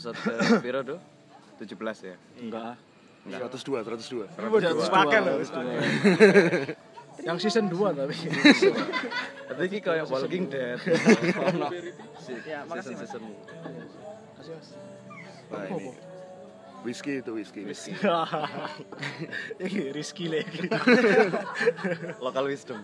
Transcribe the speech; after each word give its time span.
episode 0.00 0.16
ke 0.16 0.64
piro 0.64 0.80
tuh? 0.80 0.98
17 1.60 2.08
ya. 2.08 2.16
Enggak. 2.40 2.74
102, 3.28 3.84
102. 3.84 4.32
Udah 4.32 4.72
sepakat 4.80 5.20
loh. 5.28 5.36
Yang 7.20 7.36
season 7.44 7.68
2 7.68 8.00
tapi. 8.00 8.16
Tapi 9.44 9.62
ini 9.68 9.78
kayak 9.84 10.08
Walking 10.08 10.48
Dead. 10.48 10.80
Ono 11.52 11.68
Ya, 12.48 12.64
makasih, 12.64 12.96
Mas. 12.96 13.12
season 13.12 13.22
Nah, 15.50 15.66
ini 15.66 15.90
whisky 16.86 17.20
itu 17.20 17.30
whisky. 17.36 17.60
whisky. 17.66 17.92
Iki 19.66 19.80
Rizky 19.92 20.32
lagi. 20.32 20.64
Local 22.24 22.48
Wisdom. 22.48 22.80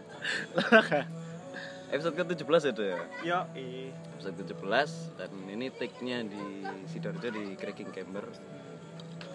Episode 1.92 2.14
ke-17 2.18 2.62
itu 2.74 2.82
ya. 2.82 2.98
Yo, 3.22 3.38
i. 3.54 3.94
Episode 4.18 4.34
ke-17 4.42 4.90
dan 5.18 5.30
ini 5.50 5.66
take-nya 5.70 6.24
di 6.26 6.64
Sidoarjo 6.90 7.28
di 7.30 7.54
Cracking 7.54 7.90
Camber. 7.94 8.26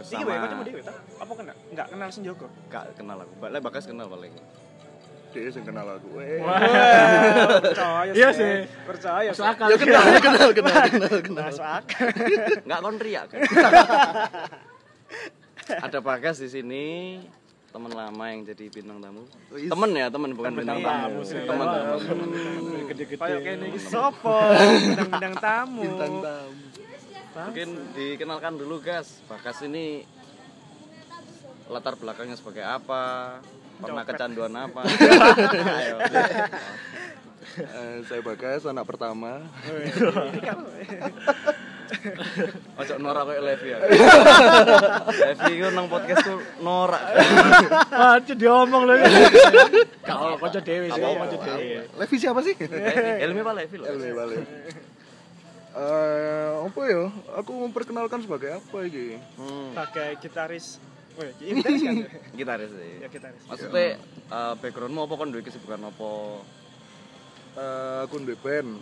Iki 0.02 0.24
wae 0.26 0.38
dhewe 0.66 0.82
ta? 0.82 0.94
Apa 1.22 1.34
kena? 1.38 1.54
Enggak 1.70 1.88
kenal 1.94 2.10
Senjoko. 2.10 2.48
Gak 2.74 2.98
kenal 2.98 3.22
aku. 3.22 3.34
Balik 3.38 3.62
bakas 3.62 3.86
kenal 3.86 4.10
paling. 4.10 4.34
Dia 5.32 5.48
yang 5.48 5.64
kenal 5.64 5.88
aku. 5.96 6.10
Eh. 6.20 6.42
Percaya 7.64 8.12
Iya 8.12 8.30
sih. 8.36 8.68
Percaya. 8.84 9.30
Masuk 9.32 9.48
akal. 9.48 9.68
Ya 9.72 9.78
kenal, 9.80 10.04
ya 10.04 10.20
kenal, 10.20 10.50
kenal, 10.52 10.84
kenal, 10.90 11.16
kenal. 11.22 11.46
Masuk 11.48 11.64
akal. 11.64 12.08
Enggak 12.66 12.80
kon 12.82 12.98
riak 13.00 13.26
kan. 13.30 13.40
Ada 15.86 16.04
Bagas 16.04 16.42
di 16.44 16.50
sini, 16.52 17.22
teman 17.72 17.92
lama 17.96 18.24
yang 18.28 18.44
jadi 18.44 18.66
bintang 18.68 19.00
tamu. 19.00 19.24
Wis. 19.56 19.72
Temen 19.72 19.90
ya, 19.96 20.08
temen 20.12 20.30
bukan 20.36 20.52
bintang 20.60 20.80
tamu. 20.84 21.20
Temen 21.24 21.68
tamu. 21.72 21.98
Gede-gede. 22.92 23.20
Kayak 23.24 23.40
kene 23.48 23.66
iki 23.72 23.80
sopo? 23.80 24.38
Bintang-bintang 24.52 25.36
tamu. 25.40 25.82
Bintang 25.88 26.14
tamu. 26.20 26.52
Mungkin 27.32 27.70
dikenalkan 27.96 28.54
dulu 28.60 28.84
Gas. 28.84 29.24
Bagas 29.32 29.64
ini 29.64 30.04
latar 31.72 31.96
belakangnya 31.96 32.36
sebagai 32.36 32.68
apa? 32.68 33.40
Pernah 33.80 34.04
kecanduan 34.04 34.52
apa? 34.52 34.84
Ayo. 35.80 35.98
Eh, 37.56 37.98
saya 38.04 38.22
Bagas, 38.22 38.68
anak 38.68 38.84
pertama. 38.84 39.48
Ojo 42.78 42.94
norak 42.98 43.24
kayak 43.28 43.42
Levi 43.44 43.68
ya. 43.68 43.78
Levi 45.28 45.52
itu 45.54 45.70
nang 45.72 45.88
podcast 45.88 46.24
tuh 46.24 46.40
norak. 46.60 47.02
Aja 47.92 48.34
diomong 48.34 48.84
lho. 48.86 48.96
Kalau 50.02 50.36
kanca 50.38 50.60
dhewe 50.60 50.88
sih, 50.88 50.98
Apa-apa. 50.98 51.24
kanca 51.28 51.38
dhewe. 51.46 51.84
Levi 51.92 52.16
siapa 52.16 52.40
sih? 52.42 52.56
Levi, 52.56 53.12
Elmi 53.22 53.40
apa 53.40 53.52
Levi 53.54 53.76
loh? 53.76 53.86
Levi 53.92 54.10
balik. 54.12 54.40
Eh, 55.72 56.52
apa 56.68 56.82
ya? 56.84 57.04
Aku 57.40 57.52
memperkenalkan 57.64 58.20
sebagai 58.20 58.60
apa 58.60 58.78
ini? 58.84 59.16
Hmm, 59.40 59.72
Sebagai 59.72 60.10
gitaris. 60.20 60.68
Ini 61.40 61.60
gitaris 61.60 61.82
kan? 61.84 61.96
gitaris 62.40 62.72
sih. 62.72 62.92
Ya 63.00 63.08
gitaris. 63.08 63.44
Maksudnya 63.48 64.00
eh, 64.28 64.54
backgroundmu 64.60 65.02
apa 65.02 65.16
kan 65.16 65.28
duwe 65.30 65.44
kesibukan 65.44 65.80
apa? 65.86 66.12
Eh, 67.52 67.98
aku 68.04 68.20
di 68.20 68.36
band 68.36 68.80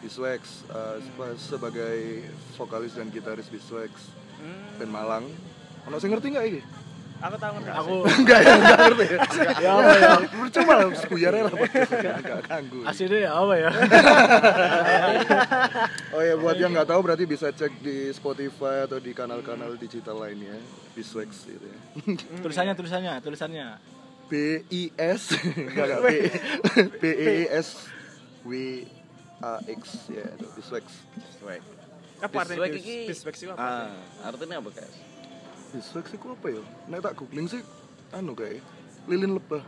Biswax 0.00 0.42
eh, 0.66 0.96
seba- 1.00 1.36
sebagai 1.38 2.24
vokalis 2.54 2.92
dan 2.92 3.08
gitaris 3.08 3.46
Biswax 3.46 3.92
Hmm, 4.36 4.76
band 4.76 4.88
Malang. 4.90 5.24
Ono 5.84 5.96
sing 5.96 6.08
ngerti 6.08 6.32
nggak 6.32 6.46
ini? 6.46 6.62
aku 7.20 7.36
tahu 7.36 7.52
ngerti. 7.52 7.68
Aku 7.70 7.94
Enggak 8.16 8.40
ya, 8.40 8.52
enggak 8.56 8.78
ngerti 8.80 9.04
ya. 9.04 9.20
ya 9.60 9.70
apa 9.76 9.92
ya? 9.92 10.10
Percuma 10.24 10.72
lah, 10.74 10.86
sebuyar 10.94 11.32
lah 11.36 11.52
enggak 11.52 12.40
ganggu. 12.42 12.80
Aslinya 12.82 13.18
ya 13.20 13.30
apa 13.36 13.54
ya? 13.54 13.68
Oh 16.10 16.22
ya 16.22 16.34
buat 16.34 16.56
yang 16.56 16.72
nggak 16.72 16.88
tahu 16.88 17.00
berarti 17.02 17.24
bisa 17.24 17.48
cek 17.50 17.78
di 17.78 18.08
Spotify 18.10 18.84
atau 18.84 18.96
di 18.96 19.12
kanal-kanal 19.12 19.76
digital 19.76 20.16
lainnya 20.18 20.56
Biswax 20.92 21.44
gitu 21.44 21.60
ya. 21.62 21.78
Tulisannya 22.40 22.72
tulisannya, 22.72 23.12
tulisannya. 23.20 23.66
B 24.26 24.32
I 24.64 24.82
S 24.96 25.36
enggak 25.68 25.84
enggak 25.86 26.00
B 26.00 26.08
B 26.96 27.02
E 27.04 27.36
S 27.50 27.90
W 28.40 28.52
A 29.40 29.56
X 29.64 29.82
ya 30.08 30.24
itu 30.30 30.46
Biswax. 30.52 30.84
Swag. 31.34 31.62
Apa 32.20 32.44
artinya 32.44 32.68
iki- 32.68 33.08
biswak 33.08 33.34
sih 33.34 33.46
apa? 33.46 33.56
Ah, 33.56 33.92
artinya 34.22 34.60
apa 34.60 34.68
guys? 34.70 34.96
Biswax 35.70 36.06
itu 36.12 36.26
apa 36.26 36.46
ya? 36.50 36.62
Nek 36.86 37.00
tak 37.00 37.12
googling 37.14 37.46
sih 37.46 37.62
anu 38.10 38.32
kayak 38.32 38.60
lilin 39.06 39.32
lebah. 39.32 39.64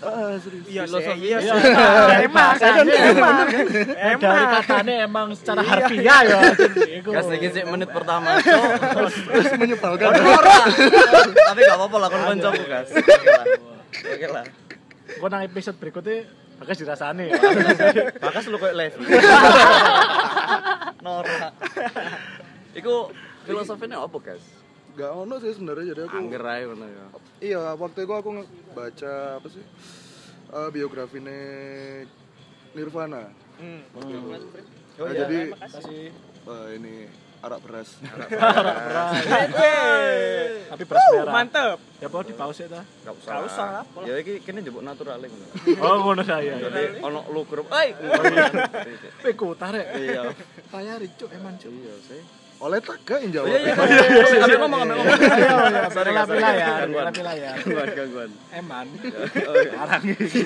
Ah, 0.00 0.36
serius. 0.36 0.66
Iya 0.66 0.84
iya 1.14 1.38
Iya. 1.38 1.54
Emang, 2.20 2.52
Makanya 2.52 2.94
emang. 3.08 3.36
Eh, 3.48 4.14
Dari 4.18 4.44
katanya 4.52 4.94
emang 5.00 5.26
secara 5.32 5.62
harfiah 5.62 6.20
ya. 6.20 6.40
Gas 7.06 7.26
lagi 7.26 7.48
sih 7.48 7.62
menit 7.64 7.88
pertama. 7.88 8.36
Terus 9.30 9.50
menyebalkan. 9.54 10.10
Tapi 11.30 11.60
gak 11.62 11.78
apa-apa 11.78 11.96
lah 11.96 12.08
kon 12.10 12.20
kancaku 12.26 12.62
gas. 12.66 12.88
Oke 12.90 13.30
lah. 13.30 13.46
Oke 14.10 14.26
lah. 14.28 14.44
Gua 15.14 15.28
nang 15.30 15.42
episode 15.42 15.78
berikutnya 15.78 16.26
bagas 16.60 16.76
dirasani. 16.78 17.26
Bakas 18.24 18.44
lu 18.46 18.58
kayak 18.58 18.76
Levi. 18.76 19.04
Norak. 21.04 21.52
Iku 22.74 23.10
filosofinya 23.44 24.02
apa 24.02 24.16
guys? 24.22 24.44
Gak 24.94 25.10
ono 25.10 25.34
sih 25.42 25.52
sebenarnya 25.54 25.84
jadi 25.94 26.00
aku. 26.06 26.14
Angger 26.14 26.44
ae 26.46 26.62
ngono 26.70 26.86
ya. 26.86 27.04
Iya, 27.42 27.62
waktu 27.74 28.06
itu 28.06 28.14
aku 28.14 28.30
baca 28.72 29.12
apa 29.42 29.48
sih? 29.50 29.64
Eh 30.54 30.68
biografi 30.70 31.18
Nirvana. 32.74 33.30
Hmm. 33.58 33.82
Nah, 34.94 35.14
jadi 35.14 35.50
Kasih 35.54 36.14
eh, 36.46 36.66
ini 36.78 37.10
arak 37.44 37.60
beras. 37.60 37.88
tapi 40.66 40.82
beras 40.82 41.02
Uh, 41.04 41.12
merah. 41.20 41.34
mantep. 41.34 41.78
Ya 41.98 42.06
apa 42.06 42.18
di 42.20 42.32
pause 42.32 42.64
ta? 42.64 42.80
Gak 43.02 43.14
usah. 43.14 43.30
Gak 43.30 43.42
usah. 43.44 43.68
Ya 44.02 44.14
iki 44.16 44.40
kene 44.40 44.60
njebuk 44.60 44.80
natural 44.80 45.20
ngono. 45.20 45.46
Oh 45.78 45.96
ngono 46.02 46.22
saya. 46.22 46.56
ya. 46.56 46.64
Jadi 46.64 47.00
ono 47.00 47.20
lu 47.28 47.44
grup, 47.44 47.68
"Oi." 47.68 47.88
Peku 49.20 49.52
tarik. 49.54 49.86
Iya. 49.94 50.32
Bayar 50.68 51.00
cuk 51.10 51.30
emang 51.30 51.54
cuk. 51.56 51.70
Iya 51.70 51.94
sih. 52.02 52.22
Oleh 52.56 52.78
taga 52.78 53.18
yang 53.18 53.30
jawab. 53.34 53.48
Iya 53.50 53.58
iya. 53.60 53.74
Sampai 54.40 54.56
ngomong 54.56 54.80
ngomong. 54.82 55.04
Ayo 55.04 55.50
ya, 55.68 55.82
Sorry, 55.90 56.10
bela 56.14 56.50
ya, 56.50 56.68
Gangguan. 56.80 57.12
ya. 57.34 57.52
Gangguan 57.56 57.88
gangguan. 57.92 58.30
Eman. 58.50 58.86
Oh, 59.44 59.54
iya. 59.54 59.76
Arang 59.76 60.02
iki. 60.14 60.42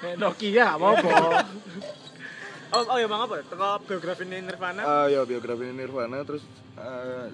Nek 0.00 0.14
Nokia 0.16 0.66
apa-apa. 0.74 1.44
Oh, 2.70 2.86
oh 2.86 2.98
ya 3.02 3.06
bang 3.10 3.22
apa? 3.26 3.34
Teko 3.42 3.82
biografi 3.82 4.22
Nirvana. 4.26 4.82
Ah 4.86 5.06
ya 5.10 5.26
biografi 5.26 5.66
Nirvana 5.74 6.22
terus 6.22 6.46
eh 6.78 7.26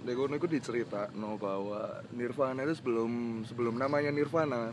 di 0.00 0.12
kono 0.16 0.38
iku 0.38 0.46
diceritakno 0.48 1.36
bahwa 1.36 2.00
Nirvana 2.14 2.64
itu 2.64 2.78
sebelum 2.78 3.42
sebelum 3.44 3.74
namanya 3.76 4.14
Nirvana 4.14 4.72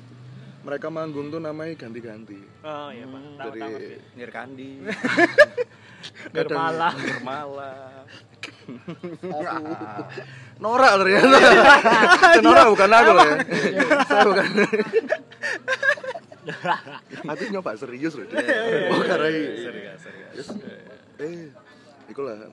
mereka 0.62 0.92
manggung 0.94 1.34
tuh 1.34 1.42
namanya 1.42 1.74
ganti-ganti. 1.80 2.38
Oh 2.62 2.94
iya 2.94 3.06
bang. 3.10 3.26
Tahu 3.42 3.50
Dari 3.50 3.60
tahu. 3.60 3.78
Nirkandi. 4.22 4.70
Nirmala. 6.36 6.90
Nirmala. 6.94 7.74
Norak 10.64 10.94
ternyata. 11.00 11.38
Norak 12.46 12.66
bukan 12.70 12.90
aku 12.92 13.12
loh 13.16 13.26
ya. 13.26 13.38
Saya 14.06 14.24
bukan. 14.28 14.50
Aku 17.32 17.44
nyoba 17.52 17.76
serius 17.76 18.16
loh. 18.16 18.26
Oh 18.28 19.02
karena 19.04 19.28
Serius, 19.30 20.00
serius. 20.00 20.02
Yes. 20.36 20.48
Eh, 21.20 21.50
ikulah. 22.08 22.48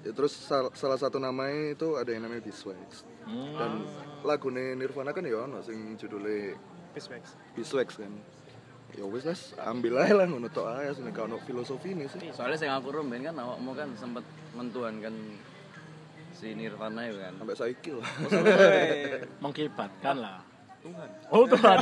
Ya, 0.00 0.10
terus 0.16 0.32
sal- 0.32 0.72
salah 0.72 0.96
satu 0.96 1.20
namanya 1.20 1.76
itu 1.76 1.94
ada 1.94 2.08
yang 2.08 2.24
namanya 2.24 2.40
Biswax. 2.42 3.04
Dan 3.28 3.84
lagunya 4.24 4.72
Nirvana 4.74 5.12
kan 5.12 5.22
ya 5.22 5.44
ono 5.44 5.60
sing 5.60 5.94
judulnya 5.94 6.56
Biswak. 6.96 7.22
Biswax 7.54 8.00
kan. 8.00 8.12
Ya 8.98 9.06
wis 9.06 9.22
Las, 9.22 9.54
ambil 9.62 10.02
aja 10.02 10.18
lah 10.18 10.26
ngono 10.26 10.50
tok 10.50 10.66
ae 10.66 10.90
sing 10.90 11.06
ono 11.14 11.38
filosofi 11.46 11.94
ini 11.94 12.10
sih. 12.10 12.32
Soalnya 12.34 12.58
sing 12.58 12.70
aku 12.72 12.90
rumben 12.90 13.22
kan 13.22 13.38
awakmu 13.38 13.70
kan 13.78 13.94
sempet 13.94 14.26
mentuhankan 14.58 15.14
si 16.34 16.56
Nirvana 16.58 17.06
ya 17.06 17.14
kan. 17.30 17.32
Sampai 17.38 17.54
saiki 17.54 17.90
lah. 17.94 18.08
Mengkibatkan 19.44 20.16
lah. 20.18 20.42
Tuhan. 20.80 21.08
Oh 21.28 21.44
Tuhan. 21.44 21.78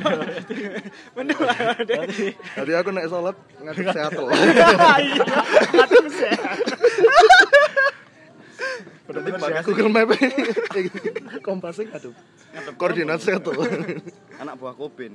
Berarti 1.16 2.26
Tadi 2.34 2.72
aku 2.74 2.90
naik 2.90 3.06
sholat 3.06 3.36
ngadep 3.62 3.86
Seattle. 3.94 4.28
Iya. 4.28 5.24
Aduh 5.78 6.06
sih. 6.10 6.32
Berarti 9.06 9.28
Google 9.64 9.90
Map 9.90 10.10
kompasnya 11.46 11.84
ngadep. 11.88 12.14
Koordinat 12.74 13.22
Seattle. 13.22 13.56
Anak 14.36 14.54
buah 14.58 14.74
Kobin. 14.74 15.14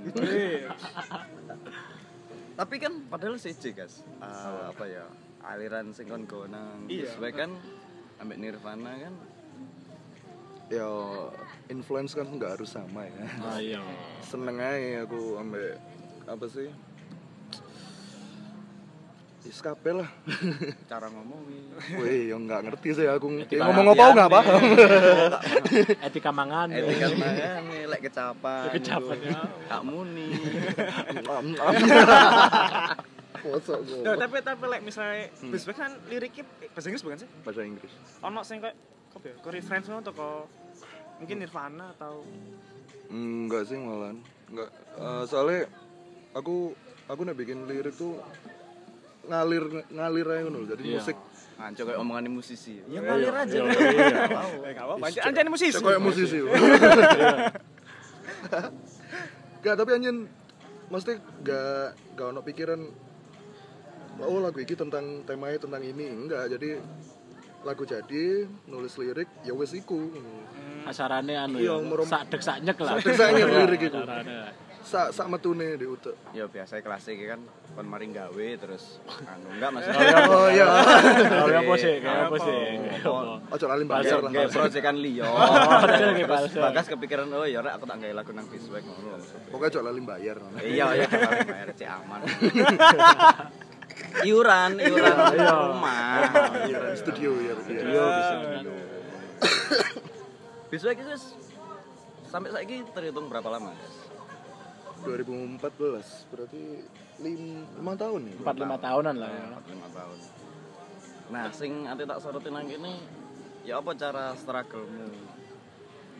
Tapi 2.53 2.75
kan 2.77 2.93
padahal 3.07 3.35
CJ 3.35 3.63
guys. 3.73 4.05
Ah, 4.17 4.69
apa 4.69 4.85
ya? 4.85 5.05
Aliran 5.43 5.91
sing 5.91 6.07
kon 6.07 6.23
go 6.23 6.47
nang 6.47 6.87
Iya. 6.87 7.11
sesuai 7.11 7.31
kan 7.35 7.51
ambek 8.15 8.39
Nirvana 8.39 8.95
kan 8.95 9.11
Ya 10.71 10.87
influence 11.73 12.13
kan 12.13 12.29
nggak 12.29 12.61
harus 12.61 12.69
sama 12.69 13.03
ya 13.09 13.25
Ah 13.41 13.57
iya. 13.57 13.81
seneng 14.21 14.61
aja 14.61 15.09
aku 15.09 15.41
ambek 15.41 15.81
apa 16.29 16.45
sih 16.47 16.69
Is 19.43 19.59
kabeh 19.59 19.91
lah. 19.91 20.07
Cara 20.91 21.11
ngomongin. 21.11 21.67
Wih, 21.99 22.31
yang 22.31 22.47
nggak 22.47 22.63
ngerti 22.63 22.95
sih 22.95 23.07
aku. 23.11 23.43
Etika 23.43 23.59
Ya, 23.59 23.67
ngomong 23.67 23.91
apa 23.91 24.03
nggak 24.15 24.29
paham. 24.31 24.61
Etika 26.07 26.31
mangan. 26.31 26.67
Etika 26.71 27.11
mangan 27.11 27.61
lek 27.91 28.01
kecapan. 28.07 28.71
Kecapan, 28.71 29.17
ya. 29.19 29.41
Kak 29.67 29.83
Muni. 29.83 30.31
Mosok 33.43 33.79
gue. 33.83 34.01
Nah, 34.07 34.15
tapi 34.15 34.39
tapi 34.39 34.63
like 34.71 34.83
misalnya 34.87 35.27
Bisbek 35.43 35.75
kan 35.75 35.91
liriknya 36.07 36.47
bahasa 36.71 36.87
Inggris 36.87 37.03
bukan 37.03 37.17
sih? 37.19 37.29
Bahasa 37.43 37.61
Inggris. 37.67 37.91
Ono 38.23 38.39
sing 38.47 38.63
kayak 38.63 38.77
apa 39.11 39.25
ya? 39.27 39.35
Ke 39.43 39.49
reference 39.51 39.85
ngono 39.91 39.99
atau 39.99 40.13
ke 40.15 40.29
mungkin 41.23 41.37
Nirvana 41.39 41.85
atau 41.95 42.27
Enggak 43.13 43.69
sih 43.69 43.77
malahan. 43.77 44.17
Enggak. 44.49 44.69
Eh, 44.97 45.23
soalnya 45.29 45.61
aku 46.33 46.73
aku 47.05 47.21
nih 47.23 47.35
bikin 47.37 47.69
lirik 47.69 47.93
tuh 47.93 48.17
ngalir 49.29 49.63
ngalir 49.87 50.25
aja 50.27 50.41
ngono. 50.43 50.59
Jadi 50.67 50.83
Iya. 50.83 50.99
musik 50.99 51.17
Ngaco 51.53 51.81
kayak 51.85 51.99
omongan 52.01 52.33
musisi. 52.33 52.81
Ya 52.89 52.99
ngalir 52.99 53.29
ngalir 53.29 53.35
aja. 53.37 53.57
Iya, 53.61 53.69
iya. 53.69 54.25
eh 54.65 54.71
enggak 54.73 54.85
apa-apa. 54.89 55.05
Anjir 55.05 55.21
anjir 55.23 55.47
musisi. 55.47 55.77
kayak 55.79 56.01
musisi. 56.01 56.39
Gak, 59.63 59.79
tapi 59.79 59.95
anjing 59.95 60.27
mesti 60.91 61.15
gak 61.47 61.95
gak 62.19 62.27
ono 62.35 62.43
pikiran 62.43 62.83
oh 64.19 64.39
lagu 64.43 64.59
ini 64.59 64.75
tentang 64.75 65.23
temanya 65.23 65.57
tentang 65.63 65.79
ini 65.79 66.11
enggak 66.11 66.51
jadi 66.51 66.83
lagu 67.63 67.83
jadi 67.83 68.23
nulis 68.65 68.93
lirik 68.93 69.29
ya 69.41 69.51
wes 69.51 69.71
iku 69.71 69.99
Asarane 70.83 71.31
anu 71.33 71.57
Iya, 71.57 71.73
ya. 71.73 71.81
merom- 71.81 72.03
Sak 72.03 72.27
dek 72.27 72.43
sak 72.43 72.59
nyek 72.59 72.75
lah. 72.77 72.99
Sak 72.99 73.29
nyek 73.31 73.47
lirik 73.47 73.81
iku. 73.87 74.03
Sak 74.83 75.15
sak 75.15 75.31
metune 75.31 75.79
di 75.79 75.87
utek 75.87 76.11
Ya 76.31 76.43
biasa 76.43 76.83
klasik 76.83 77.15
kan 77.23 77.39
kon 77.73 77.87
mari 77.87 78.05
gawe 78.07 78.47
terus 78.53 78.99
anu 79.23 79.47
enggak 79.49 79.71
maksudnya. 79.71 80.27
oh 80.27 80.45
iya 80.45 80.67
Kalau 81.23 81.55
apa 81.55 81.73
sih? 81.73 81.93
Kayak 81.97 82.19
apa 82.21 82.35
sih? 82.37 82.55
ojo 83.47 83.65
lali 83.65 83.83
bayar 83.87 84.19
lah 84.19 84.29
Kayak 84.29 84.49
proyekan 84.51 84.95
liyo. 84.99 85.25
Bagas 86.59 86.85
kepikiran 86.85 87.31
oh 87.31 87.47
ya 87.47 87.63
rek 87.63 87.79
aku 87.79 87.87
tak 87.87 87.97
gawe 87.97 88.13
lagu 88.13 88.31
nang 88.35 88.45
Biswek 88.45 88.83
ngono. 88.83 89.15
pokoknya 89.49 89.71
ojo 89.71 89.79
lali 89.81 90.01
bayar 90.03 90.35
Iya 90.59 90.85
iya 90.93 91.07
bayar 91.47 91.69
cek 91.71 91.87
aman. 91.95 92.19
Iuran, 94.21 94.77
iuran 94.77 95.15
rumah. 95.33 96.21
iya 96.69 96.79
studio 96.93 97.31
ya 97.41 97.53
Iya 97.65 98.03
bisa 98.05 98.33
studio. 98.37 98.73
Biswek 100.69 100.97
itu 101.01 101.13
sampai 102.29 102.49
saiki 102.53 102.85
terhitung 102.93 103.29
berapa 103.29 103.49
lama? 103.49 103.73
Guys? 103.73 103.97
2014 105.03 106.31
berarti 106.31 106.63
lim, 107.19 107.67
5 107.75 108.01
tahun 108.01 108.19
nih 108.23 108.33
Empat 108.39 108.55
lima 108.55 108.77
tahunan 108.79 109.15
lah 109.19 109.29
ya. 109.29 109.43
45 109.59 109.97
tahun. 109.99 110.17
Nah, 111.33 111.43
sing 111.51 111.71
ati 111.89 112.03
tak 112.07 112.19
sorotin 112.23 112.53
nang 112.55 112.65
kene 112.69 112.93
ya 113.67 113.79
apa 113.79 113.91
cara 113.95 114.31
struggle-mu 114.35 115.07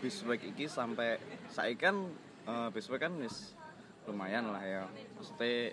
Biswek 0.04 0.52
iki 0.52 0.68
sampai 0.68 1.16
saiki 1.48 1.80
kan 1.80 1.96
eh, 2.44 2.68
Biswek 2.76 3.00
kan 3.00 3.16
wis 3.24 3.56
lumayan 4.04 4.52
lah 4.52 4.60
ya. 4.60 4.84
Maksudnya 5.16 5.72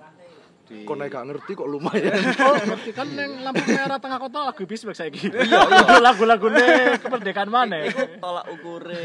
di 0.70 0.86
kok 0.86 0.94
naik 0.94 1.10
gak 1.10 1.26
ngerti 1.26 1.52
kok 1.52 1.66
lumayan 1.66 2.14
Oh, 2.46 2.54
ngerti 2.56 2.90
kan 2.90 3.10
yang 3.10 3.42
lampu 3.42 3.66
merah 3.66 3.98
tengah 3.98 4.18
kota 4.18 4.38
lagu 4.44 4.62
bisbek 4.62 4.94
saiki. 4.94 5.26
Iya, 5.28 5.42
iya. 5.66 5.98
Lagu-lagune 6.06 6.62
kemerdekaan 6.96 7.50
mana? 7.50 7.82
Iku 7.82 8.06
tolak 8.16 8.46
ukure 8.48 9.02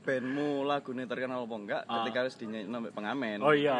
bandmu 0.00 0.62
lagune 0.62 1.02
terkenal 1.04 1.42
apa 1.42 1.56
enggak 1.56 1.82
Ah. 1.84 1.94
ketika 2.00 2.18
harus 2.22 2.34
dinyanyi 2.34 2.70
sampai 2.70 2.92
pengamen. 2.92 3.38
Oh 3.40 3.50
iya. 3.50 3.74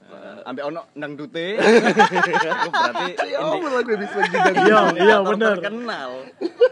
Eh, 0.00 0.46
Ambek 0.46 0.64
ono 0.64 0.80
dangdute. 0.92 1.46
Iku 1.58 2.70
berarti 2.70 3.06
ya 3.18 3.38
indi- 3.42 3.58
apa 3.58 3.68
lagu 3.68 3.90
bisa 3.96 4.18
juga 4.22 4.38
Iya, 4.56 4.80
iya 4.96 5.16
bener. 5.20 5.54
Terkenal. 5.58 6.10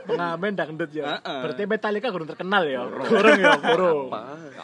Pengamen 0.05 0.52
dangdut 0.55 0.90
ya. 0.93 1.19
Berarti 1.20 1.62
Metallica 1.64 2.08
kurang 2.08 2.28
terkenal 2.28 2.62
ya. 2.64 2.87
Kurang 2.87 3.34
ya, 3.37 3.52
kurang. 3.58 3.99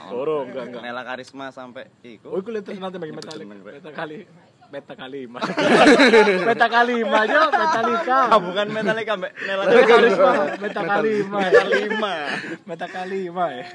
Kurang 0.07 0.45
enggak 0.49 0.65
enggak. 0.65 0.83
Nela 0.85 1.03
karisma 1.03 1.51
sampai 1.51 1.91
iku. 2.01 2.31
Oh, 2.31 2.39
iku 2.39 2.51
lihat 2.51 2.65
terkenal 2.65 2.89
bagi 2.89 3.03
Nyebut 3.05 3.19
Metallica. 3.21 3.43
jeneng, 3.43 3.59
Rek. 3.61 3.75
Meta 3.77 3.91
kali 3.91 4.17
Meta 4.71 4.95
kali 4.95 5.27
lima. 5.27 5.43
Meta 6.47 6.67
kali 6.79 7.03
lima 7.03 7.27
aja 7.27 7.51
Metallica. 7.51 8.19
Ah, 8.31 8.39
bukan 8.39 8.67
Metallica 8.71 9.13
mbak 9.19 9.33
Nela 9.43 9.63
Meta 9.67 9.85
karisma. 9.85 10.33
Meta 10.57 10.83
kali 10.87 11.09
lima. 11.19 11.39
Metal 11.43 11.69
lima. 11.69 12.15
Meta 12.65 12.87
kali 12.87 13.17
lima 13.27 13.47
ya. 13.51 13.67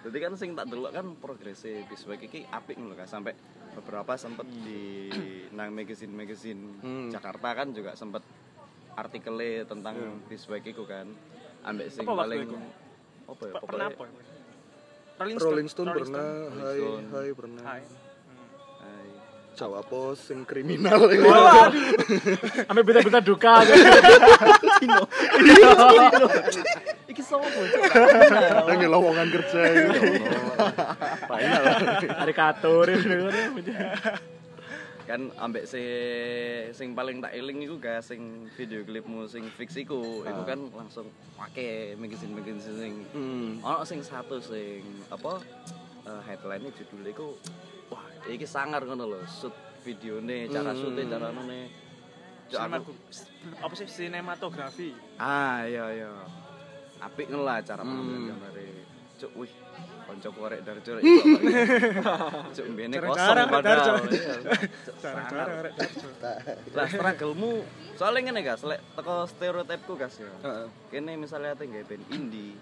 Jadi 0.00 0.16
kan 0.16 0.32
sing 0.32 0.54
tak 0.54 0.70
delok 0.70 0.94
kan 0.94 1.06
progresnya 1.14 1.84
Biswek 1.84 2.24
iki 2.24 2.46
apik 2.48 2.78
ngono 2.78 2.94
kan 2.94 3.04
sampai 3.04 3.34
beberapa 3.70 4.16
sempet 4.16 4.48
di 4.48 5.10
nang 5.52 5.70
magazine-magazine 5.70 6.80
Hmm. 6.80 7.08
Jakarta 7.10 7.52
kan 7.52 7.74
juga 7.74 7.92
sempet 7.92 8.22
artikelnya 8.94 9.66
tentang 9.66 9.98
Biswek 10.24 10.64
iku 10.64 10.86
kan. 10.86 11.10
Ambek 11.60 11.92
sing 11.92 12.06
Apa 12.06 12.14
paling 12.16 12.46
apa 13.26 13.42
ya? 13.44 13.52
Pak, 13.52 13.62
pernah 13.66 13.86
apa? 13.86 13.96
Pokoknya 14.00 14.24
Rolling 15.20 15.36
Rolling 15.36 15.68
Stone 15.68 15.88
Rolling 15.92 16.08
pernah 16.08 16.24
Rolling 16.24 16.56
Hai 16.56 16.78
Stone. 16.78 17.04
Hai 17.10 17.28
pernah 17.36 17.62
Hai. 17.66 17.82
Jawa 19.58 19.80
Pos 19.84 20.18
sing 20.18 20.46
kriminal 20.46 21.10
Sampai 22.64 22.82
berita-berita 22.82 23.20
duka. 23.20 23.60
Iki 27.10 27.22
sopo? 27.22 27.60
Nang 28.66 28.80
lowongan 28.86 29.28
kerja 29.28 29.60
gitu. 29.68 30.00
Karikatur 32.08 32.86
itu. 32.88 33.16
kan 35.10 35.26
ambek 35.42 35.66
si 35.66 35.82
sing 36.70 36.94
paling 36.94 37.18
tak 37.18 37.34
eling 37.34 37.66
iku 37.66 37.82
guys 37.82 38.06
sing 38.06 38.46
video 38.54 38.86
klipmu 38.86 39.26
sing 39.26 39.42
fix 39.58 39.74
iku 39.74 40.22
iku 40.22 40.42
kan 40.46 40.70
langsung 40.70 41.10
pake 41.34 41.98
magazine 41.98 42.30
magazine 42.30 42.78
sing 42.78 42.94
Hmm. 43.10 43.58
ono 43.58 43.82
sing 43.82 44.06
satu 44.06 44.38
sing 44.38 44.86
apa 45.10 45.42
eh, 46.06 46.20
headline-nya 46.30 46.70
judulnya 46.78 47.10
iku 47.10 47.34
iki 48.26 48.44
sangar 48.44 48.82
ngono 48.82 49.04
lho 49.06 49.20
shoot 49.24 49.54
videone 49.80 50.44
cara 50.46 50.72
shootnya 50.72 51.04
cara 51.08 51.28
nune 51.30 51.60
Sinematografi. 52.50 53.22
apa 53.56 53.72
sih 53.72 53.86
sinematografi 53.86 54.90
ah 55.16 55.62
iya 55.62 55.84
iya 55.94 56.10
apik 57.00 57.30
ngono 57.30 57.42
lah 57.42 57.62
cara 57.62 57.80
Hmm. 57.80 57.94
pengambilan 57.94 58.22
gambare 58.28 58.66
cuk 59.16 59.32
wih 59.36 59.52
konco 60.04 60.28
korek 60.32 60.60
darjo 60.60 60.90
rek 60.90 61.02
iso 61.02 61.22
kok. 61.22 62.18
cuk 62.50 62.66
mbene 62.68 62.94
kosong 62.98 63.46
padahal. 63.46 64.02
Iya, 64.02 64.34
sangar. 65.04 65.48
Lah 66.72 66.86
struggle-mu 66.88 67.62
soalnya 67.94 68.20
ngene 68.26 68.40
guys, 68.42 68.64
lek 68.64 68.82
teko 68.90 69.28
stereotipku 69.28 69.92
guys 69.94 70.18
ya. 70.18 70.32
Kene 70.90 71.14
misalnya 71.14 71.54
ate 71.54 71.62
nggawe 71.62 71.84
band 71.84 72.04
indie, 72.10 72.58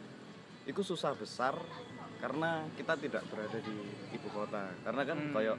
itu 0.66 0.82
susah 0.82 1.14
besar 1.14 1.56
karena 2.18 2.66
kita 2.74 2.94
tidak 2.98 3.22
berada 3.30 3.58
di 3.62 3.74
ibu 4.12 4.28
kota. 4.30 4.74
Karena 4.82 5.02
kan 5.06 5.18
kayak 5.32 5.56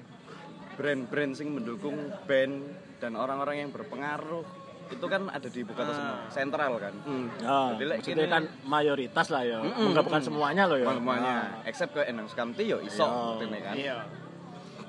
brand-brand 0.75 1.33
sing 1.35 1.51
mendukung 1.51 1.95
band 2.23 2.55
dan 2.99 3.15
orang-orang 3.15 3.67
yang 3.67 3.69
berpengaruh 3.71 4.43
itu 4.89 5.05
kan 5.05 5.29
ada 5.29 5.45
di 5.45 5.61
ibu 5.61 5.71
kota 5.77 5.91
semua, 5.93 6.17
sentral 6.33 6.73
kan. 6.81 6.93
Hmm. 7.05 7.29
Ya, 7.37 7.59
Jadi, 7.77 7.83
maksudnya 7.93 8.25
ini- 8.25 8.33
kan 8.33 8.43
mayoritas 8.65 9.27
lah 9.29 9.43
ya. 9.45 9.59
Mm-mm, 9.61 9.93
Enggak 9.93 10.03
bukan 10.09 10.17
mm-mm. 10.19 10.29
semuanya 10.33 10.63
loh 10.65 10.77
ya. 10.81 10.87
Semuanya, 10.89 11.35
except 11.63 11.91
ke 11.93 12.01
Enang 12.09 12.25
Sukamti 12.25 12.63
yo 12.65 12.81
iso 12.81 13.05
Iya. 13.05 13.13
ngertine 13.37 13.59
kan. 13.61 13.75
iya 13.77 13.97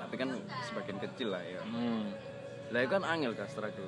Tapi 0.01 0.15
kan 0.17 0.29
sebagian 0.67 0.97
kecil 0.99 1.27
lah 1.31 1.43
ya. 1.45 1.61
Hmm. 1.63 2.11
Lah 2.73 2.81
kan 2.87 3.03
angel 3.05 3.31
kan 3.37 3.47
struggle 3.47 3.87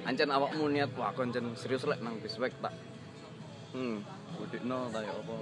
Ancen 0.00 0.32
awakmu 0.32 0.72
niat 0.72 0.90
wah 0.96 1.12
aku 1.12 1.22
ancen 1.22 1.52
serius 1.54 1.84
lek 1.84 2.00
nang 2.00 2.16
biswek 2.18 2.56
tak 2.58 2.72
Hmm. 3.70 3.96
budikno 4.34 4.78
ta 4.90 4.98
ya 4.98 5.12
apa. 5.14 5.34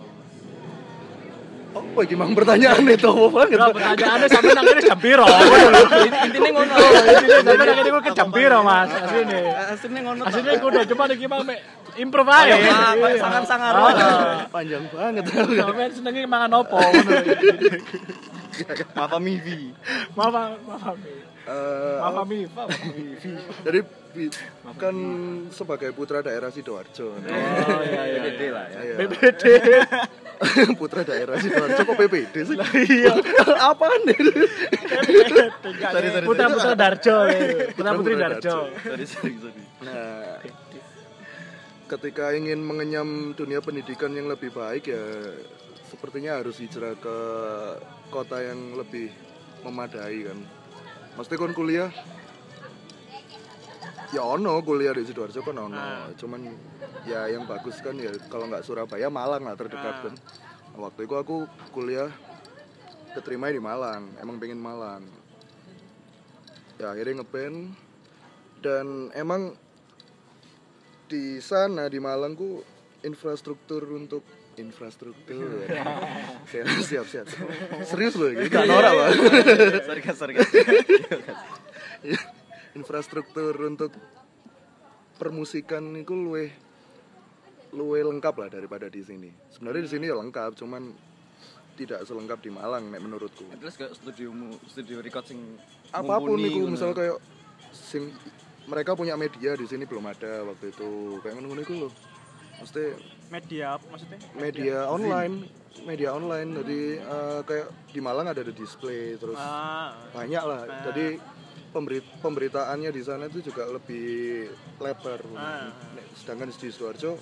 Apa 1.69 2.01
iki 2.01 2.17
mang 2.17 2.33
pertanyaan 2.33 2.81
itu 2.89 3.07
apa 3.07 3.29
banget? 3.29 3.61
Enggak 3.61 3.71
pertanyaannya 3.77 4.29
sampai 4.33 4.53
nang 4.57 4.67
ini 4.67 4.83
jam 4.83 4.99
piro? 4.99 5.27
Intine 5.29 6.49
ngono. 6.49 6.75
Intinya 6.75 7.39
sampai 7.45 7.65
nang 7.69 7.79
ini 7.79 7.91
ke 7.93 8.13
jam 8.17 8.29
piro, 8.33 8.59
Mas? 8.65 8.89
Asline. 8.89 9.41
Asline 9.77 10.01
ngono. 10.01 10.23
Asline 10.27 10.51
aku 10.57 10.67
udah 10.73 10.85
cuma 10.89 11.05
iki 11.13 11.27
mah 11.29 11.39
mek 11.45 11.59
improve 12.01 12.33
ae. 12.33 12.57
Kayak 12.57 13.21
sangar-sangar. 13.21 13.73
Ah. 13.77 14.49
Panjang 14.49 14.85
banget. 14.91 15.25
Sampeyan 15.29 15.91
senenge 15.93 16.21
mangan 16.25 16.51
opo 16.57 16.81
ngono. 16.83 17.13
Maaf 18.97 19.13
Mivi. 19.23 19.71
Maaf, 20.17 20.35
maaf. 20.67 20.97
Maaf, 21.49 22.25
Mifa, 22.29 22.63
maaf, 22.65 22.81
Mifi. 22.97 23.33
Jadi 23.65 23.81
bi- 24.19 24.35
kan 24.75 24.97
sebagai 25.55 25.95
putra 25.95 26.19
daerah 26.19 26.51
Sidoarjo. 26.51 27.15
Oh 27.15 27.81
iya 27.87 28.03
iya. 28.11 28.21
PPD 28.27 28.43
lah 28.51 28.67
ya. 28.67 28.81
Iya. 28.83 28.95
BBD. 28.99 29.43
putra 30.81 31.03
daerah 31.07 31.39
Sidoarjo 31.39 31.81
kok 31.87 31.97
PPD 31.97 32.35
sih? 32.43 32.57
Iya. 32.59 33.15
Apaan 33.71 34.01
nih? 34.11 34.19
Sorry, 35.79 36.09
sorry, 36.11 36.27
Putra 36.27 36.47
Putra 36.51 36.75
Darjo. 36.75 37.17
Putra 37.79 37.91
Putri 37.95 38.15
Darjo. 38.19 38.57
Sorry 38.83 39.07
sorry 39.07 39.35
sorry. 39.39 39.63
Nah, 39.87 40.43
ketika 41.89 42.35
ingin 42.35 42.61
mengenyam 42.61 43.33
dunia 43.33 43.63
pendidikan 43.63 44.13
yang 44.13 44.29
lebih 44.29 44.51
baik 44.53 44.91
ya 44.91 45.05
sepertinya 45.89 46.37
harus 46.37 46.61
hijrah 46.61 46.93
ke 47.01 47.17
kota 48.13 48.43
yang 48.45 48.77
lebih 48.77 49.09
memadai 49.65 50.29
kan. 50.29 50.39
Mesti 51.17 51.35
kon 51.35 51.57
kuliah 51.57 51.91
ya 54.09 54.23
ono 54.25 54.61
kuliah 54.63 54.97
di 54.97 55.05
sidoarjo 55.05 55.41
kan 55.43 55.57
ono. 55.59 55.77
Ah. 55.77 56.09
cuman 56.17 56.49
ya 57.05 57.29
yang 57.29 57.45
bagus 57.45 57.81
kan 57.81 57.93
ya 57.95 58.09
kalau 58.29 58.49
nggak 58.49 58.65
Surabaya 58.65 59.09
Malang 59.09 59.45
lah 59.45 59.55
terdekat 59.55 59.95
Ah. 59.95 60.03
kan. 60.09 60.15
Waktu 60.79 61.05
itu 61.05 61.15
aku 61.15 61.37
kuliah 61.71 62.09
keterima 63.13 63.51
di 63.51 63.59
Malang 63.59 64.15
emang 64.17 64.39
pengen 64.39 64.57
Malang. 64.57 65.03
Ya 66.79 66.95
akhirnya 66.95 67.21
ngeband 67.21 67.75
dan 68.63 68.87
emang 69.13 69.59
di 71.09 71.41
sana 71.41 71.91
di 71.91 71.99
Malang 71.99 72.33
ku 72.33 72.63
infrastruktur 73.03 73.83
untuk 73.91 74.23
infrastruktur. 74.55 75.67
Siap 76.51 76.67
siap 76.83 77.07
siap. 77.07 77.27
Serius 77.87 78.15
loh 78.19 78.31
ini. 78.31 78.51
Gak 78.51 78.67
norak 78.67 78.91
Pak. 78.91 79.09
sorry 79.87 80.03
sorry 80.15 80.33
guys 80.35 80.51
infrastruktur 82.75 83.55
untuk 83.61 83.93
permusikan 85.17 85.83
itu 85.95 86.15
luwe 86.15 86.53
luwe 87.69 88.01
lengkap 88.01 88.35
lah 88.35 88.49
daripada 88.49 88.89
di 88.89 89.05
sini. 89.05 89.29
Sebenarnya 89.53 89.85
di 89.85 89.91
sini 89.91 90.05
ya 90.09 90.17
lengkap, 90.17 90.57
cuman 90.57 90.89
tidak 91.77 92.03
selengkap 92.03 92.41
di 92.41 92.51
Malang 92.51 92.91
nek 92.91 92.99
menurutku. 92.99 93.45
terus 93.55 93.77
kayak 93.79 93.93
studio 94.67 94.99
record 94.99 95.25
sing 95.25 95.39
Apa 95.93 96.19
pun 96.19 96.35
itu 96.41 96.59
ngono. 96.59 96.75
misal 96.75 96.91
kayak 96.91 97.21
sing 97.71 98.11
mereka 98.67 98.93
punya 98.93 99.15
media 99.15 99.55
di 99.55 99.65
sini 99.65 99.85
belum 99.85 100.09
ada 100.09 100.43
waktu 100.45 100.73
itu. 100.73 101.21
Kayak 101.23 101.35
ngono-ngono 101.39 101.61
iku 101.63 101.75
loh. 101.87 101.93
Mesti 102.59 102.85
Media 103.29 103.77
apa 103.77 103.85
maksudnya? 103.93 104.19
media 104.35 104.77
online, 104.89 105.35
media 105.85 106.11
online. 106.11 106.51
Jadi 106.59 106.81
eh, 106.97 107.41
kayak 107.45 107.67
di 107.93 108.01
Malang 108.01 108.27
ada 108.27 108.41
the 108.41 108.51
display 108.51 109.15
terus 109.15 109.37
Ah, 109.37 109.93
banyak 110.11 110.43
lah 110.43 110.65
jadi 110.89 111.21
pemberi 111.21 111.38
pemberitaannya 112.19 112.89
di 112.89 113.03
sana 113.03 113.27
itu 113.27 113.41
juga 113.43 113.67
lebih 113.67 114.49
lebar 114.77 115.21
Ah. 115.33 115.69
Nek- 115.93 116.09
sedangkan 116.15 116.49
di 116.49 116.57
Sidoarjo 116.57 117.13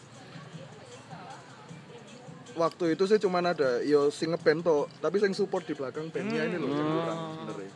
waktu 2.56 2.84
itu 2.90 3.04
sih 3.04 3.18
cuman 3.18 3.44
ada 3.46 3.82
yo 3.82 4.08
sing 4.08 4.32
ngeband 4.32 4.60
toh, 4.62 4.88
tapi 4.96 5.18
sing 5.18 5.30
support 5.30 5.62
di 5.62 5.72
belakang 5.72 6.08
bandnya 6.08 6.42
ini 6.42 6.56
loh 6.56 6.68
yang 6.68 6.88
kurang 6.90 7.20
bener 7.42 7.56
ya. 7.60 7.70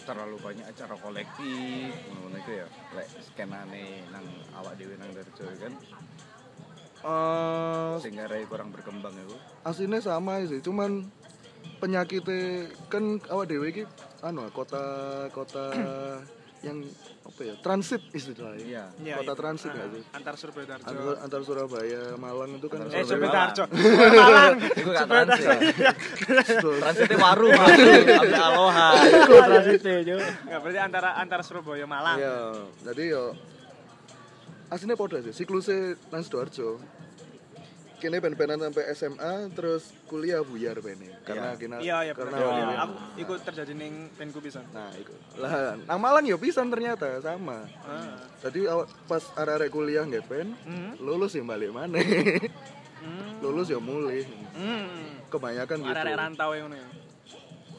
terlalu 0.00 0.36
banyak 0.38 0.64
acara 0.64 0.94
kolektif 0.96 1.90
ngono 2.08 2.36
iku 2.36 2.50
ya 2.52 2.66
lek 2.92 3.08
skenane 3.22 3.84
nang 4.08 4.24
awak 4.54 4.74
dhewe 4.74 4.94
nang 4.96 5.10
Darjo 5.10 5.44
kan 5.56 5.74
Eh, 7.00 7.94
sing 7.98 8.12
ngarai 8.12 8.44
kurang 8.44 8.68
berkembang 8.70 9.16
itu 9.16 9.32
aslinya 9.62 9.98
sama 9.98 10.44
sih 10.44 10.60
cuman 10.60 11.08
penyakitnya 11.80 12.68
kan 12.92 13.16
awak 13.32 13.48
dewe 13.48 13.66
iki 13.72 13.84
anu 14.20 14.46
kota 14.52 14.84
kota 15.32 15.72
yang 16.60 16.84
apa 17.24 17.40
ya 17.40 17.54
transit 17.64 18.04
istilahnya 18.12 18.60
iya 18.60 18.84
iya, 19.00 19.16
kota 19.24 19.32
iya. 19.32 19.40
transit 19.40 19.70
Ah, 19.72 19.76
nggak 19.80 19.88
sih 19.96 20.02
Antar 20.12 20.34
Surabaya 20.36 20.66
antar, 20.76 20.92
antar 21.24 21.40
Surabaya 21.40 22.02
Malang 22.20 22.50
itu 22.60 22.66
kan 22.68 22.78
Antar 22.84 23.00
Eh, 23.00 23.04
Surabaya 23.08 23.48
Surabaya. 23.56 24.20
Malang. 24.20 24.54
Itu 24.60 24.90
gak 24.92 25.08
transit 25.08 25.46
transitnya 26.60 27.16
waru 27.16 27.48
sampai 27.48 28.36
aloha 28.36 28.88
Transite 29.24 29.92
yo. 30.04 30.16
Ya, 30.20 30.56
berarti 30.60 30.78
antara 30.84 31.08
antara 31.16 31.40
Surabaya 31.40 31.88
Malang. 31.88 32.20
Iya, 32.20 32.36
jadi 32.92 33.02
yo 33.16 33.24
aslinya 34.68 34.94
podo 34.94 35.16
sih, 35.24 35.32
siklusnya 35.34 35.96
nang 36.12 36.22
Sidoarjo. 36.22 36.78
Kini 38.00 38.16
pen-penan 38.16 38.56
sampai 38.58 38.88
SMA, 38.90 39.32
terus 39.52 39.92
kuliah 40.04 40.40
buyar 40.40 40.80
pene. 40.80 41.20
Karena 41.20 41.52
kena 41.52 41.76
Iya, 41.78 41.96
iya. 42.02 42.12
karena 42.16 42.32
Iya, 42.34 42.74
Aku 42.80 42.92
ikut 43.20 43.38
terjadi 43.44 43.72
ning 43.72 44.08
penku 44.10 44.40
pisan. 44.40 44.64
Nah, 44.72 44.88
itu. 44.92 45.12
Lah, 45.36 45.76
nang 45.78 46.00
Malang 46.00 46.24
ya 46.24 46.34
pisan 46.34 46.66
ternyata 46.66 47.20
sama. 47.20 47.68
Ah. 47.80 48.16
Jadi 48.40 48.64
awak 48.64 48.88
pas 49.04 49.20
arek-arek 49.34 49.68
kuliah 49.68 50.02
nggak 50.02 50.24
pen, 50.24 50.56
Hmm. 50.64 50.96
lulus 50.98 51.36
ya 51.36 51.44
balik 51.44 51.70
mana. 51.70 52.00
Hmm. 53.00 53.40
lulus 53.40 53.68
ya 53.68 53.76
mulai. 53.76 54.24
Hmm. 54.52 55.20
Kebanyakan 55.28 55.76
gitu. 55.78 55.88
Arek-arek 55.90 56.16
rantau 56.16 56.50
yang 56.52 56.68
ya. 56.70 56.88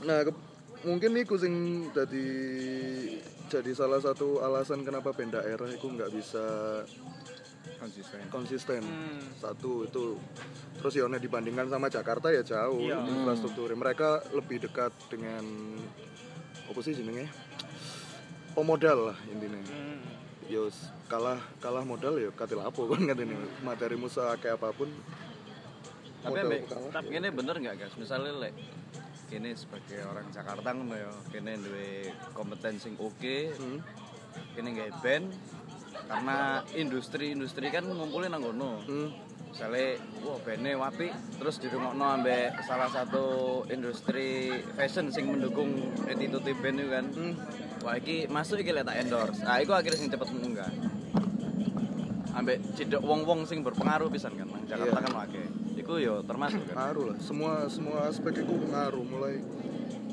Nah, 0.01 0.20
ke- 0.22 0.42
mungkin 0.82 1.13
iku 1.16 1.36
sing 1.36 1.54
jadi 1.90 2.25
jadi 3.48 3.72
salah 3.72 4.00
satu 4.00 4.40
alasan 4.40 4.82
kenapa 4.82 5.12
band 5.12 5.36
daerah 5.36 5.68
itu 5.68 5.84
nggak 5.84 6.10
bisa 6.10 6.42
konsisten 7.77 8.20
konsisten. 8.30 8.82
Hmm. 8.82 9.22
Satu 9.36 9.84
itu 9.84 10.18
terus 10.75 10.94
ya 10.94 11.06
dibandingkan 11.08 11.65
sama 11.65 11.88
Jakarta 11.88 12.30
ya 12.30 12.41
jauh 12.41 12.77
Iya. 12.80 13.01
infrastrukturnya. 13.03 13.75
Mereka 13.75 14.10
lebih 14.32 14.62
dekat 14.62 14.91
dengan 15.08 15.41
apa 16.63 16.80
sih 16.80 16.94
jenenge? 16.94 17.25
Pemodal 18.51 19.12
lah 19.12 19.18
intinya. 19.25 19.60
Hmm. 19.63 20.00
Yo 20.46 20.68
s- 20.68 20.91
kalah 21.08 21.39
kalah 21.58 21.84
modal 21.84 22.15
ya 22.18 22.32
katil 22.32 22.60
apa 22.60 22.82
kan 22.88 23.03
katanya 23.06 23.36
materi 23.62 23.96
musa 23.96 24.32
kayak 24.38 24.56
apa 24.56 24.72
pun 24.72 24.88
tapi 26.20 26.32
modal 26.32 26.46
ambek 26.46 26.62
kalah. 26.65 26.91
tapi 26.94 27.12
ini 27.13 27.27
bener 27.30 27.56
nggak 27.58 27.75
guys 27.77 27.96
misalnya 27.98 28.32
lek 28.38 28.56
kini 29.27 29.51
sebagai 29.53 30.00
orang 30.06 30.24
Jakarta 30.30 30.72
ngono 30.72 30.96
ya 30.96 31.12
kini 31.27 31.51
duwe 31.58 31.89
kompetensi 32.32 32.96
oke 32.96 33.38
Hmm. 33.51 33.80
kini 34.53 34.68
nggak 34.72 35.03
band 35.03 35.36
karena 36.10 36.65
industri-industri 36.74 37.67
kan 37.70 37.86
ngumpulin 37.86 38.31
nang 38.31 38.43
kono. 38.43 38.81
Hmm. 38.86 39.10
misalnya 39.51 40.00
wah 40.24 40.39
bandnya 40.48 40.79
wapi 40.79 41.12
terus 41.36 41.60
dirungokno 41.60 42.05
ambek 42.15 42.55
salah 42.63 42.88
satu 42.88 43.60
industri 43.67 44.48
fashion 44.79 45.12
sing 45.12 45.27
mendukung 45.27 45.91
attitude 46.08 46.55
band 46.63 46.77
itu 46.79 46.88
kan. 46.88 47.05
Hmm. 47.12 47.34
wah 47.84 48.00
iki 48.00 48.31
masuk 48.31 48.63
iki 48.63 48.72
lek 48.72 48.88
tak 48.88 49.03
endorse. 49.03 49.43
Ah 49.43 49.60
iku 49.60 49.75
akhirnya 49.75 50.00
sing 50.00 50.08
cepet 50.08 50.29
munggah. 50.31 50.72
Ambek 52.31 52.63
cedek 52.79 53.03
wong-wong 53.03 53.43
sing 53.43 53.60
berpengaruh 53.60 54.08
pisan 54.08 54.39
kan 54.39 54.48
nang 54.48 54.63
Jakarta 54.63 55.03
Iya. 55.03 55.03
kan 55.03 55.13
akeh 55.27 55.48
iku 55.81 55.93
yo 56.00 56.15
termasuk 56.24 56.63
kan. 56.72 56.75
Ngaruh 56.79 57.05
lah. 57.12 57.17
Semua 57.20 57.53
semua 57.67 58.08
aspek 58.08 58.48
itu 58.48 58.55
ngaruh. 58.72 59.03
Mulai 59.03 59.43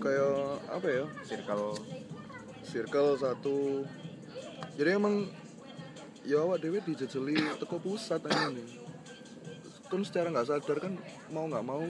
kayak 0.03 0.67
apa 0.67 0.87
ya? 0.91 1.05
Circle. 1.23 1.79
Circle 2.67 3.11
satu. 3.23 3.87
Jadi 4.75 4.91
emang 4.99 5.31
ya 6.29 6.45
awak 6.45 6.61
dewe 6.61 6.79
dijejeli 6.85 7.41
teko 7.57 7.81
pusat 7.81 8.21
aja 8.29 8.53
nih 8.53 8.69
kan 9.89 10.05
secara 10.05 10.29
nggak 10.29 10.45
sadar 10.45 10.77
kan 10.77 10.93
mau 11.33 11.49
nggak 11.49 11.65
mau 11.65 11.81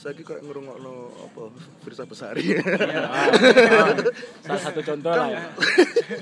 saya 0.00 0.16
kayak 0.16 0.40
ngerungokno 0.48 1.12
apa 1.28 1.42
Firsa 1.84 2.08
Besari 2.08 2.56
Salah 4.48 4.62
satu 4.64 4.80
contoh 4.80 5.12
lah 5.12 5.28
ya. 5.28 5.44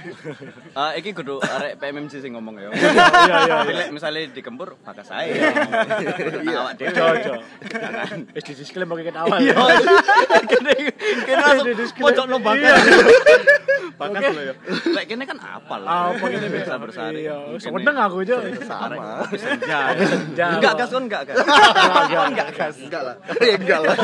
ah 0.83 0.91
iki 0.99 1.15
kudu 1.15 1.39
arek 1.39 1.79
PMMC 1.79 2.19
sing 2.19 2.35
ngomong 2.35 2.59
ya 2.59 2.75
Iya 3.31 3.37
iya. 3.47 3.57
Lek 3.71 3.95
misalnya 3.95 4.35
dikempur 4.35 4.75
bakas 4.83 5.15
saya 5.15 5.31
iya 6.43 6.59
awak 6.59 6.75
dhewe 6.75 6.91
Ojo. 6.91 7.35
Jangan. 7.71 8.19
Wis 8.35 8.45
di 8.51 8.55
disclaimer 8.59 8.99
keket 8.99 9.15
awal. 9.15 9.39
iya 9.39 9.55
ya. 9.55 9.79
kene 10.43 10.75
kene 11.23 11.71
Di 11.79 11.87
pojok 12.03 12.27
no 12.27 12.43
Oke. 14.01 14.27
lo 14.29 14.43
ya. 14.45 14.55
Lek 14.89 15.05
kene 15.07 15.25
kan 15.25 15.39
apal 15.39 15.83
Ah, 15.83 16.11
apa 16.11 16.25
gini 16.25 16.47
bisa 16.49 16.75
bersari. 16.77 17.27
Iya, 17.27 17.37
Kene- 17.53 17.83
seneng 17.83 17.97
aku 17.99 18.17
aja. 18.23 18.37
sama. 18.63 19.27
Senja 19.33 19.81
Senja. 19.93 20.47
enggak 20.55 20.73
gas 20.77 20.91
kan 20.91 21.03
enggak 21.03 21.23
gas. 21.25 21.37
Enggak, 21.39 22.25
enggak. 22.29 22.49
Gas. 22.53 22.77
Enggak 22.79 23.03
lah. 23.03 23.17
Ya 23.43 23.55
enggak 23.55 23.81
lah. 23.83 23.97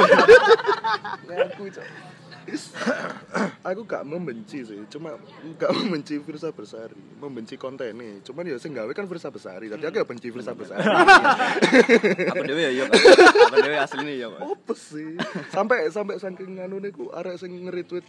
Is- 2.45 2.77
aku 3.65 3.89
gak 3.89 4.05
membenci 4.05 4.61
sih. 4.61 4.77
Cuma 4.87 5.17
gak 5.57 5.73
membenci 5.73 6.21
Firsa 6.21 6.53
Besari 6.53 6.93
membenci 7.17 7.57
kontennya. 7.57 8.21
Cuman 8.21 8.45
ya 8.45 8.61
sing 8.61 8.77
gawe 8.77 8.93
kan 8.93 9.09
Firsa 9.09 9.33
Besari 9.33 9.73
tapi 9.73 9.81
aku 9.81 9.97
ya 9.97 10.05
benci 10.05 10.29
Firsa 10.29 10.53
Besari 10.53 10.85
apa 12.29 12.43
dewe 12.45 12.61
ya 12.61 12.71
yo 12.71 12.85
apa 12.85 13.57
dewe 13.57 13.77
asline 13.81 14.21
ya 14.21 14.29
apa 14.29 14.75
sih? 14.75 15.17
Sampai 15.49 15.89
sampai 15.89 16.21
saking 16.21 16.61
anu 16.61 16.77
niku 16.79 17.09
arek 17.11 17.41
sing 17.41 17.49
nge-retweet 17.57 18.05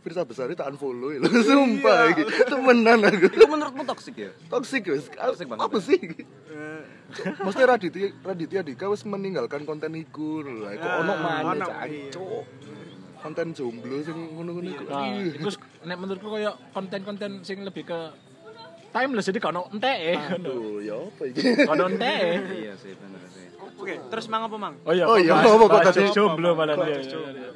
Firsa 0.00 0.24
Besari 0.24 0.56
tak 0.56 0.72
unfollow 0.72 1.12
lho 1.12 1.28
sumpah 1.48 2.08
iki. 2.10 2.24
Temenan 2.48 3.04
aku. 3.04 3.28
Itu 3.28 3.44
menurutmu 3.44 3.84
toksik 3.84 4.16
ya? 4.16 4.30
Toxic 4.48 4.80
wis. 4.88 5.12
Toxic 5.12 5.44
banget 5.44 5.60
apa 5.60 5.76
ya? 5.76 5.84
sih 5.84 6.00
Mesti 7.36 7.62
Raditya 7.66 8.08
Raditya 8.22 8.60
Dika 8.64 8.88
wis 8.88 9.04
meninggalkan 9.04 9.68
konten 9.68 9.92
iku 9.92 10.40
lho. 10.40 10.64
Lah. 10.64 10.72
Kok 10.72 10.92
ono 11.04 11.12
Ah, 11.12 11.18
maneh 11.44 11.60
cancuk. 11.60 12.44
Konten 13.20 13.52
jomblo 13.52 13.96
sing 14.00 14.16
ngono-ngono 14.16 14.68
iku. 14.72 14.84
Nah, 14.88 15.04
Ih. 15.12 15.36
iku 15.36 15.48
nek 15.84 15.96
menurutku 16.00 16.28
koyo 16.30 16.56
konten-konten 16.72 17.44
sing 17.44 17.60
lebih 17.60 17.84
ke 17.84 18.00
timeless 18.90 19.26
jadi 19.26 19.38
kono 19.38 19.70
entek 19.70 20.18
Aduh, 20.32 20.78
ya 20.80 20.96
apa 20.96 21.22
iki? 21.24 21.42
kono 21.62 21.84
entek 21.88 22.20
iya 22.52 22.74
sih 22.74 22.92
bener 22.92 23.22
sih 23.26 23.46
Oke, 23.80 23.96
terus 24.08 24.28
mang 24.28 24.44
apa 24.44 24.56
mang? 24.56 24.76
oh 24.78 24.92
iya 24.92 25.04
Oh 25.04 25.16
iya, 25.16 25.32
apa 25.32 25.48
kok 25.58 25.80
tadi? 25.86 26.04
jomblo 26.10 26.52
malah 26.52 26.74
Kok 26.74 26.84
dia? 26.84 27.00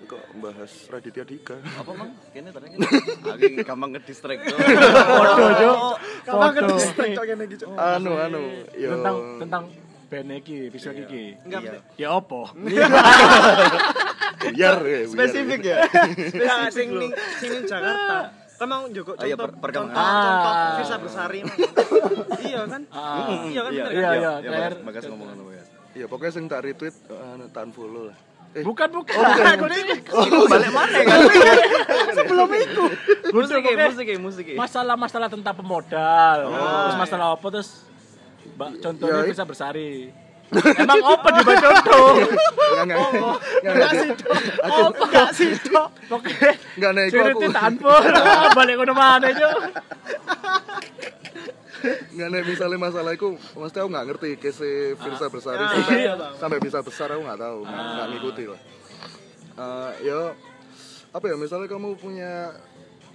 Kok 0.04 0.22
bahas 0.38 0.72
Raditya 0.86 1.20
Dika? 1.22 1.56
apa 1.60 1.90
mang 1.92 2.10
kene 2.30 2.48
tadi 2.48 2.66
kene 2.72 2.86
aku 3.26 3.60
gampang 3.60 3.90
ngedistract 3.92 4.40
tuh 4.42 4.56
foto 4.56 5.44
jo 5.54 5.72
Kapan 6.22 6.48
kan 6.50 6.62
foto 6.62 6.72
distrek 6.72 7.08
cok 7.12 7.24
kene 7.26 7.42
iki 7.44 7.56
cok. 7.58 7.68
Anu, 7.76 8.12
anu. 8.16 8.42
Yo. 8.74 8.88
tentang 8.94 9.16
tentang 9.38 9.62
band 10.06 10.30
iki 10.34 10.56
episode 10.66 10.96
iki 10.98 11.24
Enggak 11.42 11.60
Iya. 11.60 11.72
ya 11.98 12.08
opo 12.10 12.40
ya, 12.70 12.86
buyar. 14.40 14.76
spesifik 15.12 15.60
ya 15.62 15.76
sing 16.70 16.88
ning 16.90 17.10
sing 17.36 17.50
ning 17.52 17.64
Jakarta. 17.64 18.32
Kan 18.54 18.66
mau 18.66 18.86
Joko 18.86 19.12
Oh, 19.12 19.20
iya, 19.20 19.34
contoh 19.34 19.46
per- 19.48 19.58
perkembangan. 19.60 19.94
contoh, 19.96 20.22
contoh 20.24 20.52
Ah. 20.52 20.76
Visa 20.78 20.96
Bersari. 20.96 21.40
Iya 22.44 22.60
kan? 22.64 22.82
Ah. 22.88 23.26
Iya 23.44 23.60
kan 23.60 23.72
iya 23.72 23.82
Iya, 23.82 23.84
kan? 23.84 23.92
iya, 23.92 24.10
iya 24.12 24.32
Claire. 24.40 24.74
bagas- 24.76 24.84
bagas 24.84 25.02
ngomong 25.06 25.26
ngono 25.28 25.44
ya 25.50 25.64
Iya, 25.94 26.06
pokoknya 26.06 26.32
sing 26.32 26.44
tak 26.44 26.60
retweet 26.60 26.94
anu 27.08 27.46
tak 27.48 27.62
unfollow 27.64 28.10
lah. 28.10 28.18
Eh, 28.52 28.62
bukan 28.62 28.86
bukan 28.88 29.14
bukan. 29.14 29.56
itu 30.24 30.38
balik 30.46 30.70
mana 30.70 30.98
kan 31.02 31.18
sebelum 32.14 32.48
itu 32.54 32.84
musik 33.32 33.58
musik 33.66 34.06
musik 34.16 34.44
masalah-masalah 34.54 35.26
tentang 35.26 35.54
pemodal 35.54 36.38
terus 36.46 36.94
masalah 36.96 37.34
apa 37.34 37.46
terus 37.50 37.82
mbak 38.54 38.78
contohnya 38.78 39.20
Ya, 39.20 39.26
bisa 39.26 39.42
bersari 39.42 40.14
emang 40.52 41.02
apa 41.02 41.28
di 41.30 41.40
mbak 41.42 41.56
contoh 41.62 42.06
enggak 42.74 42.84
enggak. 42.84 43.36
Enggak 43.64 43.92
sih 43.96 44.10
apa 44.60 45.04
gak 45.10 45.28
sih 45.34 45.50
oke. 46.12 46.32
Enggak 46.78 46.90
nek 46.94 47.04
iku 47.08 47.16
cerita 47.16 47.34
aku. 47.34 47.50
tanpa 47.52 47.94
balik 48.52 48.74
ke 48.76 48.94
mana 48.94 49.26
aja 49.30 49.48
Enggak 51.84 52.28
nek 52.32 52.42
misalnya 52.48 52.78
masalah 52.80 53.12
iku, 53.12 53.36
mesti 53.36 53.76
aku 53.76 53.88
enggak 53.92 54.06
ngerti 54.08 54.28
case 54.40 54.96
Firsa 54.96 55.26
Bersari 55.28 55.64
Ah, 55.64 55.68
sampai 55.74 55.98
iya, 56.00 56.14
sampai 56.40 56.58
bisa 56.62 56.78
besar 56.80 57.12
aku 57.12 57.20
enggak 57.28 57.40
tahu, 57.44 57.58
enggak 57.66 57.84
enggak 57.84 58.06
ngikuti 58.14 58.44
lah. 58.48 58.60
Eh, 59.54 59.90
ya 60.08 60.20
apa 61.14 61.24
ya 61.30 61.36
misalnya 61.38 61.68
kamu 61.70 61.94
punya 61.94 62.56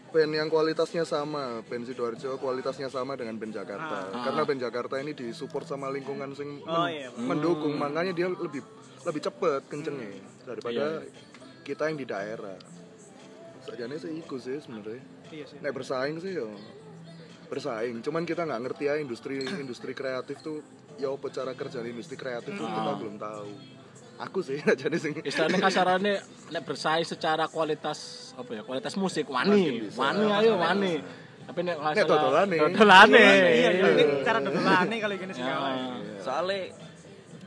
band 0.09 0.31
yang 0.33 0.49
kualitasnya 0.49 1.05
sama, 1.05 1.61
band 1.63 1.85
Sidoarjo 1.85 2.37
kualitasnya 2.37 2.89
sama 2.89 3.13
dengan 3.13 3.37
band 3.37 3.53
Jakarta. 3.53 4.09
Karena 4.09 4.41
band 4.41 4.61
Jakarta 4.61 4.95
ini 4.97 5.13
disupport 5.13 5.65
sama 5.65 5.87
lingkungan 5.89 6.33
sing 6.33 6.61
Oh, 6.65 6.85
men- 6.85 6.93
iya. 6.93 7.07
mendukung, 7.15 7.77
makanya 7.77 8.11
dia 8.11 8.27
lebih 8.27 8.61
lebih 8.99 9.21
cepet 9.23 9.61
kencengnya 9.69 10.11
daripada 10.43 11.05
kita 11.61 11.87
yang 11.87 11.97
di 11.97 12.05
daerah. 12.05 12.57
Sajane 13.63 13.95
sih 13.95 14.11
iku 14.17 14.35
sih 14.35 14.57
sebenarnya. 14.57 14.99
Iya 15.29 15.45
sih. 15.45 15.57
Nek 15.61 15.71
bersaing 15.71 16.17
sih 16.17 16.33
ya 16.33 16.47
bersaing. 17.47 18.01
Cuman 18.01 18.25
kita 18.25 18.45
nggak 18.45 18.61
ngerti 18.65 18.83
ya 18.89 18.97
industri 18.97 19.41
industri 19.45 19.93
kreatif 19.93 20.41
tuh 20.41 20.61
ya 20.97 21.09
apa 21.09 21.27
cara 21.29 21.53
kerja 21.53 21.79
industri 21.81 22.17
kreatif 22.17 22.49
tuh 22.51 22.65
kita 22.65 22.91
belum 22.97 23.15
tahu. 23.17 23.51
Aku 24.19 24.39
sih 24.39 24.59
jadi 24.81 24.95
sing 24.95 25.15
istilahnya 25.21 25.63
kasarannya 25.65 26.15
nek 26.49 26.63
bersaing 26.63 27.03
secara 27.03 27.47
kualitas 27.47 27.99
apa 28.35 28.51
ya 28.51 28.61
kualitas 28.61 28.93
musik 28.93 29.25
wani 29.27 29.87
wani 29.93 30.23
ayo 30.37 30.53
wani 30.55 30.93
tapi 31.41 31.59
nek 31.61 31.77
masalah 31.77 32.05
dodolane. 32.05 32.55
dodolane 32.59 33.17
Iya, 33.17 33.69
iya. 33.71 33.87
Ini 33.89 34.03
cara 34.21 34.37
dodolane 34.39 34.95
kali 34.97 35.15
gini 35.17 35.31
sih. 35.31 35.41
Ya. 35.41 35.55
soalnya 36.19 36.59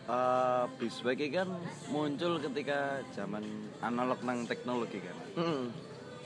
eh 0.02 0.64
biswek 0.76 1.20
ini 1.20 1.30
kan 1.30 1.48
muncul 1.86 2.40
ketika 2.40 2.78
zaman 3.12 3.44
analog 3.78 4.18
nang 4.22 4.42
teknologi 4.44 4.98
kan 4.98 5.16
Mm. 5.32 5.64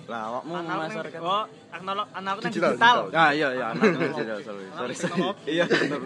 lah 0.07 0.21
awakmu 0.31 0.55
memasarkan 0.57 1.21
Oh, 1.21 1.45
analog 1.71 2.07
analog 2.12 2.41
nang 2.41 2.53
Digital. 2.55 2.97
Ah 3.12 3.31
iya 3.31 3.49
iya 3.53 3.67
analog 3.71 3.99
digital 4.00 4.38
sorry 4.41 4.95
sorry 4.95 4.95
iya 5.47 5.65
benar 5.67 6.00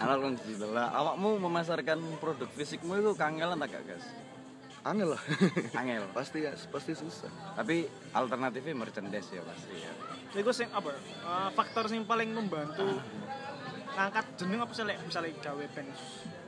analog 0.00 0.22
nang 0.30 0.36
digital 0.42 0.70
lah 0.74 0.88
awakmu 0.94 1.38
memasarkan 1.38 1.98
produk 2.18 2.48
fisikmu 2.54 2.98
itu 2.98 3.12
kangelan 3.14 3.58
tak 3.62 3.78
gak 3.78 3.84
gas 3.94 4.04
Angel 4.84 5.16
lah. 5.16 5.22
angel 5.80 6.04
pasti 6.16 6.44
ya, 6.44 6.52
pasti 6.68 6.92
susah. 6.92 7.32
tapi 7.56 7.88
alternatifnya 8.12 8.76
merchandise 8.76 9.32
ya 9.32 9.40
pasti 9.40 9.74
ya 9.80 9.92
Iku 10.34 10.50
sing 10.50 10.68
apa? 10.74 10.92
eh, 10.92 11.48
faktor 11.54 11.86
sing 11.86 12.04
paling 12.04 12.34
membantu 12.34 13.00
ngangkat 13.94 14.26
jeneng 14.34 14.60
apa 14.66 14.72
sih 14.74 14.82
misalnya 14.82 15.30
gawe 15.40 15.64
band 15.72 15.90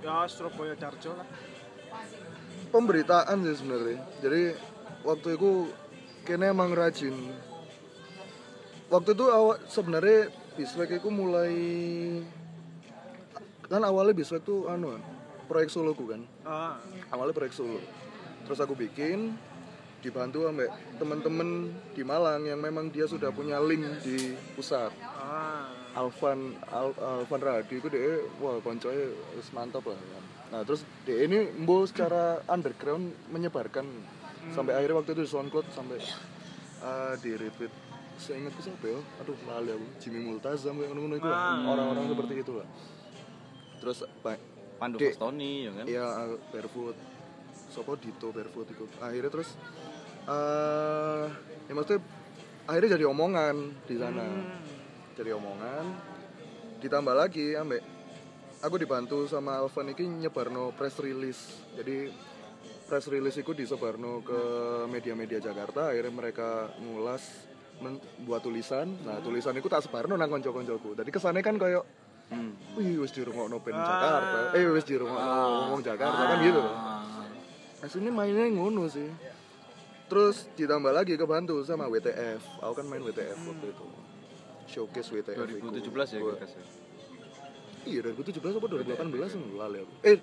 ya 0.02 0.26
Surabaya 0.26 0.74
Darjo 0.74 1.14
lah. 1.14 1.26
Pemberitaan 2.74 3.46
sih 3.46 3.56
sebenarnya. 3.62 4.02
Jadi 4.20 4.42
waktu 5.06 5.28
itu 5.38 5.70
kene 6.26 6.50
emang 6.50 6.74
rajin. 6.74 7.14
Waktu 8.90 9.14
itu 9.14 9.24
awal 9.30 9.62
sebenarnya 9.70 10.30
Biswek 10.58 10.98
itu 10.98 11.08
mulai 11.12 11.52
kan 13.66 13.82
awalnya 13.82 14.14
Biswek 14.14 14.42
tuh 14.46 14.70
anu 14.70 14.98
proyek 15.46 15.70
soloku 15.70 16.10
kan. 16.10 16.22
Ah, 16.42 16.78
awalnya 17.10 17.34
proyek 17.34 17.54
solo 17.54 17.78
terus 18.46 18.62
aku 18.62 18.78
bikin 18.78 19.34
dibantu 20.00 20.46
sama 20.46 20.70
temen-temen 21.02 21.74
di 21.98 22.06
Malang 22.06 22.46
yang 22.46 22.62
memang 22.62 22.94
dia 22.94 23.10
sudah 23.10 23.34
punya 23.34 23.58
link 23.58 23.82
di 24.06 24.38
pusat 24.54 24.94
ah. 25.02 25.66
Alvan 25.98 26.54
Al, 26.70 26.94
Alvan 26.94 27.42
Radi 27.42 27.82
itu 27.82 27.90
dia 27.90 28.22
wah 28.38 28.62
koncoy 28.62 29.10
mantap 29.50 29.82
lah 29.90 29.98
kan. 29.98 30.24
nah 30.46 30.60
terus 30.62 30.86
dia 31.02 31.26
ini 31.26 31.50
mbo 31.58 31.82
secara 31.90 32.38
underground 32.46 33.10
menyebarkan 33.34 33.82
sampai 34.54 34.78
akhirnya 34.78 35.02
waktu 35.02 35.18
itu 35.18 35.22
di 35.26 35.30
SoundCloud 35.34 35.66
sampai 35.74 35.98
eh, 36.86 37.14
di 37.18 37.34
repeat 37.34 37.72
saya 38.16 38.46
ingatku 38.46 38.62
siapa 38.62 38.86
ya 38.86 39.00
aduh 39.20 39.36
lali 39.50 39.74
aku 39.74 39.86
Jimmy 39.98 40.22
Multazam 40.22 40.78
kayak 40.78 40.88
ngono-ngono 40.94 41.16
itu. 41.18 41.28
Ah. 41.28 41.66
orang-orang 41.66 42.04
seperti 42.14 42.34
itu 42.46 42.52
lah 42.62 42.68
terus 43.80 44.04
Pandu. 44.76 45.00
Fastoni 45.00 45.64
ya 45.64 45.72
kan 45.72 45.84
Iya 45.88 46.04
uh, 46.04 46.36
barefoot. 46.52 46.96
Sopo 47.72 47.96
Dito 47.96 48.28
barefoot 48.30 48.68
itu. 48.68 48.84
Akhirnya 49.00 49.30
terus 49.32 49.56
eh 50.26 51.26
ya 51.66 51.72
maksudnya 51.72 52.00
akhirnya 52.68 52.90
jadi 53.00 53.04
omongan 53.08 53.56
di 53.88 53.96
sana. 53.96 54.26
Jadi 55.16 55.30
omongan. 55.32 55.84
Ditambah 56.76 57.14
lagi 57.16 57.56
ambek 57.56 57.82
aku 58.60 58.76
dibantu 58.76 59.24
sama 59.24 59.64
Alvan 59.64 59.96
iki 59.96 60.04
nyebarno 60.04 60.76
press 60.76 61.00
release. 61.00 61.56
Jadi 61.72 62.12
press 62.86 63.08
release 63.08 63.40
itu 63.40 63.56
disebarno 63.56 64.20
ke 64.20 64.40
media-media 64.92 65.40
Jakarta. 65.40 65.88
Akhirnya 65.88 66.12
mereka 66.12 66.68
ngulas 66.84 67.48
buat 68.24 68.40
tulisan. 68.40 68.92
Nah, 69.04 69.20
tulisan 69.20 69.56
itu 69.56 69.68
tak 69.68 69.84
sebarno 69.84 70.16
nang 70.16 70.32
konco-koncoku. 70.32 70.96
Jadi 70.96 71.10
kesannya 71.12 71.44
kan 71.44 71.56
kayak 71.60 71.84
Hmm. 72.26 72.52
Wih, 72.74 72.98
wis 72.98 73.14
dirungokno 73.14 73.62
band 73.62 73.78
Jakarta. 73.78 74.38
Eh, 74.58 74.66
wis 74.66 74.82
dirungokno 74.82 75.30
ngomong 75.62 75.80
Jakarta 75.80 76.22
kan 76.26 76.38
gitu. 76.42 76.62
Aslinya 77.80 78.10
mainnya 78.10 78.50
ngono 78.50 78.90
sih. 78.90 79.06
Terus 80.06 80.46
ditambah 80.54 80.90
lagi 80.90 81.14
kebantu 81.14 81.62
sama 81.62 81.86
WTF. 81.86 82.42
Aku 82.62 82.72
kan 82.74 82.86
main 82.86 83.02
WTF 83.02 83.38
waktu 83.38 83.66
itu. 83.70 83.86
Showcase 84.66 85.10
WTF. 85.14 85.38
iku. 85.38 85.70
2017 85.70 86.14
ya 86.14 86.20
Gua- 86.20 86.38
ya 86.38 86.48
Iya, 87.86 87.98
2017 88.10 88.58
apa 88.58 88.66
2018 88.66 89.30
yang 89.38 89.44
lali 89.54 89.78
aku. 89.78 89.92
Eh, 90.02 90.18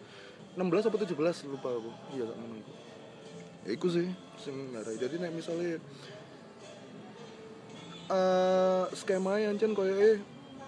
16 0.55 0.83
apa 0.83 0.97
17 0.99 1.47
lupa 1.47 1.71
aku. 1.71 1.91
Iya, 2.11 2.27
tak 2.27 2.35
ngono 2.35 2.55
iku. 2.59 2.71
Ya 3.63 3.69
iku 3.71 3.87
sih 3.87 4.07
sing 4.35 4.55
ngarai. 4.75 4.99
Jadi 4.99 5.15
nek 5.23 5.31
misalnya 5.31 5.79
eh 8.11 8.83
skema 8.93 9.39
yang 9.39 9.55
cen 9.55 9.71
koyo 9.71 10.19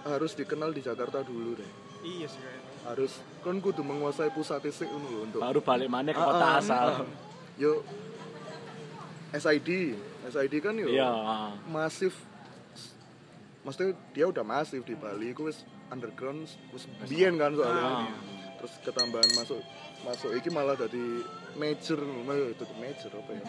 harus 0.06 0.32
dikenal 0.38 0.70
di 0.70 0.80
Jakarta 0.80 1.26
dulu 1.26 1.58
deh. 1.58 1.70
Iya 2.06 2.26
sih 2.30 2.38
kayaknya. 2.38 2.70
Harus 2.86 3.12
kan 3.42 3.58
kudu 3.58 3.82
menguasai 3.82 4.30
pusat 4.30 4.62
isik 4.62 4.86
lho 4.86 5.26
untuk 5.26 5.42
baru 5.42 5.58
balik 5.58 5.90
mana 5.90 6.14
ke 6.14 6.22
Ah, 6.22 6.26
kota 6.30 6.46
ah, 6.46 6.60
asal 6.62 6.86
ah. 7.02 7.08
Yo 7.58 7.82
SID, 9.34 9.98
SID 10.30 10.54
kan 10.62 10.78
yo 10.78 10.86
iya 10.86 11.10
masif. 11.66 12.14
Maksudnya 13.66 13.98
dia 14.14 14.30
udah 14.30 14.46
masif 14.46 14.86
di 14.86 14.94
Bali, 14.94 15.34
itu 15.34 15.50
wis 15.50 15.66
underground, 15.90 16.46
wis 16.70 16.86
biyen 17.10 17.34
kan 17.34 17.50
soalnya. 17.50 18.06
Terus 18.62 18.72
ketambahan 18.86 19.30
masuk 19.34 19.60
masuk 20.06 20.30
iki 20.38 20.48
malah 20.54 20.78
jadi 20.78 21.26
major, 21.58 21.98
malah 22.22 22.54
jadi 22.54 22.74
major 22.78 23.10
apa 23.10 23.32
ya? 23.34 23.44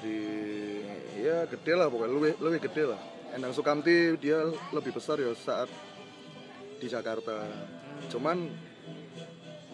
Di 0.00 0.18
ya 1.20 1.36
gede 1.44 1.72
lah 1.76 1.92
pokoknya 1.92 2.12
lebih 2.16 2.32
lebih 2.40 2.60
gede 2.72 2.84
lah. 2.96 3.00
Endang 3.36 3.52
Sukamti 3.52 4.16
dia 4.16 4.48
lebih 4.72 4.96
besar 4.96 5.20
ya 5.20 5.28
saat 5.36 5.68
di 6.80 6.88
Jakarta. 6.88 7.44
Cuman 8.08 8.48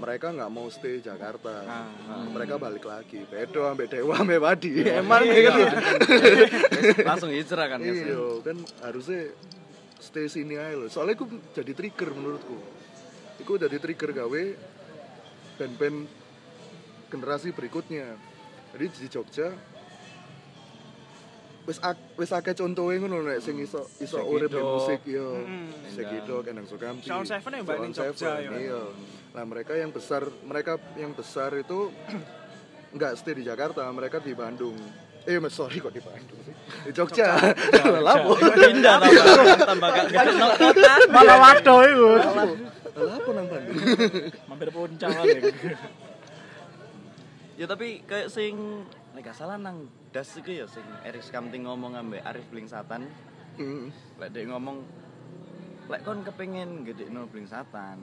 mereka 0.02 0.34
nggak 0.34 0.50
mau 0.50 0.66
stay 0.66 0.98
Jakarta. 0.98 1.62
Mereka 2.34 2.58
balik 2.58 2.82
lagi. 2.82 3.22
Bedo 3.22 3.70
ambek 3.70 3.94
Dewa 3.94 4.18
ambek 4.18 4.42
Wadi. 4.42 4.82
Emang 4.98 5.22
gitu. 5.22 5.62
langsung 7.08 7.30
hijrah 7.30 7.70
kan 7.70 7.78
ya? 7.78 7.94
Iya, 7.94 8.42
kan 8.42 8.58
harusnya 8.82 9.30
stay 10.02 10.26
sini 10.26 10.58
aja 10.58 10.82
loh. 10.82 10.90
Soalnya 10.90 11.22
itu 11.22 11.30
jadi 11.54 11.70
trigger 11.70 12.10
menurutku. 12.18 12.58
Itu 13.38 13.62
jadi 13.62 13.78
trigger 13.78 14.10
gawe 14.10 14.42
band-band 15.62 16.10
generasi 17.14 17.54
berikutnya. 17.54 18.18
Jadi 18.74 18.84
di 18.90 19.06
Jogja 19.06 19.54
wis 21.62 21.78
ak- 21.78 22.18
wis 22.18 22.30
akeh 22.30 22.58
contohe 22.58 22.98
ngono 22.98 23.22
nek 23.22 23.38
sing 23.38 23.54
iso 23.62 23.86
iso 24.02 24.18
urip 24.22 24.50
di 24.50 24.58
musik 24.58 25.00
yo. 25.06 25.38
Mm-mm. 25.38 25.70
Segido 25.88 26.42
Kendang 26.42 26.66
Sukamti. 26.66 27.06
Sound 27.06 27.26
Seven 27.30 27.50
ya, 27.54 27.60
Mbak, 27.62 27.76
Jogja, 27.94 28.12
Seven, 28.14 28.42
ya. 28.42 28.50
Iya. 28.58 28.82
Nah, 29.32 29.44
mereka 29.46 29.72
yang 29.78 29.94
besar, 29.94 30.26
mereka 30.42 30.76
yang 30.98 31.14
besar 31.14 31.54
itu 31.54 31.94
enggak 32.94 33.14
stay 33.14 33.38
di 33.38 33.46
Jakarta, 33.46 33.86
mereka 33.88 34.18
di 34.18 34.34
Bandung. 34.34 34.74
Eh, 35.22 35.38
mas, 35.38 35.54
sorry 35.54 35.78
kok 35.78 35.94
di 35.94 36.02
Bandung 36.02 36.34
sih. 36.42 36.54
Di 36.82 36.90
Jogja. 36.90 37.38
Lapo. 38.02 38.34
pindah 38.58 38.98
tambah 39.06 39.56
tambah 39.62 39.88
gak 39.88 40.04
ketemu 40.10 40.46
kota 40.58 40.92
Malah 41.14 41.36
waduh 41.38 41.80
itu. 41.86 42.08
Lapo 42.92 43.30
nang 43.30 43.46
Bandung. 43.46 43.76
Mampir 44.50 44.68
puncak 44.74 45.10
paling. 45.14 45.42
ya 47.54 47.70
tapi 47.70 48.02
kayak 48.02 48.26
sing 48.26 48.82
nek 49.14 49.22
gak 49.22 49.38
salah 49.38 49.54
nang 49.54 49.86
das 50.12 50.36
iku 50.36 50.52
ya 50.52 50.68
sing 50.68 50.84
Erik 51.02 51.24
Kamting 51.24 51.64
ngomong 51.64 51.96
ambek 51.96 52.22
Arif 52.22 52.44
Blingsatan 52.48 53.08
Hmm. 53.52 53.92
lek 54.16 54.32
dia 54.32 54.48
ngomong 54.48 54.80
lek 55.86 56.00
kon 56.02 56.20
kepengin 56.20 56.84
gede 56.84 57.08
no 57.08 57.24
Blingsatan 57.26 58.00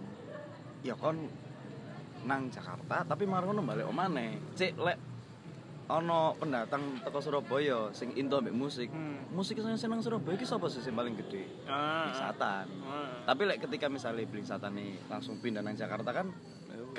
ya 0.81 0.93
kon 0.93 1.25
nang 2.21 2.49
Jakarta 2.49 3.01
tapi 3.03 3.25
marono 3.25 3.61
balik 3.61 3.85
omane 3.85 4.53
cek 4.53 4.77
lek 4.77 4.97
ono 5.87 6.37
pendatang 6.37 7.01
teko 7.01 7.17
Surabaya 7.17 7.89
sing 7.91 8.13
into 8.13 8.37
ambek 8.37 8.53
musik 8.53 8.89
Hmm. 8.89 9.25
musik 9.33 9.57
sing 9.57 9.73
seneng 9.73 10.01
Surabaya 10.01 10.37
iki 10.37 10.45
sapa 10.45 10.69
sih 10.69 10.81
sing 10.81 10.93
paling 10.93 11.17
gede 11.17 11.49
Ah. 11.65 12.05
Blingsatan 12.05 12.65
Ah. 12.83 13.25
tapi 13.25 13.41
lek 13.45 13.57
ketika 13.59 13.89
misalnya 13.89 14.21
Blingsatan 14.23 14.69
nih 14.73 15.01
langsung 15.05 15.37
pindah 15.37 15.61
nang 15.61 15.73
Jakarta 15.73 16.13
kan 16.13 16.29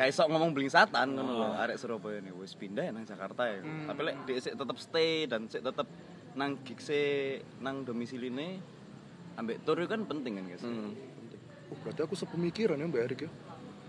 kayak 0.01 0.11
sok 0.11 0.27
ngomong 0.27 0.51
Blingsatan 0.51 1.07
ngono 1.13 1.31
lho 1.35 1.49
arek 1.55 1.77
Surabaya 1.77 2.19
nih 2.19 2.33
wis 2.33 2.55
pindah 2.55 2.81
ya 2.81 2.91
nang 2.91 3.05
Jakarta 3.05 3.45
ya 3.45 3.61
Hmm. 3.61 3.85
tapi 3.85 4.01
lek 4.03 4.15
dia 4.25 4.39
sik 4.41 4.55
tetep 4.55 4.77
stay 4.77 5.25
dan 5.25 5.45
sik 5.45 5.61
tetep 5.61 5.85
nang 6.33 6.57
gigse 6.63 7.37
nang 7.59 7.83
domisiline 7.83 8.59
ambek 9.37 9.61
tur 9.61 9.77
kan 9.85 10.03
penting 10.03 10.33
kan 10.35 10.45
guys 10.47 10.63
Hmm. 10.63 10.91
Oh, 11.69 11.77
berarti 11.79 12.01
aku 12.01 12.15
sepemikiran 12.15 12.75
ya 12.75 12.85
Mbak 12.85 13.01
Erik 13.05 13.19
ya. 13.23 13.31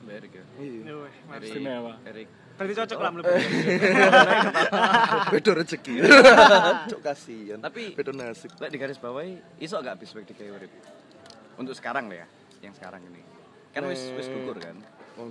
Mbak 0.01 0.13
Erik 0.13 0.31
ya 0.31 0.43
Iya. 0.59 0.79
Ya. 0.83 0.93
Erik 1.33 1.47
Istimewa. 1.47 1.93
Erik 2.03 2.27
Berarti 2.51 2.73
cocok 2.77 2.99
lah 2.99 3.09
mlebu. 3.09 3.31
Beda 5.31 5.49
rezeki. 5.55 5.93
Cok 6.91 7.01
kasihan. 7.01 7.57
tapi 7.57 7.93
beda 7.93 8.11
nasib. 8.11 8.49
lek 8.53 8.69
di 8.69 8.77
garis 8.77 8.97
bawahi 8.97 9.37
iso 9.57 9.75
gak 9.79 9.95
habis 9.95 10.09
di 10.11 10.31
kayak 10.31 10.51
urip 10.53 10.71
untuk 11.55 11.73
sekarang 11.73 12.05
lah 12.05 12.21
ya 12.21 12.25
yang 12.61 12.73
sekarang 12.73 13.01
ini 13.03 13.21
kan 13.71 13.81
wis 13.87 14.01
wis 14.13 14.27
gugur 14.27 14.57
kan 14.57 14.77
Oh, 15.17 15.27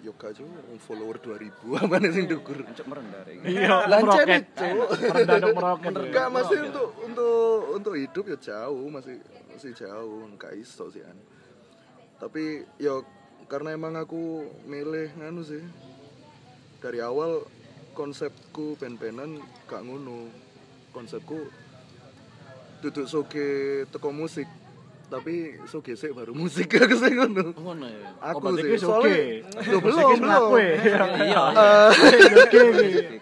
yo 0.00 0.16
gak 0.16 0.32
cuk, 0.32 0.48
wong 0.48 0.80
follower 0.80 1.16
2000 1.20 1.52
amane 1.84 2.08
sing 2.08 2.24
dukur. 2.24 2.56
Ancuk 2.64 2.86
merendah 2.88 3.20
Rek. 3.28 3.36
Iya, 3.44 3.76
meroket. 3.84 4.44
itu. 4.48 4.68
Merendah 5.12 5.38
meroket. 5.52 5.92
Enggak 6.08 6.28
masih 6.32 6.58
untuk 6.72 6.88
untuk 7.04 7.40
untuk 7.76 7.94
hidup 8.00 8.24
ya 8.32 8.38
jauh 8.40 8.86
masih 8.88 9.16
masih 9.52 9.70
jauh 9.76 10.24
enggak 10.24 10.52
iso 10.56 10.88
sih 10.88 11.04
an. 11.04 11.18
Tapi 12.16 12.64
yo 12.80 13.04
karena 13.48 13.76
emang 13.76 13.96
aku 14.00 14.48
milih 14.64 15.12
nganu 15.20 15.44
sih. 15.44 15.60
Dari 16.80 17.04
awal 17.04 17.44
konsepku 17.92 18.80
pen-penan 18.80 19.36
gak 19.68 19.84
ngono. 19.84 20.32
Konsepku 20.96 21.44
duduk 22.80 23.04
soge 23.04 23.84
teko 23.92 24.08
musik 24.08 24.48
tapi 25.10 25.58
soge 25.66 25.98
sik 25.98 26.14
baru 26.14 26.30
musik 26.30 26.70
aku 26.70 26.94
sih 26.94 27.10
ngono. 27.18 27.50
ngono 27.58 27.86
ya 27.90 28.08
Aku 28.30 28.46
sih 28.54 28.78
soalnya 28.78 29.42
belum 29.66 29.82
belum. 29.82 30.18
melaku 30.22 30.54
ya. 30.62 30.74
iya 31.18 31.42
iki. 32.46 32.62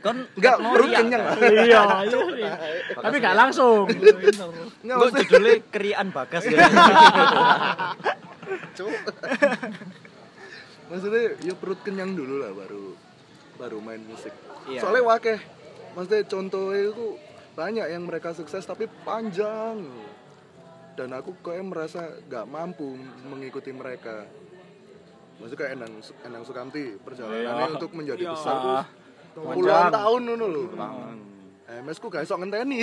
kon 0.04 0.16
Enggak 0.36 0.56
mau 0.60 0.72
perut 0.76 0.88
kenyang 0.92 1.08
kan? 1.08 1.20
lah. 1.24 1.34
Iya, 1.40 1.82
iya. 2.36 2.52
Tapi 2.92 3.16
gak 3.24 3.36
langsung. 3.40 3.88
Enggak 3.88 4.96
maksudnya 5.00 5.24
judulnya 5.24 5.56
kerian 5.72 6.06
bagas 6.12 6.44
ya. 6.44 6.58
Cuk. 8.76 8.92
Maksudnya 10.92 11.24
ya 11.40 11.54
perut 11.56 11.80
kenyang 11.80 12.12
dulu 12.12 12.44
lah 12.44 12.52
baru 12.52 12.84
baru 13.56 13.78
main 13.80 14.04
musik. 14.04 14.32
Iya. 14.68 14.84
Soalnya 14.84 15.08
wakeh. 15.08 15.38
Maksudnya 15.96 16.22
contohnya 16.28 16.80
itu 16.92 17.06
banyak 17.56 17.86
yang 17.90 18.04
mereka 18.04 18.36
sukses 18.36 18.62
tapi 18.62 18.86
panjang. 19.08 19.82
Dan 20.98 21.14
aku 21.14 21.30
kayak 21.38 21.62
merasa 21.62 22.02
gak 22.26 22.42
mampu 22.44 22.98
mengikuti 23.22 23.70
mereka. 23.70 24.26
Maksudnya 25.38 25.54
kayak 25.56 25.72
Enang, 25.78 25.92
Enang 26.26 26.42
Sukamti 26.42 26.98
perjalanannya 26.98 27.46
Iya. 27.62 27.74
untuk 27.78 27.90
menjadi 27.94 28.24
Iya. 28.26 28.34
besar 28.34 28.54
tuh 28.58 28.78
puluhan 29.38 29.94
tahun 29.94 30.20
dulu 30.26 30.46
loh. 30.50 30.66
Bang. 30.74 31.22
MS 31.68 32.02
ku 32.02 32.10
gak 32.10 32.26
iso 32.26 32.34
ngenteni. 32.34 32.82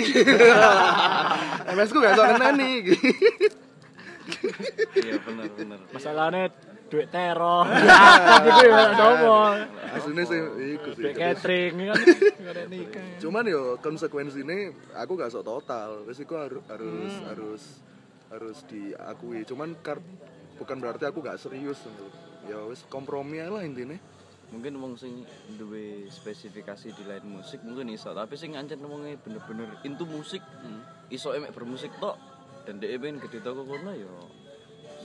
MS 1.76 1.90
ku 1.90 1.98
gak 2.00 2.16
iso 2.16 2.24
ngenteni. 2.24 2.72
Iya 4.96 5.14
bener 5.20 5.46
bener. 5.52 5.78
Masalahnya 5.92 6.48
duit 6.86 7.08
teror. 7.10 7.66
Gitu 8.40 8.62
ya, 8.72 8.80
sopo. 8.94 9.36
Aslinya 9.92 10.24
sih 10.24 10.40
iku 10.72 10.88
sih. 10.94 11.02
Duit 11.02 11.14
catering 11.14 11.72
kan. 11.84 11.96
Nikah. 12.66 13.06
cuman 13.20 13.44
yo 13.44 13.76
konsekuensinya 13.78 14.72
aku 14.96 15.12
gak 15.14 15.28
sok 15.28 15.44
total 15.44 16.02
wis 16.04 16.16
iku 16.16 16.34
harus 16.36 16.62
harus 16.66 17.12
harus 17.26 17.62
harus 18.30 18.66
diakui 18.66 19.46
cuman 19.46 19.76
kar 19.80 20.02
bukan 20.56 20.76
berarti 20.82 21.04
aku 21.06 21.22
gak 21.22 21.38
serius 21.38 21.78
ya 22.46 22.62
wis 22.66 22.82
kompromi 22.88 23.42
lah 23.42 23.62
intinya 23.62 23.98
Mungkin 24.46 24.78
wong 24.78 24.94
sing 24.94 25.26
duwe 25.58 26.06
spesifikasi 26.06 26.94
di 26.94 27.02
lain 27.02 27.26
musik 27.26 27.66
mungkin 27.66 27.90
iso, 27.90 28.14
tapi 28.14 28.38
sing 28.38 28.54
ancen 28.54 28.78
wonge 28.86 29.18
bener-bener 29.18 29.66
into 29.82 30.06
musik, 30.06 30.38
iso 31.10 31.34
emek 31.34 31.50
bermusik 31.50 31.90
tok 31.98 32.14
dan 32.62 32.78
dia 32.82 32.98
pengen 32.98 33.22
gede 33.22 33.42
toko 33.42 33.62
kono 33.62 33.90
ya. 33.90 34.10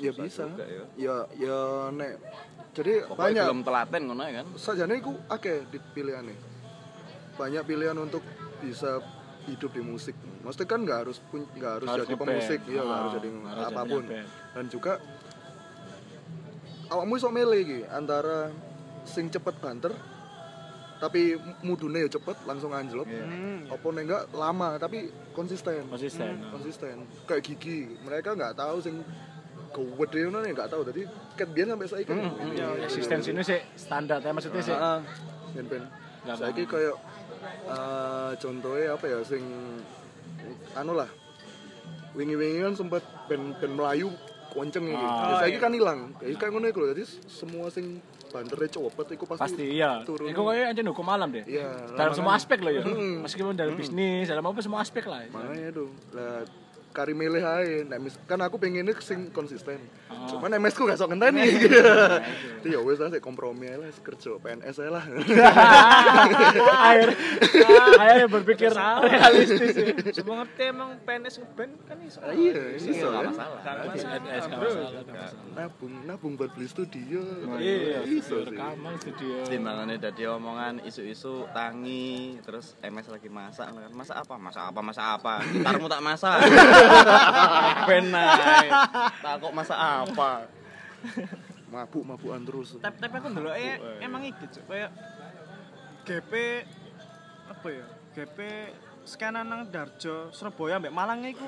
ya 0.02 0.12
bisa 0.18 0.50
juga 0.50 0.66
ya. 0.66 0.84
ya 0.98 1.16
ya 1.38 1.58
nek 1.94 2.18
jadi 2.74 3.06
Pokoknya 3.06 3.22
banyak 3.22 3.46
belum 3.46 3.62
telaten 3.62 4.02
ngono 4.10 4.24
ya 4.26 4.34
kan. 4.42 4.48
sajane 4.58 4.94
iku 4.98 5.14
akeh 5.30 5.70
di 5.70 5.78
pilihannya 5.78 6.38
banyak 7.38 7.64
pilihan 7.70 7.98
untuk 8.02 8.26
bisa 8.66 8.98
hidup 9.44 9.72
di 9.72 9.82
musik. 9.82 10.14
Maksudnya 10.42 10.68
kan 10.68 10.80
nggak 10.82 11.00
harus 11.02 11.18
pun 11.24 11.42
nggak 11.52 11.72
harus, 11.76 11.88
Harus 11.88 12.06
jadi 12.06 12.16
pemusik 12.16 12.60
iya 12.66 12.80
nggak 12.80 12.86
Ah, 12.88 13.00
harus 13.00 13.14
jadi 13.16 13.28
harus 13.32 13.66
apa 13.66 13.82
pun 13.84 14.04
dan 14.52 14.66
juga 14.68 14.94
awakmu 16.88 17.14
iso 17.16 17.30
milih 17.30 17.60
iki 17.60 17.80
antara 17.88 18.52
sing 19.04 19.32
cepet 19.32 19.56
banter 19.58 19.94
tapi 20.98 21.34
mudune 21.66 22.06
ya 22.06 22.10
cepet 22.12 22.38
langsung 22.46 22.70
anjlok 22.70 23.10
Hmm. 23.10 23.66
apa 23.66 23.86
nek 23.90 24.04
enggak 24.06 24.24
lama 24.32 24.78
tapi 24.78 25.10
konsisten. 25.34 25.82
Konsisten. 25.90 26.38
konsisten. 26.52 26.96
Kayak 27.26 27.42
gigi 27.44 27.98
mereka 28.00 28.38
nggak 28.38 28.54
tahu 28.54 28.78
sing 28.78 29.02
gede 29.72 30.20
ngono 30.28 30.46
nih 30.46 30.54
nggak 30.54 30.70
tahu. 30.70 30.86
Jadi 30.86 31.02
ket 31.34 31.50
biyen 31.50 31.74
sampai 31.74 31.90
saya 31.90 32.04
kan 32.06 32.22
Ya, 32.54 32.70
eksistensi 32.86 33.34
ini 33.34 33.42
sih 33.42 33.58
standar 33.74 34.22
ya 34.22 34.30
maksudnya 34.30 34.62
sih. 34.62 34.76
Heeh. 34.76 35.00
ben 35.52 35.66
ben 35.66 35.84
saiki 36.30 36.64
kayak 36.64 36.96
eh, 37.44 38.32
contohnya 38.38 38.88
apa 38.96 39.06
ya 39.08 39.20
sing 39.26 39.44
anu 40.74 40.94
lah 40.96 41.10
wingi-wingi 42.12 42.60
kan 42.64 42.74
sempat 42.76 43.04
ben 43.28 43.56
ben 43.58 43.72
melayu 43.76 44.12
konceng 44.52 44.84
iki. 44.84 45.00
Ah, 45.00 45.40
Ya, 45.40 45.48
saiki 45.48 45.56
iya. 45.56 45.64
kan 45.64 45.72
hilang. 45.72 46.00
Kayak 46.20 46.38
kayak 46.44 46.52
ngono 46.52 46.66
iku. 46.68 46.82
Jadi 46.92 47.04
semua 47.32 47.72
sing 47.72 48.04
bantere 48.32 48.68
cepet 48.68 49.08
iku 49.16 49.24
pasti, 49.24 49.42
Pasti 49.48 49.64
iya. 49.80 50.04
turun. 50.04 50.28
Iku 50.28 50.44
kayak 50.44 50.76
anjing 50.76 50.88
hukum 50.92 51.08
malam 51.08 51.32
deh. 51.32 51.44
Iya. 51.48 51.96
Dalam 51.96 52.12
semua 52.12 52.36
aspek 52.36 52.60
loh 52.60 52.72
ya. 52.72 52.84
Meskipun 53.24 53.56
dalam 53.56 53.80
bisnis, 53.80 54.28
dalam 54.28 54.44
apa 54.44 54.60
semua 54.60 54.84
aspek 54.84 55.08
lah. 55.08 55.24
Makanya 55.32 55.72
tuh. 55.72 55.88
Lah 56.12 56.44
kari 56.92 57.12
milih 57.12 57.40
ae. 57.40 57.84
Nek 57.84 58.00
mis- 58.00 58.20
kan 58.24 58.40
aku 58.40 58.56
pengennya 58.56 58.94
sing 59.00 59.32
konsisten. 59.32 59.80
Ah. 60.08 60.28
Cuman 60.28 60.52
MS 60.54 60.76
ku 60.76 60.84
gak 60.84 60.96
sok 60.96 61.12
ngenteni. 61.12 61.48
Jadi 62.62 62.68
ya 62.68 62.80
wis 62.80 63.00
lah 63.00 63.10
sik 63.10 63.20
kompromi 63.20 63.66
ae 63.66 63.76
lah 63.76 63.90
kerja 63.90 64.38
PNS 64.38 64.78
ae 64.78 64.90
lah. 64.90 65.04
air 66.92 67.08
air 67.98 68.26
berpikir 68.28 68.70
realistis 68.72 69.72
sih. 69.72 69.88
Semua 70.14 70.44
ngerti 70.44 70.64
emang 70.68 71.00
PNS 71.02 71.36
ngeband 71.40 71.72
kan 71.84 71.98
iso. 72.02 72.20
Iya, 72.22 72.76
Iya, 72.76 72.92
iso 72.92 73.08
masalah. 73.10 73.60
Gak 73.62 73.76
NS 74.20 74.46
masalah. 74.48 75.04
Nabung, 75.52 75.94
nabung 76.06 76.34
buat 76.36 76.52
beli 76.52 76.68
studio. 76.68 77.24
Iya, 77.56 78.04
iso 78.04 78.38
studio 78.38 78.44
sih. 78.44 78.50
rekaman 78.52 78.94
studio. 78.98 79.34
timbangannya 79.48 79.98
dari 79.98 80.24
omongan 80.26 80.84
isu-isu 80.84 81.46
tangi 81.52 82.38
terus 82.42 82.74
MS 82.82 83.08
lagi 83.08 83.30
masak 83.30 83.68
kan 83.68 83.92
masak 83.92 84.18
apa 84.18 84.36
masak 84.36 84.64
apa 84.66 84.80
masak 84.80 85.06
apa 85.20 85.34
ntarmu 85.62 85.88
tak 85.88 86.02
masak 86.02 86.38
benai 87.90 88.68
tak 89.22 89.34
kok 89.42 89.54
masak 89.54 89.80
apa 89.80 90.48
Mabuk, 91.72 92.04
mabukan 92.04 92.44
terus. 92.44 92.76
Tapi 92.84 93.00
tapi 93.00 93.16
aku 93.16 93.32
dulu 93.32 93.48
ya 93.56 93.80
emang 94.04 94.28
iki 94.28 94.44
cuk 94.44 94.68
kayak 94.68 94.92
GP 96.04 96.32
apa 97.48 97.68
ya? 97.72 97.86
GP 98.12 98.38
scanan 99.08 99.48
nang 99.48 99.72
Darjo 99.72 100.30
Surabaya 100.36 100.84
mbek 100.84 100.92
Malang 100.92 101.24
iku 101.24 101.48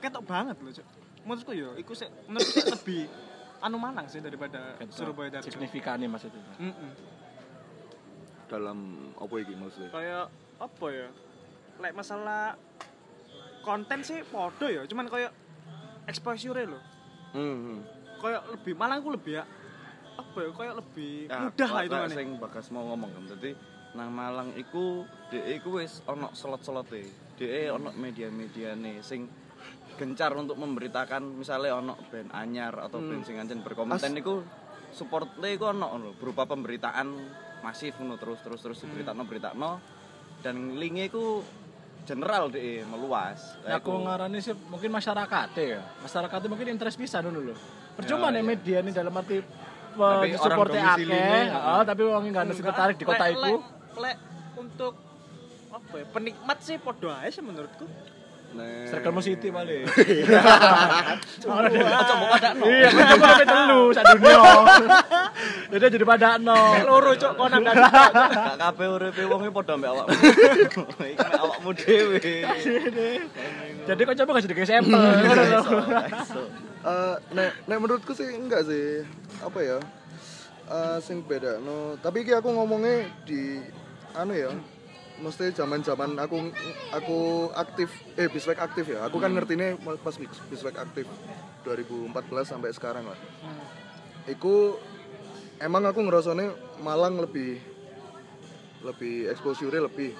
ketok 0.00 0.24
banget 0.24 0.56
loh 0.64 0.72
cuk. 0.72 0.86
Menurutku 1.28 1.52
ya 1.52 1.68
iku 1.76 1.92
sih 1.92 2.08
menurutku 2.24 2.56
lebih 2.72 3.04
anu 3.60 3.76
Malang 3.76 4.08
sih 4.08 4.24
daripada 4.24 4.80
Surabaya 4.88 5.28
Darjo. 5.28 5.52
Signifikan 5.52 6.00
nih 6.00 6.08
maksudnya. 6.08 6.40
Mm-mm. 6.56 6.90
Dalam 8.48 9.12
apa 9.20 9.34
iki 9.44 9.54
maksudnya? 9.60 9.92
Kayak 9.92 10.26
apa 10.56 10.86
ya? 10.88 11.08
Lek 11.84 11.92
masalah 11.92 12.56
konten 13.70 14.02
sih 14.02 14.26
podo 14.26 14.66
ya, 14.66 14.82
cuman 14.90 15.06
kayak 15.06 15.30
exposure 16.10 16.66
lho. 16.66 16.80
Hmm. 17.30 17.86
Kayak 18.18 18.42
lebih 18.50 18.74
malah 18.74 18.98
aku 18.98 19.14
lebih 19.14 19.38
ya 19.38 19.44
apa 20.20 20.38
ya 20.42 20.50
kayak 20.52 20.74
lebih 20.76 21.14
Ya, 21.30 21.38
mudah 21.48 21.70
lah 21.70 21.82
itu 21.86 21.96
kan. 21.96 22.10
sing 22.12 22.28
bagas 22.36 22.66
mau 22.74 22.84
ngomong 22.92 23.10
kan 23.14 23.24
dadi 23.30 23.50
nang 23.90 24.10
Malang 24.12 24.54
iku 24.54 25.02
dhek 25.32 25.62
iku 25.62 25.82
wis 25.82 26.04
ana 26.04 26.28
slot-slote 26.30 27.02
dhek 27.40 27.72
ana 27.72 27.90
media-mediane 27.96 29.00
sing 29.00 29.26
gencar 29.96 30.30
untuk 30.36 30.60
memberitakan 30.60 31.24
misalnya 31.40 31.80
ono 31.80 31.94
band 32.12 32.30
anyar 32.36 32.76
atau 32.84 33.00
band 33.00 33.24
sing 33.24 33.40
ancen 33.40 33.64
berkompeten 33.64 34.14
iku 34.20 34.44
supportnya 34.92 35.48
iku 35.50 35.72
ono 35.72 35.88
lho 35.98 36.10
berupa 36.14 36.46
pemberitaan 36.46 37.08
masif 37.64 37.96
ngono 37.98 38.20
terus 38.20 38.44
terus 38.44 38.60
terus 38.60 38.78
diberitakno 38.84 39.24
beritakno 39.26 39.80
dan 40.40 40.76
linknya 40.78 41.10
iku 41.10 41.42
general 42.02 42.48
deh 42.48 42.82
meluas 42.84 43.56
Nah, 43.62 43.76
aku 43.76 43.92
ngarani 44.00 44.38
sih 44.38 44.52
mungkin 44.66 44.90
masyarakat 44.90 45.48
ya. 45.54 45.80
Masyarakat 46.00 46.38
mungkin 46.46 46.68
interest 46.68 46.96
bisa 46.96 47.20
dulu 47.20 47.52
loh. 47.52 47.58
Percuma 47.92 48.28
nih 48.28 48.42
media 48.42 48.80
ini 48.80 48.90
dalam 48.90 49.12
arti 49.12 49.40
Tapi 49.90 50.32
support 50.34 50.70
akeh, 50.70 51.02
heeh, 51.50 51.80
tapi 51.82 52.02
wong 52.02 52.22
nggak 52.30 52.42
ada 52.42 52.54
tertarik 52.54 52.96
di 52.96 53.04
kota 53.04 53.24
itu. 53.26 53.42
lek- 53.42 53.68
lek 53.96 54.16
untuk 54.56 54.94
apa 55.70 55.94
ya 55.96 56.06
penikmat 56.08 56.58
sih 56.60 56.76
podo 56.76 57.08
aja 57.08 57.38
menurutku 57.38 57.86
Circle 58.90 59.22
City 59.22 59.48
paling. 59.54 59.86
Ojo 61.46 62.14
mau 62.18 62.26
pada 62.34 62.50
no. 62.58 62.64
Iya, 62.66 62.88
cuma 62.90 63.06
sampai 63.14 63.46
telu 63.54 63.82
sak 63.94 64.04
dunia. 64.18 64.40
Jadi 65.72 65.84
jadi 65.94 66.04
pada 66.04 66.28
no. 66.42 66.58
loro 66.82 67.14
cok 67.14 67.32
konan 67.38 67.62
kan 67.62 67.74
Gak 67.78 68.58
kabeh 68.58 68.86
uripe 68.90 69.22
wong 69.30 69.40
iki 69.46 69.52
padha 69.54 69.74
mbek 69.78 69.90
awakmu. 69.94 70.14
Iki 71.14 71.28
awakmu 71.38 71.70
dhewe. 71.78 72.18
Jadi 73.86 74.00
kok 74.02 74.16
coba 74.18 74.30
gak 74.34 74.44
jadi 74.50 74.54
sampel. 74.66 74.98
Iso. 74.98 76.42
Eh, 76.80 77.14
nek 77.36 77.50
nek 77.70 77.78
menurutku 77.78 78.12
sih 78.16 78.26
enggak 78.34 78.66
sih 78.66 79.06
apa 79.44 79.60
ya 79.62 79.78
Eh, 80.70 80.98
sing 81.02 81.18
beda 81.26 81.58
no 81.58 81.98
tapi 81.98 82.22
iki 82.22 82.30
aku 82.30 82.46
ngomongnya 82.54 83.02
di 83.26 83.58
anu 84.14 84.30
ya 84.30 84.54
mesti 85.20 85.52
zaman 85.52 85.84
zaman 85.84 86.16
aku 86.16 86.48
aku 86.90 87.18
aktif 87.52 87.92
eh 88.16 88.26
biswek 88.26 88.58
aktif 88.58 88.88
ya. 88.88 89.04
Aku 89.06 89.20
kan 89.20 89.30
ngertinya 89.32 89.76
pas 90.00 90.16
bis- 90.16 90.42
biswek 90.48 90.76
aktif 90.80 91.04
2014 91.64 92.12
sampai 92.48 92.72
sekarang 92.72 93.04
lah. 93.04 93.18
Iku 94.26 94.76
emang 95.60 95.84
aku 95.84 96.00
ngerasanya 96.00 96.52
Malang 96.80 97.20
lebih 97.20 97.60
lebih 98.80 99.28
exposure 99.28 99.76
lebih. 99.76 100.16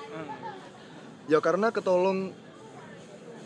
Ya 1.29 1.41
karena 1.41 1.73
ketolong 1.73 2.37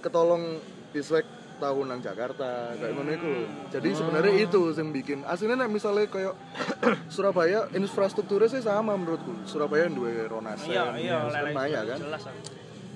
ketolong 0.03 0.59
biswek 0.91 1.27
tahunan 1.59 1.99
Jakarta 2.03 2.75
kayak 2.77 2.93
ngono 2.95 3.11
iku 3.15 3.29
lho. 3.31 3.45
Jadi 3.71 3.89
sebenarnya 3.95 4.33
itu 4.43 4.61
yang 4.75 4.91
bikin 4.91 5.19
aslinya 5.25 5.65
nek 5.65 5.71
misalnya 5.71 6.07
kayak 6.11 6.35
Surabaya 7.15 7.71
infrastrukturnya 7.73 8.51
sih 8.51 8.63
sama 8.63 8.95
menurutku. 8.99 9.47
Surabaya 9.47 9.87
duwe 9.89 10.27
Ronasen, 10.27 10.71
iya 10.71 10.93
iya 10.99 11.17
Maya 11.55 11.81
kan. 11.87 11.99
jelas. 11.99 12.23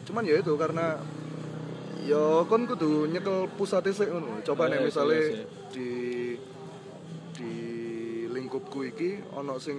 Cuman 0.04 0.22
ya 0.26 0.40
itu 0.40 0.52
karena 0.58 0.98
ya 2.04 2.42
kon 2.48 2.64
kudu 2.64 3.06
nyekel 3.08 3.46
pusatnya 3.54 3.92
sih 3.94 4.06
ngono. 4.08 4.40
Coba 4.42 4.66
Oh, 4.66 4.70
nek 4.70 4.80
iya, 4.82 4.86
misalnya 4.88 5.20
iya, 5.20 5.30
iya. 5.32 5.44
di 5.70 5.90
di 7.38 7.52
lingkupku 8.32 8.80
iki 8.84 9.22
ono 9.32 9.56
sing 9.62 9.78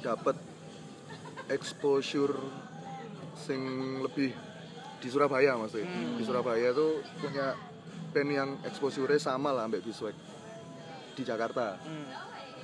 dapat 0.00 0.36
exposure 1.50 2.36
sing 3.36 3.60
lebih 4.00 4.32
di 5.00 5.08
Surabaya 5.08 5.56
maksudnya. 5.56 5.88
Di 6.20 6.22
Surabaya 6.22 6.70
tuh 6.76 7.00
punya 7.18 7.56
band 8.12 8.30
yang 8.30 8.50
exposure 8.68 9.16
sama 9.16 9.50
lah 9.50 9.66
ambek 9.66 9.82
Biswek 9.82 10.14
di 11.16 11.22
Jakarta. 11.24 11.80
Hmm. 11.80 12.06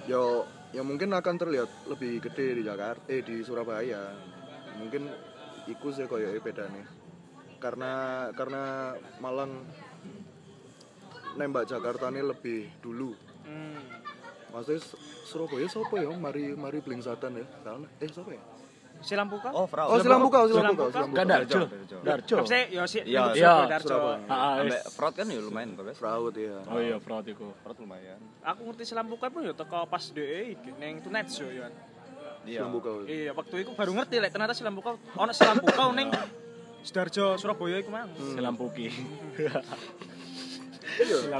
Yo 0.06 0.44
ya 0.70 0.84
mungkin 0.84 1.10
akan 1.16 1.34
terlihat 1.40 1.88
lebih 1.88 2.20
gede 2.20 2.60
di 2.60 2.62
Jakarta 2.62 3.08
eh 3.08 3.24
di 3.24 3.40
Surabaya. 3.40 4.12
Mungkin 4.76 5.08
iku 5.66 5.90
sih 5.90 6.04
koyo 6.04 6.30
bedane. 6.38 6.84
Karena 7.56 8.28
karena 8.36 8.92
Malang 9.18 9.64
nembak 11.40 11.68
Jakarta 11.68 12.12
ini 12.12 12.20
lebih 12.20 12.68
dulu. 12.84 13.16
Hmm. 13.48 13.80
Maksudnya 14.52 14.82
Surabaya 15.26 15.66
siapa 15.68 15.94
ya? 16.00 16.12
Mari 16.12 16.52
mari 16.56 16.78
Blingsatan 16.84 17.40
ya. 17.40 17.46
Salah. 17.64 17.90
Eh 18.00 18.08
siapa 18.08 18.30
ya? 18.32 18.55
Silampuka 19.00 19.48
Oh, 19.52 19.66
Frau. 19.66 19.86
Oh, 19.92 19.98
Silambuka, 19.98 20.44
Silambuka, 20.44 20.52
Silambuka. 20.52 20.84
Silambuka. 20.90 21.16
Gak 21.16 21.26
Darjo. 21.26 21.60
Darjo. 21.68 21.96
Darjo. 22.02 22.36
Tapi 22.36 22.48
saya 22.48 22.64
ya 22.66 22.82
Iya, 22.86 23.20
untuk 23.22 23.36
iya, 23.36 23.50
Surabaya 23.52 23.68
Darjo. 23.70 23.88
Surabaya. 23.88 24.18
Ah, 24.26 24.54
Ambek 24.60 24.82
fraud 24.90 25.14
kan 25.14 25.26
ya 25.26 25.38
lumayan 25.38 25.68
kok, 25.72 25.84
Bes. 25.84 25.96
Fraud 25.96 26.34
ya. 26.34 26.56
Oh 26.66 26.80
iya, 26.80 26.96
fraud 26.98 27.26
iku. 27.26 27.46
Fraud 27.60 27.78
lumayan. 27.78 28.18
Aku 28.42 28.60
ngerti 28.64 28.82
Silampuka 28.84 29.26
pun 29.28 29.40
ya 29.42 29.52
teko 29.52 29.78
pas 29.84 30.04
DE 30.06 30.40
ning 30.76 30.94
Tunet 31.00 31.26
Show 31.28 31.46
ya. 31.46 31.68
Iya. 32.42 32.60
Silambuka. 32.62 32.88
Iya, 33.04 33.30
waktu 33.32 33.54
itu 33.62 33.70
baru 33.72 33.92
ngerti 33.94 34.16
lek 34.18 34.30
ternyata 34.30 34.54
Silampuka 34.54 34.90
ono 35.14 35.32
Silampuka 35.32 35.82
ning 35.98 36.08
Sidoarjo 36.82 37.36
Surabaya 37.36 37.76
iku 37.78 37.90
mang. 37.90 38.10
Selampuki. 38.16 38.86
Iya. 39.36 39.60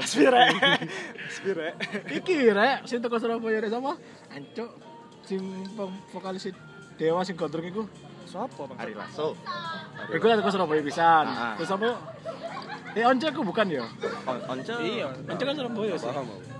Spire. 0.03 0.43
Spire. 1.35 1.67
Iki 2.13 2.35
rek, 2.53 2.85
sing 2.85 3.01
teko 3.01 3.17
Surabaya 3.17 3.57
rek 3.57 3.71
sapa? 3.71 3.97
Ancuk 4.29 4.69
sing 5.25 5.41
vokalis 6.07 6.47
Dewa 6.97 7.21
sing 7.21 7.37
gondrong 7.37 7.63
iku. 7.63 7.81
Sopo, 8.27 8.67
Bang? 8.67 8.77
Ari 8.77 8.91
Lasso. 8.91 9.37
Iku 10.09 10.25
teko 10.27 10.49
Surabaya 10.49 10.81
pisan. 10.83 11.25
Ah. 11.25 11.55
Terus 11.55 11.71
apa? 11.71 11.95
Eh 12.91 13.05
Once 13.05 13.23
aku 13.23 13.45
bukan 13.45 13.65
ya? 13.69 13.85
On- 14.25 14.43
Once. 14.49 14.67
Iya, 14.67 15.13
Once 15.23 15.39
kan 15.39 15.55
Surabaya 15.55 15.95
sih. 15.95 16.09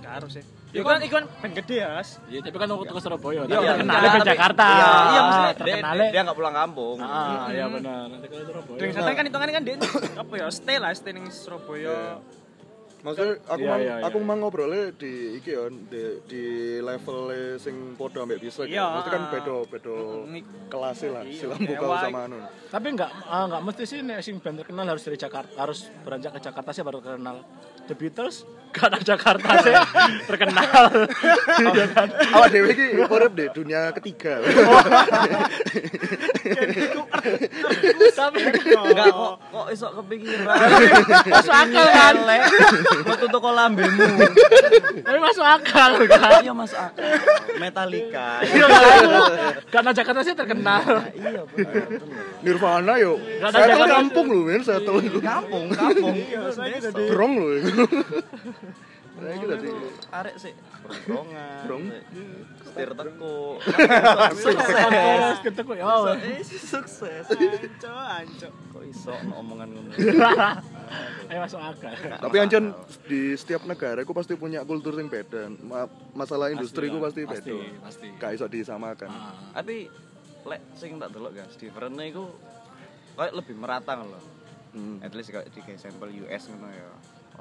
Karo 0.00 0.26
sih. 0.30 0.40
Iku 0.68 0.84
kan 0.84 1.00
iku 1.00 1.14
kan 1.18 1.26
band 1.28 1.54
gede 1.54 1.76
ya, 1.80 1.88
Mas. 1.92 2.16
Iya, 2.24 2.40
tapi 2.40 2.56
kan 2.56 2.68
aku 2.70 2.84
teko 2.86 3.00
Surabaya. 3.02 3.42
Iya, 3.42 3.50
Tapi 3.50 3.60
iya, 3.60 3.72
terkenal 3.74 3.98
di 3.98 4.08
tapi- 4.08 4.28
Jakarta. 4.30 4.64
Iya, 4.64 4.78
iya 4.78 4.88
Ah, 4.88 5.04
maksudnya 5.20 5.44
dia, 5.44 5.58
terkenal. 5.58 5.94
dia 6.08 6.20
nggak 6.24 6.38
pulang 6.38 6.54
kampung. 6.56 6.96
Ah, 6.98 7.46
iya 7.50 7.66
benar. 7.68 8.02
Nanti 8.08 8.26
ke 8.26 8.36
Surabaya. 8.38 8.78
Dengan 8.78 9.12
kan 9.12 9.24
hitungannya 9.26 9.54
kan 9.54 9.64
dia 9.66 9.74
apa 10.16 10.34
ya, 10.34 10.46
stay 10.48 10.76
lah, 10.78 10.90
stay 10.94 11.12
ning 11.12 11.26
Surabaya. 11.28 12.22
Maksudnya 12.98 13.34
aku 13.46 13.62
Iya, 13.62 13.70
mang 13.70 13.80
iya, 13.80 13.94
iya. 13.98 14.06
aku 14.10 14.16
mang 14.18 14.38
ngobrolnya 14.42 14.90
di 14.98 15.12
iki 15.38 15.54
ya 15.54 15.70
di, 15.70 16.02
di 16.26 16.44
level 16.82 17.18
sing 17.56 17.94
podo 17.94 18.26
ambek 18.26 18.42
Biswek. 18.42 18.66
Iya. 18.66 18.82
ya. 18.82 18.86
Maksudnya 18.98 19.14
kan 19.14 19.24
bedo 19.30 19.56
bedo 19.70 19.94
kelas 20.66 20.98
lah. 21.06 21.22
Iya, 21.22 21.38
Silambuka 21.38 21.84
mewah. 21.86 22.00
sama 22.02 22.20
anu. 22.26 22.38
Tapi 22.68 22.86
enggak 22.90 23.10
ah, 23.24 23.46
enggak 23.46 23.62
mesti 23.62 23.84
sih 23.86 23.98
nek 24.02 24.18
sing 24.18 24.36
band 24.42 24.56
terkenal 24.58 24.84
harus 24.84 25.04
dari 25.06 25.14
Jakarta, 25.14 25.54
harus 25.56 25.86
beranjak 26.02 26.34
ke 26.34 26.40
Jakarta 26.42 26.70
sih 26.74 26.82
baru 26.82 26.98
terkenal. 26.98 27.36
The 27.88 27.96
Beatles 27.96 28.44
gak 28.76 28.92
ada 28.92 29.00
Jakarta 29.00 29.48
sih 29.64 29.74
terkenal. 30.28 30.82
Kan? 31.96 32.08
Awak 32.36 32.48
dhewe 32.52 32.68
iki 32.74 32.86
urip 33.00 33.32
di 33.32 33.46
dunia 33.54 33.94
ketiga. 33.96 34.42
Tapi 38.10 38.38
Enggak 38.68 39.08
kok 39.08 39.34
kok 39.48 39.66
iso 39.70 39.86
kepikiran. 39.94 40.46
masuk 41.28 41.54
akal 41.54 41.86
kan? 41.86 42.14
Metu 43.04 43.26
toko 43.28 43.50
lambemu. 43.50 44.06
Tapi 45.02 45.18
masuk 45.18 45.44
akal 45.44 45.92
kan? 46.04 46.40
Iya 46.40 46.52
Mas 46.52 46.72
akal. 46.72 47.04
Metallica. 47.56 48.42
Iya 48.42 48.66
kan? 48.66 49.04
Karena 49.68 49.90
Jakarta 49.92 50.20
sih 50.22 50.34
terkenal. 50.34 50.84
Iya 51.12 51.42
benar. 51.46 51.84
Nirvana 52.40 52.94
yo. 52.96 53.18
Ada 53.38 53.50
Saya 53.50 53.66
Jakarta. 53.74 53.94
kampung 53.96 54.26
lho, 54.28 54.40
men, 54.44 54.62
saya 54.62 54.80
tahu. 54.80 54.98
Kampung, 55.18 55.64
kampung. 55.72 56.16
Brong 57.08 57.32
lho 57.36 57.48
Nah, 59.18 59.32
iki 59.34 59.46
tadi. 59.50 59.68
Arek 60.14 60.34
sih. 60.38 60.52
Brongrongan. 60.86 61.62
Brong. 61.66 61.84
Setir 62.62 62.90
teko. 62.94 63.34
Sukses 64.38 65.38
ketemu 65.42 65.72
ya. 65.74 65.84
Eh, 66.14 66.42
sukses. 66.46 67.24
Anco, 67.26 67.92
anco. 67.92 68.48
Kok 68.72 68.84
iso 68.86 69.14
omongan 69.34 69.68
ngono. 69.74 69.90
Ayo 71.30 71.38
masuk 71.44 71.60
akal. 71.60 71.92
Tapi 71.98 72.36
ancen 72.40 72.72
di 73.04 73.34
setiap 73.34 73.66
negara 73.66 74.00
itu 74.00 74.14
pasti 74.14 74.38
punya 74.38 74.62
kultur 74.62 74.94
yang 74.96 75.10
beda. 75.10 75.50
Ma- 75.66 75.90
masalah 76.14 76.48
industri 76.54 76.88
lah, 76.88 77.02
pasti 77.02 77.26
beda. 77.26 77.54
pasti. 77.84 78.06
Gak 78.16 78.30
iso 78.38 78.46
disamakan. 78.46 79.10
Ah. 79.10 79.34
Tapi 79.60 79.90
lek 80.48 80.62
sing 80.78 80.96
tak 80.96 81.12
delok 81.12 81.36
guys, 81.36 81.52
differentnya 81.60 82.08
iku 82.08 82.24
kayak 83.18 83.34
lebih 83.34 83.54
merata 83.58 83.98
loh. 83.98 84.22
Hmm. 84.72 85.02
At 85.02 85.12
least 85.12 85.34
kayak 85.34 85.50
di 85.52 85.60
sampel 85.76 86.08
US 86.24 86.48
ngono 86.48 86.68
ya. 86.70 86.88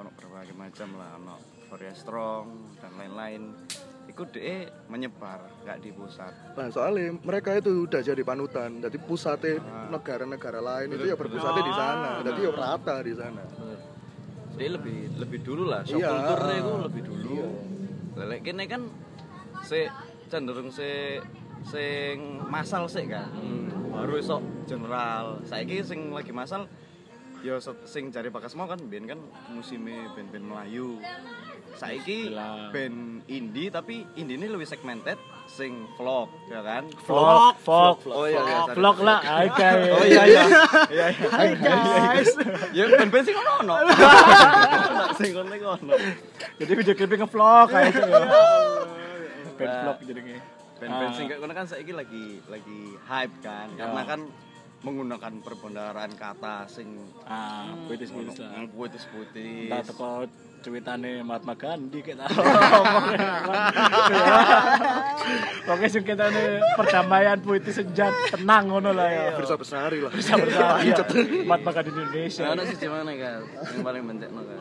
Ono 0.04 0.10
berbagai 0.14 0.54
macam 0.54 0.94
lah, 1.00 1.16
ono 1.18 1.57
Korea 1.68 1.94
Strong 1.94 2.46
dan 2.80 2.92
lain-lain. 2.96 3.54
Iku 4.08 4.24
DE 4.32 4.72
menyebar, 4.88 5.44
nggak 5.68 5.78
di 5.84 5.92
pusat. 5.92 6.32
Nah, 6.56 6.72
soalnya 6.72 7.12
mereka 7.20 7.60
itu 7.60 7.84
udah 7.84 8.00
jadi 8.00 8.24
panutan. 8.24 8.80
Jadi 8.80 8.98
pusatnya 9.04 9.60
negara-negara 9.92 10.64
lain 10.64 10.96
itu 10.96 11.12
ya 11.12 11.20
berpusatnya 11.20 11.64
di 11.64 11.74
sana. 11.76 12.10
Jadi 12.24 12.40
ya 12.40 12.52
rata 12.56 12.96
di 13.04 13.14
sana. 13.14 13.44
Jadi 14.56 14.66
lebih 14.74 14.98
lebih 15.20 15.40
dulu 15.44 15.64
lah, 15.68 15.84
shock 15.84 16.00
Iya. 16.00 16.10
culture 16.10 16.50
itu 16.56 16.74
lebih 16.88 17.02
dulu. 17.04 17.36
Lek 18.18 18.42
kene 18.48 18.64
kan 18.66 18.82
se 19.68 19.92
cenderung 20.32 20.72
se 20.72 21.20
sing 21.68 22.42
masal 22.48 22.88
sih 22.88 23.06
kan. 23.12 23.28
Baru 23.92 24.16
iso 24.18 24.40
general. 24.66 25.44
Saiki 25.44 25.84
sing 25.84 26.16
lagi 26.16 26.32
masal 26.32 26.64
ya 27.46 27.62
sing 27.86 28.10
cari 28.10 28.34
bakas 28.34 28.58
mau 28.58 28.66
kan 28.66 28.82
band 28.82 29.06
kan 29.14 29.20
musimnya 29.54 30.10
band-band 30.18 30.42
Melayu 30.42 30.98
saiki 31.78 32.34
band 32.70 32.98
indie 33.30 33.70
tapi 33.70 34.02
indie 34.14 34.36
ini 34.36 34.50
lebih 34.50 34.66
segmented 34.66 35.16
sing 35.48 35.88
vlog 35.96 36.28
ya 36.50 36.60
kan? 36.60 36.84
Vlog 37.06 37.56
vlog. 37.62 37.96
Oh 38.06 38.26
iya 38.26 38.42
iya 38.42 38.60
vlog. 38.68 38.98
lah. 39.00 39.20
Hai 39.22 39.48
guys. 39.48 39.88
Oh 39.88 40.04
iya 40.04 40.24
iya. 40.26 40.44
Iya 40.90 41.06
iya. 41.08 41.28
Hai 41.30 41.50
guys. 41.56 42.30
ya 42.74 42.84
band-band 42.92 43.24
sing 43.28 43.36
ono 43.36 43.52
ono 43.62 43.76
sing 45.16 45.32
ono 45.34 45.96
jadi 46.58 46.72
video 46.74 46.94
clipnya 46.94 47.18
nge-vlog 47.24 47.68
kayak 47.70 47.86
gitu. 47.94 48.10
Ya 48.10 48.26
band 49.56 49.70
Nah. 49.70 49.82
vlog 49.86 49.98
jadinya. 50.04 50.38
band-band 50.78 51.10
Ah. 51.10 51.16
sing 51.16 51.26
ngono 51.32 51.54
kan 51.54 51.66
saiki 51.66 51.94
lagi 51.94 52.26
lagi 52.46 52.82
hype 53.00 53.36
kan. 53.40 53.68
Karena 53.74 54.02
kan 54.04 54.22
menggunakan 54.78 55.34
perbondaran 55.42 56.14
kata 56.14 56.70
sing 56.70 57.02
ah 57.26 57.66
puitis 57.90 58.14
puitis 58.14 58.38
lah. 58.38 58.62
puitis 58.70 59.04
puitis 59.10 59.74
teko 59.90 60.30
cuitane 60.68 61.24
Mahatma 61.24 61.56
Gandhi 61.56 62.04
kita 62.04 62.28
Oke 65.68 65.86
sing 65.88 66.04
ketane 66.04 66.60
perdamaian 66.76 67.40
puitis 67.40 67.76
senjat 67.76 68.12
tenang 68.32 68.72
ngono 68.72 68.92
lah 68.92 69.08
ya 69.08 69.24
Bisa 69.36 69.56
besari 69.56 70.00
lah. 70.00 70.12
bisa 70.12 70.36
bersama 70.36 70.84
ya 70.84 70.96
Mahatma 71.44 71.72
Gandhi 71.72 71.92
Indonesia 71.92 72.44
Nah, 72.44 72.52
ono 72.54 72.62
sih 72.64 72.78
gimana 72.78 73.12
kan? 73.12 73.40
Yang 73.44 73.84
paling 73.84 74.04
bentekno 74.06 74.40
kan. 74.40 74.58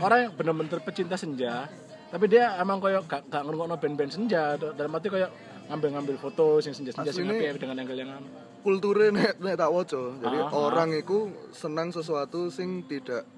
orang 0.00 0.18
yang 0.28 0.32
bener-bener 0.32 0.80
pecinta 0.80 1.16
senja 1.16 1.68
tapi 2.08 2.24
dia 2.24 2.56
emang 2.56 2.80
koyo 2.80 3.04
gak, 3.04 3.28
gak 3.28 3.44
ngerungokno 3.44 3.76
band-band 3.76 4.12
senja 4.12 4.56
dalam 4.56 4.96
arti 4.96 5.12
koyo 5.12 5.28
ngambil-ngambil 5.68 6.16
foto 6.16 6.58
sing 6.58 6.72
senja-senja 6.72 7.12
sing 7.12 7.28
apik 7.28 7.60
dengan 7.60 7.76
angle 7.78 7.96
yang 7.96 8.10
anu. 8.10 8.28
kulturnya 8.60 9.08
nek 9.12 9.32
nek 9.38 9.54
tak 9.54 9.68
waca 9.68 10.02
jadi 10.18 10.38
Ah, 10.38 10.48
ah. 10.48 10.58
orang 10.58 10.90
itu 10.92 11.18
senang 11.52 11.92
sesuatu 11.92 12.48
sing 12.48 12.82
tidak 12.84 13.28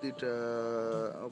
tidak 0.00 0.40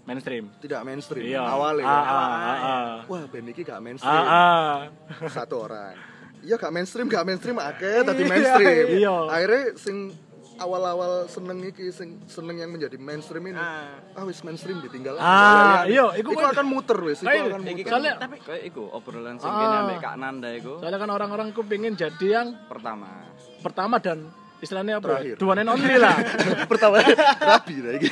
mainstream 0.05 0.45
tidak 0.61 0.81
mainstream 0.85 1.25
iya 1.25 1.41
awalnya 1.41 1.85
ah, 1.85 1.97
ah, 1.97 2.05
ah, 2.05 2.59
ah. 2.61 2.95
wah 3.09 3.25
band 3.25 3.49
iki 3.49 3.65
gak 3.65 3.81
Ah, 3.81 3.83
mainstream 3.83 4.25
ah. 4.25 4.79
satu 5.27 5.65
orang 5.65 5.97
iya 6.45 6.55
gak 6.55 6.71
mainstream 6.71 7.09
gak 7.09 7.25
mainstream 7.25 7.57
akeh 7.57 8.05
tadi 8.09 8.23
mainstream 8.23 8.87
Iya. 9.01 9.17
akhirnya 9.27 9.65
sing 9.75 10.13
awal-awal 10.59 11.13
seneng 11.25 11.63
iki 11.63 11.89
sing 11.89 12.19
seneng 12.25 12.59
yang 12.59 12.69
menjadi 12.69 12.95
mainstream 12.97 13.47
ini 13.47 13.57
Ah. 13.57 14.03
ah 14.13 14.23
wis 14.23 14.43
mainstream 14.43 14.79
ditinggal 14.79 15.15
Ah, 15.17 15.83
iya, 15.85 16.11
iku 16.15 16.31
iku 16.31 16.41
kan- 16.41 16.53
akan 16.53 16.67
muter 16.67 16.99
wis 17.01 17.19
iku 17.19 17.31
akan 17.31 17.61
muter 17.61 17.79
kan 17.81 17.91
Soalnya- 17.93 18.19
tapi 18.19 18.37
kayak 18.39 18.63
iku 18.67 18.83
obrolan 18.89 19.37
sing 19.37 19.47
Ah. 19.47 19.57
kene 19.57 19.77
ambek 19.81 19.99
Kak 20.01 20.15
Nanda 20.17 20.51
iku 20.53 20.73
soalnya 20.77 20.99
kan 20.99 21.11
orang-orang 21.11 21.49
ku 21.51 21.63
pengen 21.63 21.95
jadi 21.95 22.27
yang 22.29 22.49
pertama. 22.65 23.31
pertama 23.59 23.99
dan 23.99 24.27
istilahnya 24.59 24.99
apa 24.99 25.07
ya? 25.23 25.31
Terakhir. 25.31 25.37
dua 25.39 25.55
and 25.57 25.67
only 25.69 25.97
lah 25.97 26.19
pertama 26.67 26.99
rapi 27.41 27.77
lah 27.79 27.93
iki 27.95 28.11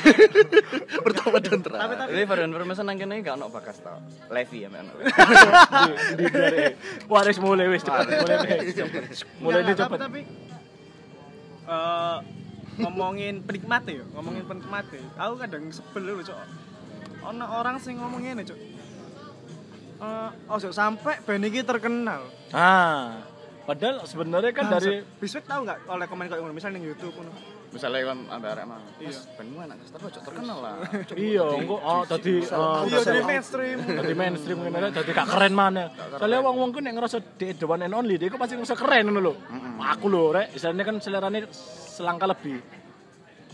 pertama 1.01 1.37
dan 1.37 1.59
Tapi 1.59 1.67
terakhir 1.67 1.95
tapi 1.97 2.09
Ini 2.09 2.23
for 2.23 2.39
information 2.41 2.85
nang 2.85 2.95
kene 2.95 3.19
gak 3.19 3.35
ono 3.35 3.47
bakas 3.49 3.77
tau. 3.79 3.99
Levi 4.29 4.63
ya 4.63 4.69
men. 4.69 4.87
di, 4.87 5.91
di, 6.15 6.25
dari 6.25 6.71
waris 7.05 7.35
mulai 7.37 7.67
wis 7.67 7.79
cepet 7.81 8.05
mulai 8.17 8.35
wis 8.61 8.71
cepet 8.73 9.01
mulai 9.37 9.59
Nggak, 9.61 9.75
cepet 9.77 9.99
Tapi, 9.99 10.21
eh, 11.67 12.17
ngomongin 12.79 13.43
penikmat 13.43 13.83
ya, 13.85 14.03
ngomongin 14.15 14.43
penikmat 14.47 14.85
ya. 14.89 15.03
Aku 15.27 15.33
kadang 15.35 15.63
sebel 15.69 16.03
lho, 16.07 16.23
Cok. 16.23 16.39
Ono 17.27 17.45
orang 17.45 17.75
sing 17.83 17.99
ngomong 17.99 18.23
ngene, 18.23 18.47
Cok. 18.47 18.59
Eh, 19.97 20.29
ojo 20.53 20.69
sampai 20.69 21.25
band 21.25 21.45
iki 21.49 21.65
terkenal. 21.65 22.29
ah 22.53 23.17
padahal 23.67 24.05
sebenarnya 24.07 24.53
kan 24.55 24.71
dari 24.71 25.03
Biswek 25.19 25.43
tahu 25.43 25.67
nggak 25.67 25.89
oleh 25.89 26.05
komen 26.07 26.29
kayak 26.29 26.39
ngono, 26.39 26.53
misalnya 26.53 26.79
di 26.79 26.87
YouTube 26.87 27.17
ngono. 27.17 27.33
Misalnya 27.67 28.15
kan 28.15 28.19
ambek 28.31 28.49
arek 28.55 28.65
mah. 28.69 28.79
Iya. 29.03 29.19
Bandmu 29.35 29.57
anak 29.59 29.75
kasar 29.83 29.99
kok 29.99 30.23
terkenal 30.23 30.57
lah. 30.63 30.75
iya 31.19 31.45
engko 31.51 31.75
oh 31.83 32.03
tadi 32.07 32.33
oh, 32.47 32.87
Iya, 32.87 32.97
jadi 33.03 33.21
mainstream. 33.27 33.77
Tadi 33.83 34.13
mainstream 34.15 34.57
ngene 34.63 34.87
tadi 34.95 35.11
gak 35.11 35.27
keren 35.27 35.53
mana. 35.57 35.91
Soalnya 36.15 36.39
wong-wong 36.47 36.69
ku 36.71 36.79
nek 36.79 36.93
ngerasa 36.95 37.17
di 37.35 37.57
the 37.57 37.65
one 37.67 37.83
and 37.83 37.91
only, 37.91 38.15
dia 38.15 38.31
ku 38.31 38.39
pasti 38.39 38.55
ngerasa 38.55 38.77
keren 38.79 39.11
ngono 39.11 39.19
lho. 39.19 39.33
Aku 39.77 40.05
lho 40.09 40.33
rek, 40.33 40.53
istilahnya 40.57 40.83
kan 40.83 40.95
selerane 40.99 41.39
selangkah 41.97 42.27
lebih 42.29 42.59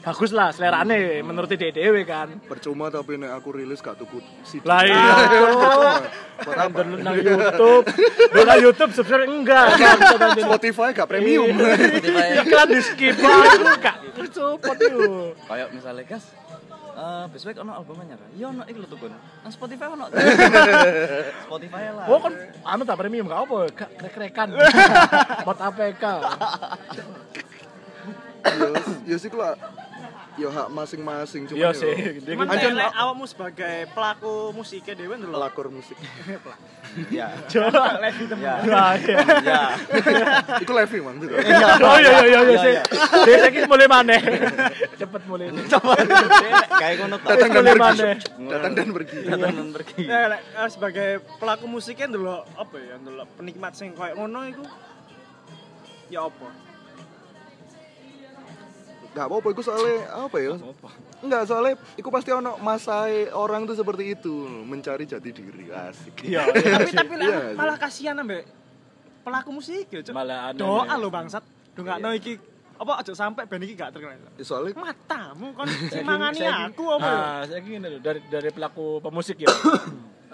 bagus 0.03 0.35
lah 0.35 0.51
selerane 0.51 1.23
menurut 1.23 1.47
dia 1.47 1.71
dewe 1.71 2.03
kan. 2.03 2.27
percuma 2.43 2.91
tapi 2.91 3.15
nek 3.15 3.39
aku 3.39 3.55
rilis 3.55 3.79
gak 3.79 3.95
tuku 3.95 4.19
CD 4.43 4.67
Lah 4.67 4.83
iya. 4.83 5.15
Nang 6.43 7.15
YouTube. 7.15 7.87
Lu 8.35 8.41
nang 8.43 8.59
YouTube 8.59 8.91
subscribe 8.91 9.31
enggak. 9.31 9.79
Spotify 10.43 10.91
gak 10.91 11.07
premium 11.07 11.55
Iklan 11.55 12.67
di 12.67 12.81
skip 12.83 13.15
aku 13.15 13.63
gak 13.79 13.95
support 14.35 14.77
yo. 14.83 15.31
Kayak 15.47 15.71
misalnya 15.71 16.03
gas 16.03 16.27
Eh, 16.93 17.25
besok 17.33 17.57
ono 17.57 17.73
album 17.73 17.97
anyar. 18.05 18.21
Iya 18.37 18.53
ono 18.53 18.61
iku 18.69 18.77
lho 18.85 18.89
tukun. 18.89 19.11
Nang 19.17 19.49
Spotify 19.49 19.87
ono. 19.89 20.05
Spotify 21.49 21.83
lah. 21.89 22.05
Oh 22.05 22.21
kan 22.21 22.33
anu 22.61 22.85
tak 22.85 22.97
premium 23.01 23.25
gak 23.25 23.49
apa, 23.49 23.57
gak 23.73 23.89
krek-krekan. 23.97 24.49
Buat 25.45 25.59
APK. 25.73 26.05
ya 28.43 28.69
ya 29.07 29.17
sih 29.17 29.31
lah 29.31 29.55
ya 30.33 30.49
hak 30.49 30.67
masing-masing 30.73 31.45
cuma 31.45 31.61
ya, 31.61 31.69
sih. 31.77 31.93
Cuman 32.25 32.49
Anjir, 32.49 32.73
awakmu 32.73 33.25
sebagai 33.29 33.85
pelaku 33.93 34.49
musiknya 34.49 34.93
dewe 34.97 35.13
ndelok. 35.21 35.37
pelakor 35.37 35.67
musik 35.69 35.97
Ya. 37.09 37.33
coba. 37.49 37.97
Levi 38.01 38.23
temen. 38.29 38.45
Ya. 38.45 38.55
Iya. 38.61 38.85
Ya. 39.41 39.61
itu 40.63 40.71
Levi 40.73 40.97
mang 41.01 41.17
gitu 41.17 41.33
Oh 41.89 41.97
iya 41.97 42.21
iya 42.21 42.21
iya 42.21 42.39
iya 42.45 42.57
sih. 42.61 42.73
Dia 43.25 43.35
saiki 43.45 43.59
mulai 43.65 43.87
maneh. 43.89 44.21
Cepet 44.97 45.21
mulai. 45.25 45.45
Kayak 46.77 46.95
ngono 47.01 47.15
tau. 47.21 47.29
datang 47.33 47.49
dan 47.49 47.65
pergi 47.65 48.09
datang 48.45 48.73
dan 48.77 48.87
pergi 48.93 49.17
Datang 49.25 49.53
dan 49.53 49.67
pergi. 49.73 50.03
Ya, 50.05 50.21
sebagai 50.69 51.09
pelaku 51.41 51.65
musiknya 51.65 52.13
ndelok 52.13 52.41
apa 52.57 52.75
ya 52.77 52.95
ndelok 53.01 53.27
penikmat 53.37 53.73
sing 53.73 53.93
koyo 53.93 54.13
ngono 54.17 54.45
iku 54.49 54.63
ya 56.09 56.29
apa? 56.29 56.72
Nggak 59.13 59.25
apa-apa 59.25 59.47
itu 59.49 59.61
soalnya 59.61 59.95
apa 60.09 60.37
ya 60.37 60.53
Enggak, 61.21 61.41
soalnya 61.45 61.73
itu 61.93 62.09
pasti 62.09 62.29
ono 62.29 62.57
masa 62.59 63.05
orang 63.31 63.63
tuh 63.63 63.73
seperti 63.73 64.11
itu 64.11 64.33
mencari 64.65 65.05
jati 65.05 65.29
diri 65.29 65.69
asik 65.69 66.25
Iya. 66.25 66.49
tapi 66.75 66.89
tapi 66.91 67.13
lek 67.15 67.25
Iya, 67.25 67.39
malah 67.53 67.77
kasihan 67.77 68.17
ambek 68.17 68.43
pelaku 69.21 69.49
musik 69.53 69.87
ya, 69.87 70.01
Cuk. 70.01 70.11
Malah 70.11 70.51
aneh. 70.51 70.59
Doa 70.59 70.93
lo 70.93 71.07
bangsat. 71.07 71.45
Dongakno 71.71 72.11
iki 72.11 72.35
apa 72.73 72.99
aja 72.99 73.13
sampai 73.13 73.45
band 73.45 73.63
iki 73.63 73.73
gak 73.73 73.93
terkenal 73.93 74.17
Ya, 74.33 74.43
soalnya 74.43 74.75
matamu 74.75 75.53
kon 75.53 75.63
Saiki- 75.63 75.93
semangani 75.95 76.41
aku 76.43 76.83
apa 76.91 77.05
ya 77.05 77.15
Ah, 77.15 77.41
saya 77.45 77.59
gini 77.61 77.77
loh 77.79 78.01
dari 78.01 78.19
dari 78.27 78.49
pelaku 78.49 78.97
pemusik 78.99 79.37
ya. 79.39 79.49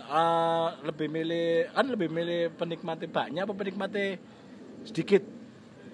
Ah, 0.01 0.73
lebih 0.81 1.05
milih 1.05 1.69
kan 1.69 1.85
lebih 1.85 2.09
milih 2.09 2.49
penikmati 2.51 3.05
banyak 3.05 3.45
apa 3.45 3.53
penikmati 3.53 4.17
sedikit? 4.81 5.21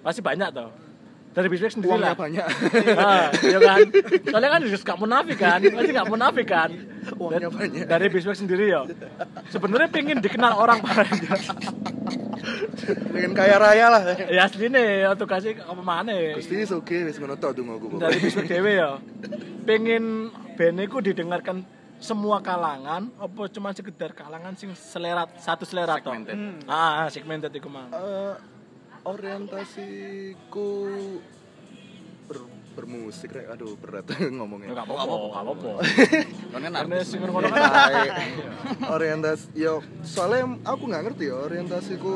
Pasti 0.00 0.24
banyak 0.24 0.48
toh. 0.50 0.72
Dari 1.36 1.52
bisnis 1.52 1.76
sendiri 1.76 1.92
uangnya 1.92 2.08
lah. 2.08 2.16
banyak 2.16 2.46
Ah, 2.96 3.28
ya 3.36 3.58
kan. 3.60 3.78
Soalnya 4.24 4.50
kan 4.50 4.60
harus 4.64 4.80
gak 4.80 4.96
munafik 4.96 5.36
kan, 5.36 5.60
pasti 5.60 5.92
gak 5.92 6.08
munafik 6.08 6.46
kan. 6.48 6.70
Uangnya 7.14 7.46
Dan- 7.46 7.52
banyak. 7.52 7.84
Dari 7.84 8.06
bisnis 8.08 8.40
sendiri 8.40 8.72
ya. 8.72 8.88
Sebenarnya 9.52 9.92
pengen 9.92 10.18
dikenal 10.18 10.56
orang 10.56 10.80
banyak. 10.80 11.40
pengen 13.12 13.32
kaya 13.32 13.56
raya 13.58 13.86
lah 13.90 14.02
ya 14.22 14.44
asli 14.44 14.68
nih, 14.68 15.08
untuk 15.08 15.26
kasih 15.26 15.58
apa 15.58 15.82
mana? 15.82 16.12
Gusti 16.34 16.56
wis 16.56 16.70
oke 16.70 16.94
wis 17.04 17.16
ngono 17.16 17.34
tok 17.34 17.52
dung 17.52 17.68
aku 17.68 17.98
Dari 17.98 18.16
bisnis 18.16 18.46
dewe 18.46 18.72
ya. 18.72 18.96
Pengen 19.62 20.30
band 20.54 20.78
iku 20.80 20.98
didengarkan 21.00 21.66
semua 21.96 22.40
kalangan 22.40 23.08
apa 23.16 23.42
cuma 23.48 23.72
sekedar 23.72 24.12
kalangan 24.12 24.52
sing 24.54 24.72
selera 24.72 25.28
satu 25.36 25.64
selera 25.64 25.96
toh. 25.98 26.12
Segmented. 26.12 26.36
Ah, 26.64 27.04
ah, 27.04 27.08
segmented 27.08 27.52
iku 27.52 27.68
mang. 27.68 27.88
Eh, 27.90 28.34
orientasiku 29.06 30.70
ber, 32.24 32.38
bermusik 32.74 33.30
rek 33.32 33.46
aduh 33.48 33.74
berat 33.74 34.04
ngomongnya 34.36 34.70
Enggak 34.70 34.84
apa-apa, 34.84 35.14
enggak 35.16 35.42
apa-apa. 35.42 35.70
Kan 36.52 36.60
kan 36.60 36.72
Karena 36.74 36.94
artis. 36.96 37.06
sing 37.06 37.20
ngono 37.20 37.38
kan 37.44 37.62
Baik. 37.62 38.10
orientasi 38.88 39.44
yo 39.54 39.74
soalnya 40.02 40.42
aku 40.62 40.82
nggak 40.84 41.02
ngerti 41.04 41.24
ya 41.26 41.36
orientasiku 41.38 42.14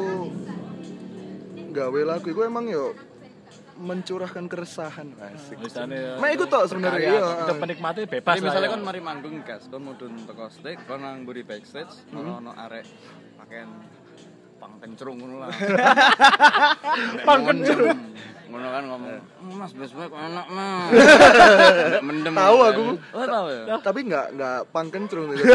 gawe 1.71 2.01
lagu 2.05 2.27
itu 2.27 2.41
emang 2.41 2.67
yo 2.67 2.93
mencurahkan 3.77 4.45
keresahan 4.45 5.09
asik 5.17 5.57
Misalnya 5.59 6.21
Nah, 6.21 6.29
itu 6.29 6.45
tok 6.45 6.69
sebenarnya 6.69 7.01
iya. 7.11 7.25
Untuk 7.41 7.57
penikmati 7.59 8.05
bebas 8.05 8.29
Jadi 8.29 8.39
lah. 8.39 8.49
misalnya 8.53 8.69
ya. 8.69 8.75
kan 8.75 8.83
mari 8.83 9.01
manggung 9.01 9.37
gas, 9.41 9.63
kon 9.67 9.81
mudun 9.81 10.13
teko 10.21 10.47
stage, 10.49 10.85
kon 10.85 11.01
nang 11.01 11.25
mburi 11.25 11.41
backstage, 11.41 11.89
ono 12.13 12.45
ono 12.45 12.53
arek 12.53 12.85
pakaian 13.39 13.71
pang 14.71 14.79
kencrung 14.87 15.17
ngono 15.19 15.37
lah. 15.43 15.51
Pang 17.27 17.43
kencrung. 17.43 17.99
Ngono 18.51 18.67
kan 18.67 18.83
ngomong, 18.83 19.15
"Mas, 19.55 19.73
besok 19.75 20.11
enak, 20.11 20.47
Mas." 20.51 20.91
Mendem. 22.07 22.35
Tahu 22.35 22.57
aku. 22.67 22.83
Oh, 23.15 23.27
tahu 23.27 23.47
ya. 23.51 23.79
tapi 23.83 24.01
nggak 24.11 24.27
nggak 24.35 24.59
pangkencrung 24.75 25.31
jadi 25.35 25.55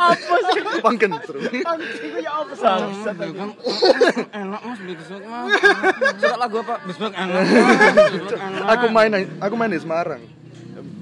apa 0.00 0.36
sih? 0.48 0.80
pangkencrung 0.80 1.44
iku 1.48 2.18
ya 2.20 2.30
apa 2.40 2.52
Bangsat. 2.56 3.16
Kan, 3.20 3.50
enak 4.32 4.60
Mas, 4.64 4.78
besok 4.80 5.20
Mas. 5.28 5.48
Suka 6.20 6.36
lagu 6.36 6.56
apa? 6.60 6.74
Besok 6.88 7.12
enak. 7.12 7.36
Mas, 7.36 8.12
besok 8.16 8.40
enak. 8.40 8.64
aku 8.68 8.86
main 8.92 9.12
aku 9.40 9.54
main 9.56 9.72
di 9.72 9.80
Semarang 9.80 10.22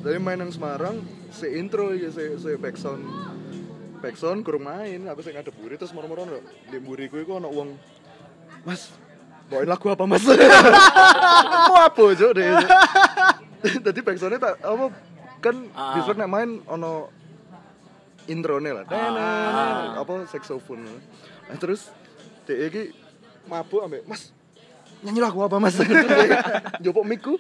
dari 0.02 0.18
main 0.22 0.38
yang 0.38 0.50
Semarang 0.54 1.02
si 1.34 1.46
intro 1.54 1.90
ya 1.94 2.10
si 2.14 2.38
si 2.38 2.54
backsound 2.58 3.02
backsound 3.96 4.40
kurang 4.42 4.64
main 4.64 5.00
aku 5.06 5.20
sih 5.20 5.32
ngadep 5.32 5.54
buri 5.54 5.74
terus 5.74 5.90
moro-moro 5.90 6.24
no, 6.24 6.38
di 6.66 6.78
buriku 6.78 7.16
itu 7.16 7.32
ono 7.32 7.48
uang 7.48 7.70
mas 8.62 8.92
bawain 9.46 9.66
lagu 9.66 9.86
apa 9.88 10.04
mas 10.04 10.22
mau 11.70 11.76
apa 11.80 12.02
jo 12.14 12.30
deh 12.30 12.50
tadi 13.84 14.00
backsoundnya 14.00 14.38
tak 14.38 14.54
apa 14.60 14.86
kan 15.40 15.56
nek 16.16 16.30
main 16.30 16.50
ono 16.66 17.08
introne 18.26 18.70
lah 18.74 18.84
Ah. 18.90 20.02
apa 20.02 20.26
saxophone 20.26 20.82
nah, 21.46 21.56
terus 21.56 21.90
dia 22.42 22.66
iki 22.66 22.90
mabuk 23.46 23.86
ambek 23.86 24.02
mas 24.04 24.34
nyanyi 25.00 25.20
lagu 25.22 25.38
apa 25.40 25.56
mas 25.56 25.78
jopok 26.84 27.06
miku 27.06 27.34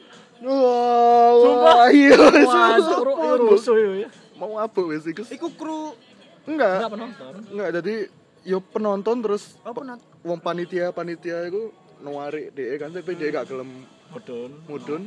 wah 0.44 1.32
Sumpah? 1.42 1.88
iya 1.90 2.14
Wah, 2.14 2.78
sumpah. 2.78 2.78
seru 2.78 3.12
rusuh 3.50 3.74
ya. 3.98 4.08
mau 4.36 4.60
apa 4.60 4.78
wes 4.84 5.08
iku 5.08 5.24
iku 5.26 5.48
kru 5.50 5.80
enggak 6.46 6.76
Enggak 6.78 6.92
penonton. 6.94 7.32
enggak 7.52 7.70
jadi 7.82 7.94
yo 8.46 8.58
penonton 8.62 9.16
terus 9.20 9.58
apa 9.62 9.80
nat 9.82 10.00
wong 10.22 10.38
panitia 10.38 10.94
panitia 10.94 11.50
itu 11.50 11.74
nuari 11.98 12.54
dia 12.54 12.78
kan 12.78 12.94
tapi 12.94 13.18
dia 13.18 13.34
gak 13.34 13.50
gelem 13.50 13.82
Mudun. 14.06 14.50
mudun 14.70 15.02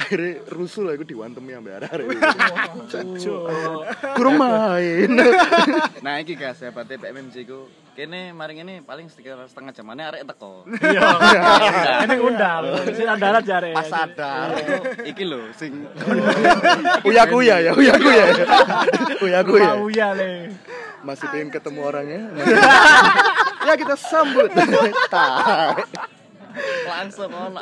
akhirnya 0.00 0.40
rusuh 0.48 0.82
lah 0.82 0.96
iku 0.96 1.04
diwantemi 1.04 1.52
arek 1.52 2.08
Cuk. 3.20 3.44
kurang 4.16 4.40
main 4.40 5.10
Nah, 6.04 6.16
iki 6.16 6.32
guys, 6.32 6.56
hebatnya 6.58 6.96
PMMJ 6.96 7.44
ku. 7.44 7.68
Kene 7.92 8.32
maring 8.32 8.64
ini 8.64 8.74
paling 8.80 9.12
sekitar 9.12 9.44
setengah 9.44 9.76
jamannya 9.76 10.04
arek 10.08 10.22
teko. 10.24 10.64
Iya. 10.64 11.04
Ini 12.08 12.14
ngundang. 12.16 12.62
Sing 12.96 13.04
andalan 13.04 13.42
jare. 13.44 13.76
Pas 13.76 13.84
sadar, 13.84 14.48
iki 15.04 15.28
lho 15.28 15.52
sing 15.52 15.84
uya 17.08 17.28
kuya 17.28 17.60
ya 17.60 17.72
uya 17.76 17.94
kuya 17.94 18.24
uya 19.20 19.40
kuya 19.44 19.70
Mau 19.76 19.92
ya 19.92 20.16
le. 20.16 20.48
masih 21.00 21.28
pengen 21.28 21.48
ketemu 21.48 21.80
orangnya 21.80 22.22
ya 23.68 23.72
kita 23.76 23.96
sambut. 23.96 24.48
Langsung 26.86 27.28
ono. 27.28 27.60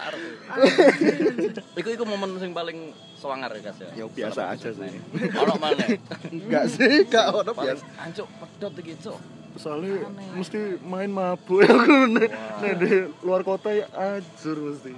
Iku 1.75 1.89
iku 1.91 2.05
momen 2.05 2.37
sing 2.37 2.51
paling 2.51 2.91
sewangar 3.15 3.51
ya, 3.53 3.61
guys 3.65 3.79
ya. 3.79 3.91
ya 3.95 4.05
biasa 4.07 4.41
aja 4.53 4.71
sih 4.71 4.91
Ono 5.43 5.55
mana? 5.57 5.83
enggak 6.29 6.65
sih 6.69 7.03
enggak 7.03 7.27
ono 7.33 7.51
biasa 7.51 7.83
ancuk 7.99 8.27
pedot 8.31 8.75
iki, 8.79 8.95
Cuk. 8.97 9.19
soalnya 9.55 10.07
mesti 10.33 10.79
main 10.81 11.11
mabuk 11.11 11.61
ya 11.61 11.75
aku 11.75 11.95
nih 12.09 12.31
nih 12.31 12.73
di 12.79 12.91
luar 13.21 13.43
kota 13.43 13.75
ya 13.75 13.91
ajur 13.91 14.71
mesti 14.71 14.95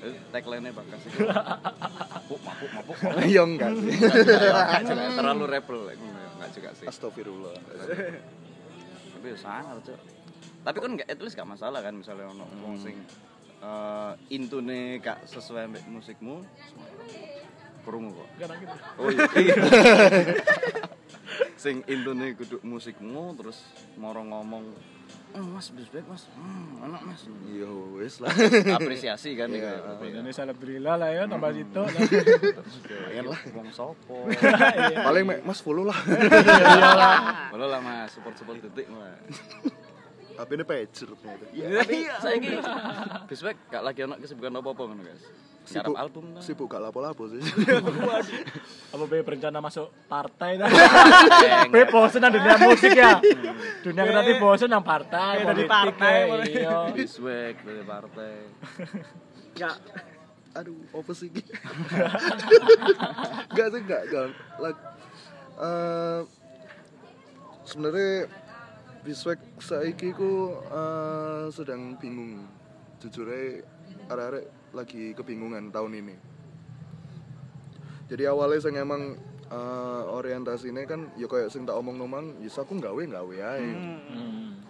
Eh, 0.00 0.16
Tagline-nya 0.32 0.72
bakas 0.72 1.04
iku. 1.06 1.28
Mabuk, 2.32 2.40
mabuk, 2.40 2.70
mabuk. 2.72 2.96
ya 3.36 3.44
enggak 3.44 3.68
sih 3.76 3.92
terlalu 5.12 5.44
rebel 5.46 5.80
ya, 5.86 5.94
enggak 5.96 6.50
juga 6.56 6.70
sih. 6.72 6.86
astagfirullah 6.88 7.52
Tapi 9.12 9.26
ya 9.28 9.36
sangar, 9.36 9.76
Cuk. 9.80 10.00
Tapi 10.60 10.76
kan 10.76 10.90
enggak 10.92 11.08
at 11.08 11.18
least 11.18 11.34
gak 11.34 11.48
masalah 11.48 11.80
kan 11.80 11.94
misalnya 11.94 12.28
ono 12.28 12.44
wong 12.60 12.76
sing 12.76 12.96
eh 13.60 14.12
intune 14.28 14.98
gak 14.98 15.24
sesuai 15.24 15.68
musikmu. 15.86 16.44
Krungu 17.80 18.12
kok. 18.12 18.28
Gitu. 18.36 18.76
Oh 18.96 19.08
iya. 19.08 19.24
iya. 19.36 19.54
Sing 21.62 21.80
intune 21.86 22.32
kudu 22.34 22.60
musikmu 22.60 23.36
terus 23.36 23.64
moro 23.96 24.20
ngomong, 24.20 24.64
"Eh, 25.32 25.40
Mas, 25.40 25.72
bis 25.72 25.88
baik 25.88 26.04
Mas. 26.04 26.24
Hmm, 26.36 26.88
enak 26.88 27.02
Mas." 27.04 27.20
ya 27.48 27.68
wes 27.96 28.20
lah 28.20 28.32
Apresiasi 28.80 29.32
kan 29.32 29.48
Iya. 29.48 29.80
iki. 29.96 30.12
Ini 30.12 30.28
alhamdulillah 30.30 30.94
lah 30.96 31.08
ya 31.08 31.22
tambah 31.24 31.50
situ. 31.52 31.82
Pengen 33.08 33.26
lah 33.28 33.40
wong 33.52 33.68
sopo. 33.72 34.28
paling 35.00 35.24
mek 35.24 35.40
mas 35.40 35.60
follow 35.60 35.84
lah 35.84 35.96
Boleh 37.48 37.68
lah 37.68 37.80
Mas, 37.80 38.08
support-support 38.12 38.60
detik 38.60 38.88
Mas. 38.88 39.16
Tapi 40.36 40.50
ini 40.56 40.64
pager 40.64 41.08
ternyata 41.14 41.44
Tapi 41.50 41.96
saiki 42.20 42.48
Biswek 43.28 43.56
gak 43.70 43.82
lagi 43.82 44.00
ono 44.04 44.14
kesibukan 44.18 44.58
apa-apa 44.60 44.82
ngono, 44.90 45.02
Guys. 45.04 45.24
Garap 45.70 45.94
album 45.94 46.24
ta. 46.34 46.40
sibuk 46.42 46.66
gak 46.66 46.82
lapo-lapo 46.82 47.30
sih 47.30 47.38
Apa 48.96 49.04
be 49.06 49.22
berencana 49.22 49.62
masuk 49.62 49.92
partai 50.10 50.58
dah? 50.58 50.66
Be 51.74 51.86
bosen 51.86 52.18
nang 52.24 52.34
dunia 52.34 52.58
musik 52.58 52.90
ya. 52.90 53.22
Dunia 53.84 54.02
kreatif 54.02 54.36
bosen 54.42 54.66
nang 54.66 54.82
partai, 54.82 55.44
Be 55.44 55.46
dari 55.46 55.64
partai, 55.70 56.16
ya. 56.26 56.34
Iya. 56.42 56.78
Biswek 56.90 57.62
dari 57.62 57.82
partai. 57.86 58.34
Enggak. 59.54 59.76
aduh 60.50 60.74
apa 60.90 61.12
sih? 61.14 61.30
Enggak 63.54 63.66
sih 63.70 63.80
enggak 63.86 64.02
Like, 64.58 64.80
eh, 65.62 66.20
sebenarnya 67.62 68.26
Biswek 69.00 69.40
saiki 69.56 70.12
ku 70.12 70.52
eh, 70.60 71.48
sedang 71.48 71.96
bingung. 71.96 72.44
Jujur 73.00 73.32
aja 73.32 73.64
arek-arek 74.12 74.44
lagi 74.76 75.16
kebingungan 75.16 75.72
tahun 75.72 76.04
ini. 76.04 76.16
Jadi 78.12 78.24
awalnya 78.28 78.60
saya 78.60 78.84
emang 78.84 79.16
eh, 79.48 80.02
orientasinya 80.04 80.84
kan 80.84 81.08
ya 81.16 81.24
kayak 81.24 81.48
sing 81.48 81.64
tak 81.64 81.80
omong 81.80 81.96
nomang 81.96 82.36
ya 82.44 82.52
aku 82.52 82.76
nggawe 82.76 83.02
nggawe 83.08 83.36
aja 83.40 83.72
Hmm. 84.10 84.60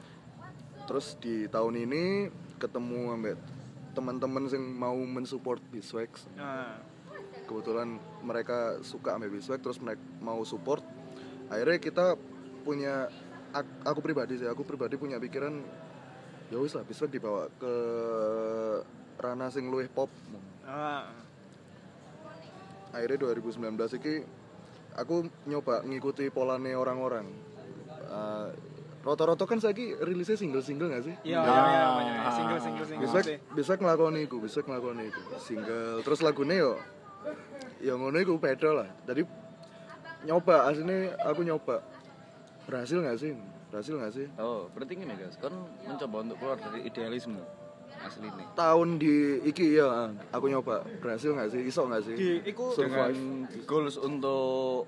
terus 0.89 1.15
di 1.23 1.47
tahun 1.47 1.87
ini 1.87 2.27
ketemu 2.59 3.15
ambek 3.15 3.39
teman-teman 3.95 4.51
yang 4.51 4.65
mau 4.75 4.99
mensupport 4.99 5.63
Biswek 5.71 6.11
Nah, 6.35 6.79
kebetulan 7.47 7.99
mereka 8.23 8.79
suka 8.83 9.15
sama 9.15 9.27
Biswek 9.27 9.63
terus 9.63 9.79
mereka 9.83 10.03
mau 10.23 10.43
support. 10.47 10.83
Akhirnya 11.51 11.79
kita 11.83 12.07
punya 12.63 13.11
ak- 13.53 13.83
aku 13.85 14.01
pribadi 14.01 14.37
sih 14.37 14.47
aku 14.47 14.63
pribadi 14.63 14.95
punya 14.95 15.17
pikiran 15.17 15.55
ya 16.49 16.57
wis 16.57 16.73
lah 16.73 16.83
Biswek 16.83 17.11
dibawa 17.11 17.47
ke 17.53 17.75
ranah 19.17 19.49
sing 19.49 19.67
luwih 19.67 19.87
pop 19.87 20.11
nah, 20.63 21.07
akhirnya 22.91 23.19
2019 23.29 23.71
ini 23.97 24.15
aku 24.93 25.15
nyoba 25.45 25.83
ngikuti 25.83 26.29
polane 26.29 26.73
orang-orang 26.73 27.27
Eh, 28.03 28.49
rata-rata 29.01 29.47
kan 29.47 29.57
saiki 29.57 29.95
rilisnya 29.97 30.35
single-single 30.35 30.91
gak 30.91 31.05
sih? 31.07 31.15
Iya, 31.23 31.39
Ah. 31.39 31.47
iya, 31.47 31.63
iya, 31.63 31.87
banyak. 31.89 32.17
Single, 32.29 32.59
single, 32.59 32.85
single. 32.85 33.05
bisa 33.07 33.19
bisa 33.55 33.73
ngelakoni 33.77 34.21
iku 34.21 34.37
bisa 34.41 34.59
ngelakoni 34.61 35.07
iku 35.07 35.23
single 35.39 36.03
terus 36.03 36.19
lagunya 36.19 36.59
yo 36.59 36.73
yo 37.79 37.95
ngono 37.95 38.19
iku 38.19 38.35
beda 38.35 38.71
lah 38.75 38.89
jadi 39.07 39.23
nyoba 40.23 40.67
aslinya 40.67 40.99
aku 41.23 41.41
nyoba 41.41 41.87
berhasil 42.71 42.99
nggak 43.03 43.19
sih? 43.19 43.33
Berhasil 43.75 43.95
nggak 43.99 44.13
sih? 44.15 44.27
Oh, 44.39 44.71
berarti 44.71 44.93
gini 44.95 45.15
guys, 45.19 45.35
kan 45.43 45.51
mencoba 45.83 46.17
untuk 46.23 46.37
keluar 46.39 46.59
dari 46.63 46.87
idealisme 46.87 47.43
asli 48.01 48.33
nih. 48.33 48.47
tahun 48.57 48.97
di 48.97 49.45
iki 49.45 49.77
ya 49.77 50.15
aku 50.31 50.47
nyoba. 50.49 50.87
Berhasil 51.03 51.35
nggak 51.35 51.51
sih? 51.51 51.61
Iso 51.67 51.85
nggak 51.85 52.03
sih? 52.07 52.15
Di 52.17 52.31
iku 52.47 52.73
Dengan 52.79 53.45
goals 53.67 53.99
untuk 53.99 54.87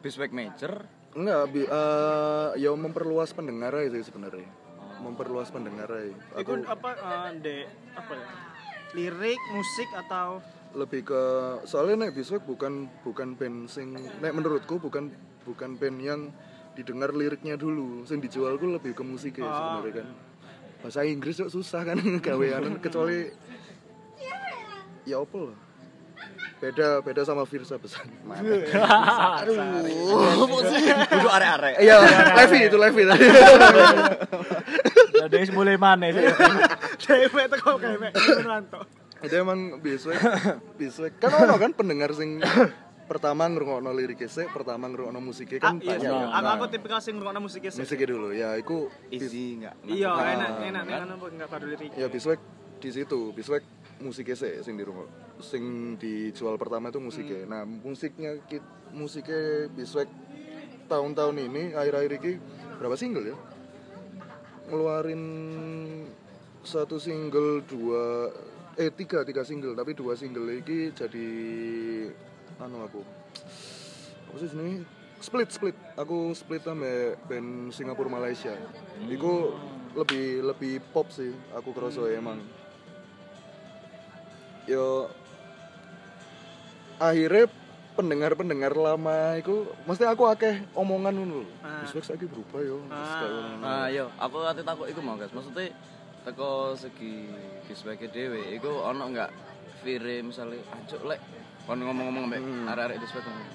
Biswek 0.00 0.30
Major, 0.30 0.84
enggak 1.18 1.42
bi 1.52 1.62
eh, 1.66 2.48
ya 2.60 2.70
memperluas 2.72 3.34
pendengar 3.34 3.74
aja 3.74 3.92
sih 3.98 4.06
sebenarnya. 4.06 4.48
Memperluas 5.02 5.52
pendengar 5.52 5.90
aja. 5.90 6.14
Iku 6.40 6.64
aku 6.64 6.70
apa 6.70 6.90
eh, 6.96 7.30
de 7.42 7.56
apa 7.92 8.12
ya? 8.14 8.26
Lirik, 8.94 9.40
musik 9.50 9.90
atau? 10.06 10.38
Lebih 10.78 11.02
ke 11.04 11.22
soalnya 11.66 12.08
nek 12.08 12.16
Biswek 12.16 12.46
bukan 12.46 12.88
bukan 13.02 13.36
band 13.36 13.68
sing 13.68 13.92
nek 14.22 14.32
menurutku 14.32 14.80
bukan 14.80 15.12
bukan 15.44 15.76
band 15.76 15.98
yang 16.00 16.20
didengar 16.74 17.10
liriknya 17.10 17.54
dulu. 17.54 18.02
Sing 18.04 18.18
dijual 18.18 18.54
ku 18.54 18.66
lebih 18.68 18.92
ke 18.92 19.02
musiknya 19.02 19.44
Ah. 19.44 19.78
sebenarnya 19.80 19.92
kan. 19.96 20.06
Bahasa 20.80 21.00
Inggris 21.02 21.34
kok 21.36 21.48
susah 21.48 21.80
kan 21.82 21.96
gawean 22.26 22.76
kecuali 22.78 23.30
ya 25.04 25.18
apa 25.18 25.38
lah. 25.40 25.58
Beda 26.54 26.88
beda 27.00 27.22
sama 27.22 27.44
Virsa 27.44 27.76
pesan 27.76 28.08
aduh. 28.30 29.52
Duduk 31.04 31.30
arek-arek. 31.30 31.74
iya 31.78 31.96
Levi 32.34 32.58
itu 32.64 32.76
Levi. 32.76 33.02
Tadi 35.14 35.34
Jadi 35.34 35.52
mulai 35.52 35.76
mana 35.76 36.08
sih? 36.08 36.24
dewe 37.00 37.42
teko 37.46 37.76
kewe 37.76 38.08
Nurwanto. 38.10 38.80
itu 39.20 39.34
emang 39.34 39.80
Biswek 39.80 40.20
Biswek 40.74 41.16
kan 41.16 41.32
ono 41.34 41.56
kan 41.56 41.72
pendengar 41.72 42.12
sing 42.12 42.40
pertama 43.14 43.46
ngrungokno 43.46 43.94
liriknya 43.94 44.26
sih 44.26 44.46
pertama 44.50 44.90
ngrungokno 44.90 45.22
musiknya 45.22 45.62
Ah, 45.62 45.70
kan 45.70 45.74
iya, 45.78 45.86
banyak 45.94 46.10
iya. 46.10 46.26
aku 46.28 46.42
Nah, 46.42 46.52
aku 46.52 46.64
tipikal 46.66 46.98
sing 46.98 47.14
ngrungokno 47.14 47.40
musiknya 47.40 47.70
sih. 47.70 47.80
musiknya 47.80 48.08
dulu 48.10 48.28
ya 48.34 48.58
iku 48.58 48.90
Easy 49.08 49.54
enggak? 49.54 49.74
Iya, 49.86 50.10
enak, 50.10 50.50
enak, 50.60 50.84
enak, 50.84 51.08
apa 51.14 51.26
enggak 51.30 51.48
baru 51.48 51.64
lirik. 51.70 51.90
ya 51.94 52.06
biswek 52.10 52.40
di 52.76 52.90
situ 52.90 53.20
biswek 53.30 53.62
musiknya 53.96 54.34
sih 54.34 54.52
sing 54.60 54.74
di 54.74 54.82
rumah 54.82 55.06
sing 55.38 55.62
dijual 55.96 56.58
pertama 56.58 56.90
itu 56.90 56.98
musiknya 56.98 57.46
nah 57.46 57.62
musiknya 57.62 58.42
musiknya 58.90 59.70
biswek 59.70 60.10
tahun-tahun 60.84 61.38
ini 61.40 61.72
akhir-akhir 61.72 62.12
ini 62.18 62.32
berapa 62.76 62.92
single 62.94 63.24
ya 63.24 63.36
ngeluarin 64.66 65.22
satu 66.60 66.98
single 66.98 67.62
dua 67.62 68.32
eh 68.74 68.90
tiga 68.90 69.22
tiga 69.22 69.46
single 69.46 69.72
tapi 69.72 69.94
dua 69.94 70.12
single 70.12 70.44
lagi 70.44 70.90
jadi 70.90 71.28
anu 72.62 72.86
aku 72.86 73.00
apa 74.30 74.36
sih 74.38 74.50
ini 74.54 74.86
split 75.18 75.48
split 75.50 75.76
aku 75.98 76.34
split 76.36 76.62
sama 76.62 77.18
band 77.26 77.72
Singapura 77.74 78.10
Malaysia 78.10 78.54
Iku 79.06 79.54
lebih 79.94 80.42
lebih 80.42 80.82
pop 80.90 81.10
sih 81.10 81.30
aku 81.54 81.70
kerasa 81.70 82.06
ya 82.10 82.18
emang 82.18 82.42
yo 84.66 85.06
akhirnya 86.98 87.46
pendengar-pendengar 87.94 88.74
lama 88.74 89.38
itu 89.38 89.70
mesti 89.86 90.02
aku 90.02 90.26
akeh 90.26 90.66
omongan 90.74 91.14
ngono 91.14 91.46
lho. 91.46 91.50
Ah. 91.62 91.86
Biswek 91.86 92.02
saiki 92.02 92.26
berubah 92.26 92.58
yo. 92.58 92.82
Ah. 92.90 93.54
Nah, 93.62 93.86
yo, 93.86 94.10
aku 94.18 94.42
ate 94.42 94.66
takut 94.66 94.90
iku 94.90 94.98
mau 94.98 95.14
guys. 95.14 95.30
Maksudnya 95.30 95.70
teko 96.26 96.74
segi 96.74 97.30
Biswek 97.70 98.02
dhewe 98.10 98.50
iku 98.56 98.82
ono 98.82 99.06
enggak 99.06 99.30
Fire 99.84 100.16
misalnya 100.24 100.58
ancuk 100.72 101.04
lek 101.06 101.20
kon 101.64 101.78
ngomong-ngomong 101.78 102.24
mbek 102.26 102.40
Hmm. 102.40 102.68
arek-arek 102.68 102.96
Biswek 102.98 103.24
ngomong. 103.24 103.48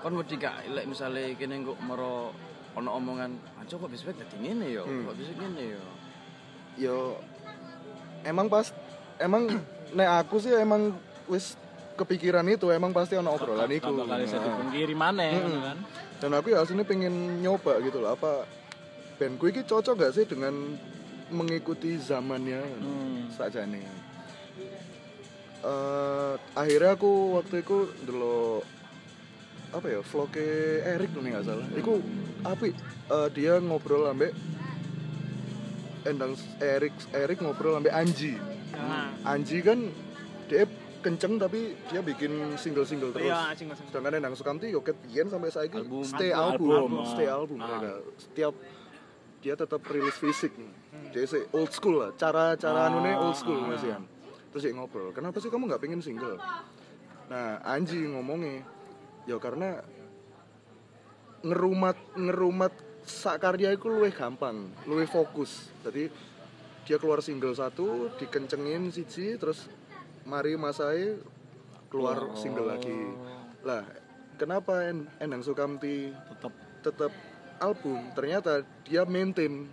Kon 0.00 0.14
wedi 0.14 0.34
gak 0.36 0.54
lek 0.66 0.84
misalnya 0.84 1.32
kene 1.34 1.60
kok 1.62 1.78
mero 1.78 2.32
ono 2.74 2.90
omongan 2.92 3.30
ancuk 3.56 3.84
kok 3.84 3.90
Biswek 3.90 4.16
dadi 4.16 4.36
ngene 4.38 4.66
yo. 4.70 4.82
Hmm. 4.82 5.04
Kok 5.04 5.14
Biswek 5.14 5.36
ngene 5.36 5.62
yo. 5.70 5.82
Yo 6.76 6.96
emang 8.22 8.48
pas 8.48 8.72
emang 9.16 9.46
nek 9.96 10.08
aku 10.18 10.36
sih 10.38 10.52
emang 10.52 10.96
wis 11.26 11.54
kepikiran 11.94 12.44
itu 12.46 12.66
emang 12.68 12.90
pasti 12.90 13.14
ono 13.14 13.30
obrolan 13.30 13.70
iku. 13.70 13.92
Kali 13.94 14.24
saya 14.24 14.40
Nah. 14.40 14.46
dipungkiri 14.50 14.94
mana 14.94 15.24
Mm-mm. 15.30 15.60
kan? 15.62 15.78
dan 16.14 16.30
aku 16.32 16.48
ya 16.48 16.58
aslinya 16.58 16.82
pengen 16.82 17.12
nyoba 17.38 17.78
gitu 17.78 18.00
loh 18.00 18.12
apa 18.12 18.48
bandku 19.14 19.46
ini 19.46 19.60
cocok 19.60 19.94
gak 19.94 20.12
sih 20.12 20.24
dengan 20.24 20.72
mengikuti 21.28 21.94
zamannya 21.94 22.64
Hmm. 22.80 23.28
saja 23.28 23.62
nih 23.62 23.84
akhirnya 26.54 26.92
aku 26.92 27.10
waktu 27.34 27.60
itu 27.60 27.76
dulu 28.02 28.60
apa 29.70 29.86
ya 29.88 30.00
vlognya 30.00 30.48
Erik 30.94 31.10
nih 31.12 31.30
nggak 31.32 31.44
salah 31.44 31.66
itu 31.72 31.92
api 32.42 32.70
Eh, 33.04 33.28
dia 33.30 33.60
ngobrol 33.60 34.08
ambek 34.08 34.32
endang 36.04 36.32
Erik 36.56 36.92
Erik 37.10 37.38
ngobrol 37.38 37.76
ambek 37.76 37.92
Anji 37.92 38.32
Nah, 38.72 39.12
Anji 39.24 39.60
kan 39.60 39.92
dia 40.44 40.64
kenceng 40.98 41.36
tapi 41.36 41.76
dia 41.86 42.00
bikin 42.00 42.56
single-single 42.56 43.12
terus 43.12 43.28
iya, 43.28 43.52
single 43.52 43.76
single. 43.76 43.92
sedangkan 43.92 44.18
Endang 44.18 44.34
Sukamti 44.34 44.66
yo 44.66 44.80
ketian 44.80 45.28
sampai 45.28 45.48
saiki 45.48 45.78
Album. 45.78 46.00
stay 46.02 46.32
Album, 46.32 46.72
album, 46.72 46.72
album, 46.72 47.02
stay 47.06 47.26
ah. 47.26 47.36
album 47.36 47.58
Ah. 47.58 47.66
mereka 47.70 47.92
setiap 48.16 48.54
dia 49.38 49.54
tetap 49.54 49.80
rilis 49.84 50.16
fisik 50.16 50.52
dia 51.12 51.24
sih 51.24 51.44
old 51.52 51.70
school 51.70 51.96
lah 51.98 52.10
cara 52.14 52.56
cara 52.56 52.78
Ah. 52.78 52.88
anune 52.88 53.12
old 53.14 53.36
school 53.36 53.60
masih 53.62 53.92
kan 53.92 54.02
terus 54.54 54.70
dia 54.70 54.74
ngobrol 54.78 55.10
kenapa 55.10 55.42
sih 55.42 55.50
kamu 55.50 55.66
nggak 55.66 55.82
pengen 55.82 55.98
single? 55.98 56.38
Nah 57.26 57.58
Anji 57.66 58.06
ngomongnya 58.06 58.62
ya 59.26 59.34
karena 59.42 59.82
ngerumat 61.42 61.98
ngerumat 62.14 62.70
sak 63.02 63.42
karya 63.42 63.74
itu 63.74 63.90
luwih 63.90 64.14
gampang 64.14 64.70
luwih 64.86 65.10
fokus. 65.10 65.74
Jadi 65.82 66.06
dia 66.86 67.02
keluar 67.02 67.18
single 67.18 67.58
satu 67.58 68.14
dikencengin 68.14 68.94
siji 68.94 69.34
terus 69.42 69.66
mari 70.22 70.54
masai 70.54 71.18
keluar 71.90 72.38
single 72.38 72.70
lagi. 72.70 72.94
Lah 73.66 73.82
kenapa 74.38 74.86
En- 74.86 75.10
Endang 75.18 75.42
Sukamti 75.42 76.14
Tetap 76.14 76.54
tetap 76.86 77.12
album? 77.58 78.06
Ternyata 78.14 78.62
dia 78.86 79.02
maintain 79.02 79.66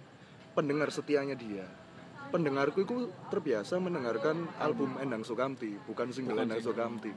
pendengar 0.58 0.90
setianya 0.90 1.38
dia 1.38 1.70
pendengarku 2.32 2.82
itu 2.82 2.96
terbiasa 3.28 3.78
mendengarkan 3.78 4.48
album 4.58 4.96
Endang 4.98 5.22
Sukamti 5.22 5.76
bukan 5.82 6.10
single 6.10 6.40
Bukan 6.40 6.48
Endang. 6.48 6.64
Sukamti 6.64 7.12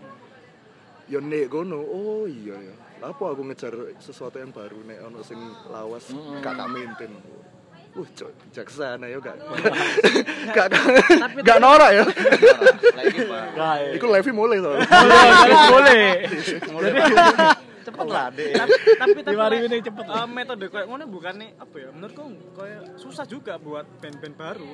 ya 1.04 1.20
nek 1.20 1.46
gono 1.46 1.78
oh 1.78 2.24
iya 2.24 2.56
ya 2.56 2.74
apa 3.02 3.24
aku 3.28 3.44
ngejar 3.44 3.70
sesuatu 3.98 4.36
yang 4.36 4.50
baru 4.50 4.80
nek 4.82 5.04
ono 5.04 5.20
sing 5.20 5.36
lawas 5.68 6.08
Mm-mm. 6.08 6.40
gak 6.40 6.54
tak 6.54 6.68
maintain 6.68 7.12
Uh, 7.94 8.02
cok, 8.10 8.26
bijaksana 8.50 9.06
ya 9.06 9.22
gak 9.22 9.38
gak 10.50 10.66
Tapi- 10.66 11.46
gak 11.46 11.58
norak 11.62 11.94
ya. 11.94 12.02
Lagi 12.90 13.18
Pak. 13.22 13.44
Iku 13.94 14.06
Levi 14.10 14.30
mulai 14.34 14.58
soalnya. 14.58 14.82
boleh. 15.70 16.02
Cepet 17.84 18.06
lah, 18.06 18.26
Dek. 18.28 18.52
tapi 18.54 18.72
tapi 18.96 19.18
tapi 19.20 19.36
like, 19.36 19.66
ini 19.66 19.78
cepet. 19.78 20.04
eh, 20.06 20.26
metode 20.26 20.66
kayak 20.66 20.86
ngono 20.86 21.04
bukan 21.06 21.34
nih 21.36 21.50
apa 21.54 21.76
ya 21.76 21.88
menurutku 21.90 22.24
kayak 22.52 22.80
susah 22.96 23.24
juga 23.24 23.54
buat 23.56 23.84
band-band 23.98 24.34
baru 24.34 24.70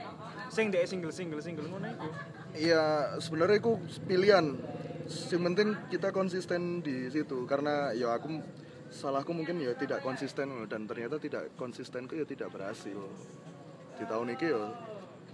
sing 0.46 0.70
dek 0.70 0.86
single 0.86 1.10
single 1.10 1.38
single 1.38 1.66
ngono 1.66 1.86
iku 1.88 2.08
Iya, 2.50 2.82
sebenarnya 3.18 3.58
itu 3.58 3.72
pilihan. 4.04 4.58
Yang 5.06 5.42
penting 5.44 5.68
kita 5.86 6.10
konsisten 6.10 6.60
di 6.80 7.06
situ 7.06 7.46
karena 7.46 7.90
ya 7.90 8.10
aku 8.10 8.42
salahku 8.88 9.30
mungkin 9.30 9.58
ya 9.58 9.70
tidak 9.72 10.00
konsisten 10.00 10.66
dan 10.66 10.82
ternyata 10.84 11.18
tidak 11.18 11.54
konsistenku 11.54 12.14
ya 12.14 12.22
tidak 12.22 12.50
berhasil. 12.50 12.98
Di 13.94 14.04
tahun 14.04 14.34
ini 14.34 14.46
ya 14.46 14.62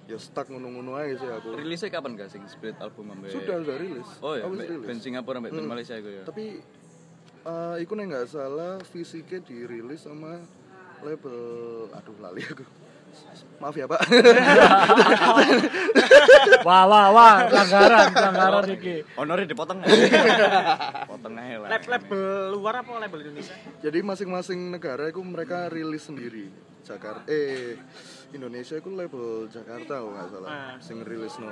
ya 0.06 0.16
stuck 0.16 0.46
ngono-ngono 0.46 0.92
aja 0.94 1.16
sih 1.16 1.26
aku. 1.26 1.56
Rilisnya 1.56 1.88
kapan 1.90 2.14
gak 2.14 2.28
sing 2.28 2.44
split 2.46 2.76
album 2.78 3.10
ambek? 3.10 3.32
Sudah 3.32 3.58
sudah 3.58 3.76
rilis. 3.76 4.08
Oh 4.20 4.36
ya, 4.36 4.44
Aku 4.44 4.54
band 4.84 5.00
Singapura 5.00 5.40
band 5.40 5.56
Hmm. 5.56 5.66
Malaysia 5.66 5.96
iku 5.96 6.10
ya. 6.12 6.22
Tapi 6.22 6.60
eh 7.46 7.76
iku 7.86 7.94
nek 7.94 8.06
nggak 8.10 8.26
salah 8.26 8.82
fisiknya 8.82 9.38
dirilis 9.46 10.02
sama 10.02 10.42
label 11.06 11.38
aduh 11.94 12.16
lali 12.18 12.42
aku. 12.42 12.66
Maaf 13.56 13.72
ya, 13.72 13.88
Pak. 13.88 14.00
Wah 16.66 16.84
wah 16.84 17.06
wah 17.14 17.34
pelanggaran 17.48 18.06
pelanggaran 18.12 18.64
iki. 18.74 18.94
Honornya 19.16 19.46
dipotong. 19.48 19.80
Potong 21.10 21.34
aja 21.38 21.56
lah. 21.62 21.68
lab 21.72 21.84
label 21.86 22.22
luar 22.52 22.74
apa 22.82 22.90
label 23.00 23.20
Indonesia 23.22 23.54
Jadi 23.80 23.98
masing-masing 24.02 24.74
negara 24.74 25.08
itu 25.08 25.22
mereka 25.22 25.70
rilis 25.70 26.04
sendiri. 26.04 26.50
Jakarta 26.82 27.26
eh 27.30 27.78
Indonesia 28.34 28.76
itu 28.78 28.90
label 28.92 29.48
Jakarta 29.48 30.02
kalau 30.02 30.12
nggak 30.12 30.28
salah. 30.30 30.50
Ah. 30.50 30.74
Sing 30.82 31.00
rilis 31.06 31.34
no. 31.40 31.50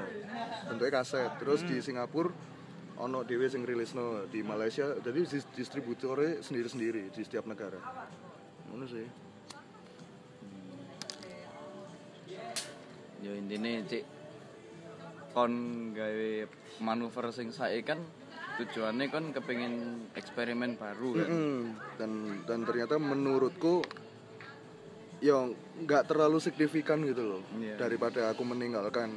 Bentuknya 0.69 0.93
kaset. 1.01 1.31
Terus 1.41 1.63
di 1.65 1.79
Singapura 1.81 2.35
ono 2.97 3.23
dhewe 3.23 3.47
sing 3.47 3.63
rilis 3.63 3.93
no 3.93 4.25
di 4.27 4.41
Malaysia. 4.41 4.95
Jadi 4.97 5.21
dis- 5.25 5.51
distributornya 5.51 6.39
sendiri-sendiri 6.41 7.11
di 7.11 7.21
setiap 7.21 7.45
negara. 7.45 7.79
Ngono 8.71 8.87
sih. 8.87 9.07
ya 13.25 13.33
intine 13.33 13.81
cik 13.89 14.05
kon 15.33 15.53
gawe 15.97 16.29
manuver 16.79 17.33
sing 17.33 17.49
sae 17.51 17.81
kan 17.81 17.97
tujuannya 18.61 19.09
kan 19.09 19.33
kepengin 19.33 19.75
eksperimen 20.13 20.77
baru 20.77 21.17
kan 21.17 21.29
Mm-mm. 21.33 21.63
dan 21.97 22.11
dan 22.45 22.61
ternyata 22.63 23.01
menurutku 23.01 23.81
ya 25.19 25.41
nggak 25.81 26.05
terlalu 26.05 26.37
signifikan 26.37 27.01
gitu 27.01 27.25
loh 27.25 27.43
Iya. 27.57 27.81
daripada 27.81 28.29
aku 28.29 28.45
meninggalkan 28.45 29.17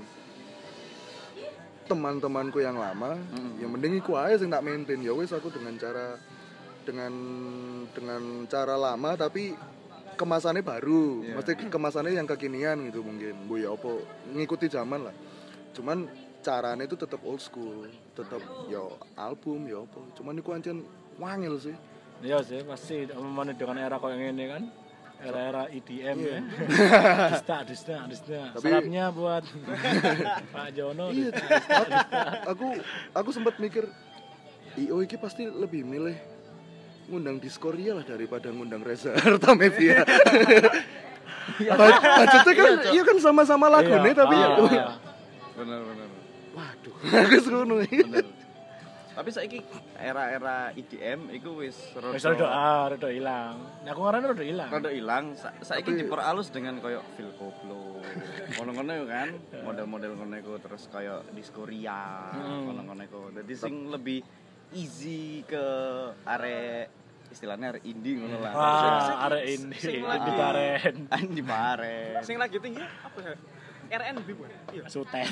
teman-temanku 1.88 2.60
yang 2.60 2.76
lama 2.76 3.16
Mm. 3.16 3.64
yang 3.64 3.70
mending 3.72 3.94
iku 3.98 4.20
aja 4.20 4.38
sing 4.38 4.52
tak 4.52 4.62
maintain. 4.62 5.00
Ya 5.00 5.16
wis 5.16 5.32
aku 5.32 5.48
dengan 5.50 5.80
cara 5.80 6.20
dengan 6.84 7.12
dengan 7.96 8.22
cara 8.46 8.76
lama 8.76 9.16
tapi 9.16 9.56
kemasannya 10.20 10.62
baru. 10.62 11.24
Iya. 11.24 11.34
mesti 11.40 11.68
kemasannya 11.72 12.14
yang 12.14 12.28
kekinian 12.28 12.92
gitu 12.92 13.02
mungkin. 13.02 13.48
Bu 13.48 13.58
ya 13.58 13.72
apa 13.72 13.92
ngikuti 14.36 14.68
zaman 14.68 15.08
lah. 15.08 15.16
Cuman 15.74 16.06
caranya 16.44 16.88
itu 16.88 16.96
tetap 16.96 17.20
old 17.28 17.42
school 17.44 17.88
tetap 18.16 18.40
yo 18.72 18.96
album 19.20 19.68
yo 19.68 19.84
apa 19.84 20.00
cuman 20.16 20.40
iku 20.40 20.56
ancen 20.56 20.86
wangil 21.20 21.60
sih. 21.60 21.76
Iya 22.18 22.42
sih, 22.42 22.66
pasti 22.66 23.06
memang 23.14 23.54
dengan 23.54 23.78
era 23.78 24.02
kau 24.02 24.10
yang 24.10 24.34
ini 24.34 24.50
kan 24.50 24.64
era-era 25.20 25.66
EDM 25.68 26.18
ya. 26.20 26.40
Dista, 27.30 27.58
dista, 27.64 27.98
dista. 28.06 28.40
Tapi- 28.52 28.62
Salamnya 28.64 29.06
buat 29.10 29.44
Pak 30.54 30.68
Jono. 30.72 31.10
iya 31.10 31.30
Dista. 31.30 31.58
aku, 32.46 32.48
aku 32.48 32.68
aku 33.14 33.30
sempat 33.32 33.58
mikir 33.58 33.90
IO 34.78 35.02
iki 35.02 35.16
pasti 35.16 35.44
lebih 35.44 35.82
milih 35.82 36.14
ngundang 37.08 37.38
Diskoria 37.38 37.94
lah 37.94 38.04
daripada 38.04 38.48
ngundang 38.48 38.80
Reza 38.80 39.16
Artamevia. 39.20 40.06
Bud- 41.58 42.04
Budgetnya 42.04 42.54
kan 42.54 42.72
iya 42.88 43.02
kan 43.02 43.18
sama-sama 43.18 43.66
lagu 43.68 43.96
nih 43.98 44.14
tapi 44.14 44.36
Iya, 44.36 44.48
ya 44.48 44.66
iya. 44.68 44.86
bener 45.56 45.80
bener 45.82 46.08
waduh 46.52 46.96
aku 47.24 47.38
seru 47.40 47.62
bener 47.64 48.26
tapi 49.18 49.30
saiki 49.30 49.60
era-era 49.98 50.70
EDM 50.72 51.34
iku 51.34 51.58
wis 51.58 51.74
Wis 52.14 52.22
rada 52.22 52.46
ah, 52.46 52.86
rada 52.88 53.10
ilang. 53.10 53.58
Nah, 53.82 53.90
aku 53.90 54.00
ngarane 54.00 54.26
rada 54.28 54.46
ilang. 54.46 54.70
rada 54.70 54.92
ilang 54.92 55.34
Sa 55.34 55.50
saiki 55.60 55.90
Tapi- 55.90 56.00
diperalus 56.00 56.48
dengan 56.48 56.78
koyo 56.78 57.02
Phil 57.14 57.34
Koplo 57.34 57.98
ngono-ngono 58.56 58.94
kan 59.04 59.34
model-model 59.60 60.12
ngono 60.16 60.36
iku 60.38 60.54
terus 60.58 60.86
koyo 60.88 61.26
Diskoria 61.32 62.30
Hmm. 62.32 62.70
ngono-ngono 62.70 63.02
iku 63.04 63.22
dadi 63.32 63.54
sing 63.54 63.90
lebih 63.90 64.22
easy 64.72 65.42
ke 65.44 65.66
arek 66.24 66.86
istilahnya 67.28 67.74
arek 67.74 67.84
indie 67.84 68.16
ngono 68.18 68.38
lah 68.38 68.54
Wah, 68.54 69.26
arek 69.26 69.44
ini 69.46 69.76
sing 69.76 70.00
lagi- 70.00 70.32
Baren. 70.32 70.96
Andi 71.10 71.42
Pare 71.50 72.22
Sing 72.22 72.38
lagi 72.38 72.56
tinggi 72.56 72.80
apa 72.80 73.18
ya? 73.20 73.34
RNB 73.88 74.28
bukan? 74.30 74.52
Iya. 74.70 74.84
Sutet. 74.86 75.32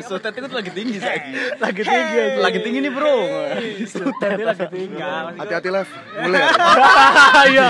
Sotet 0.00 0.32
itu 0.38 0.48
lagi 0.48 0.70
tinggi 0.70 0.96
saiki 0.96 1.32
Lagi 1.56 1.82
tinggi 1.82 2.18
aja. 2.18 2.40
lagi 2.40 2.58
tinggi 2.58 2.78
nih 2.80 2.92
bro 2.92 3.16
Sutet 3.84 4.38
lagi 4.38 4.66
tinggi. 4.68 4.96
Hati-hati 5.36 5.68
live 5.68 5.92
mulai 6.22 6.42
Iya. 7.46 7.66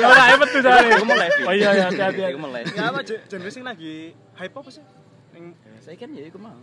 Ora 0.00 0.24
hebat 0.28 0.48
tuh 0.48 0.60
saya. 0.60 0.80
Iku 0.92 1.04
live. 1.06 1.36
Oh 1.42 1.52
iya 1.52 1.68
ya, 1.72 1.84
hati-hati. 1.88 2.20
Iku 2.28 2.38
live. 2.44 2.68
Ya 2.70 2.84
apa 2.86 3.00
genre 3.02 3.50
sing 3.50 3.62
lagi 3.62 3.94
hype 4.34 4.54
apa 4.54 4.70
sih? 4.70 4.82
Yang 5.32 5.44
Saya 5.78 5.96
kan 5.96 6.08
ya 6.12 6.24
iku 6.24 6.38
mau. 6.38 6.56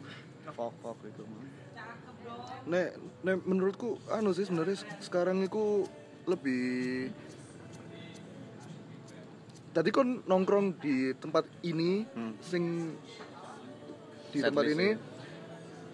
Fok 0.48 0.74
fok 0.80 0.98
iku 1.06 1.24
mau. 1.24 1.42
nek 2.66 2.94
nek 3.22 3.38
menurutku 3.42 4.02
anu 4.08 4.30
sih 4.30 4.42
sebenarnya 4.42 4.74
sekarang 4.98 5.38
itu 5.40 5.86
lebih 6.26 7.14
tadi 9.76 9.90
kon 9.92 10.24
nongkrong 10.24 10.80
di 10.80 10.96
tempat 11.14 11.44
ini 11.62 12.08
Hmm. 12.08 12.32
sing 12.40 12.96
di 14.30 14.40
Set 14.40 14.50
tempat 14.50 14.64
list 14.64 14.74
ini 14.74 14.90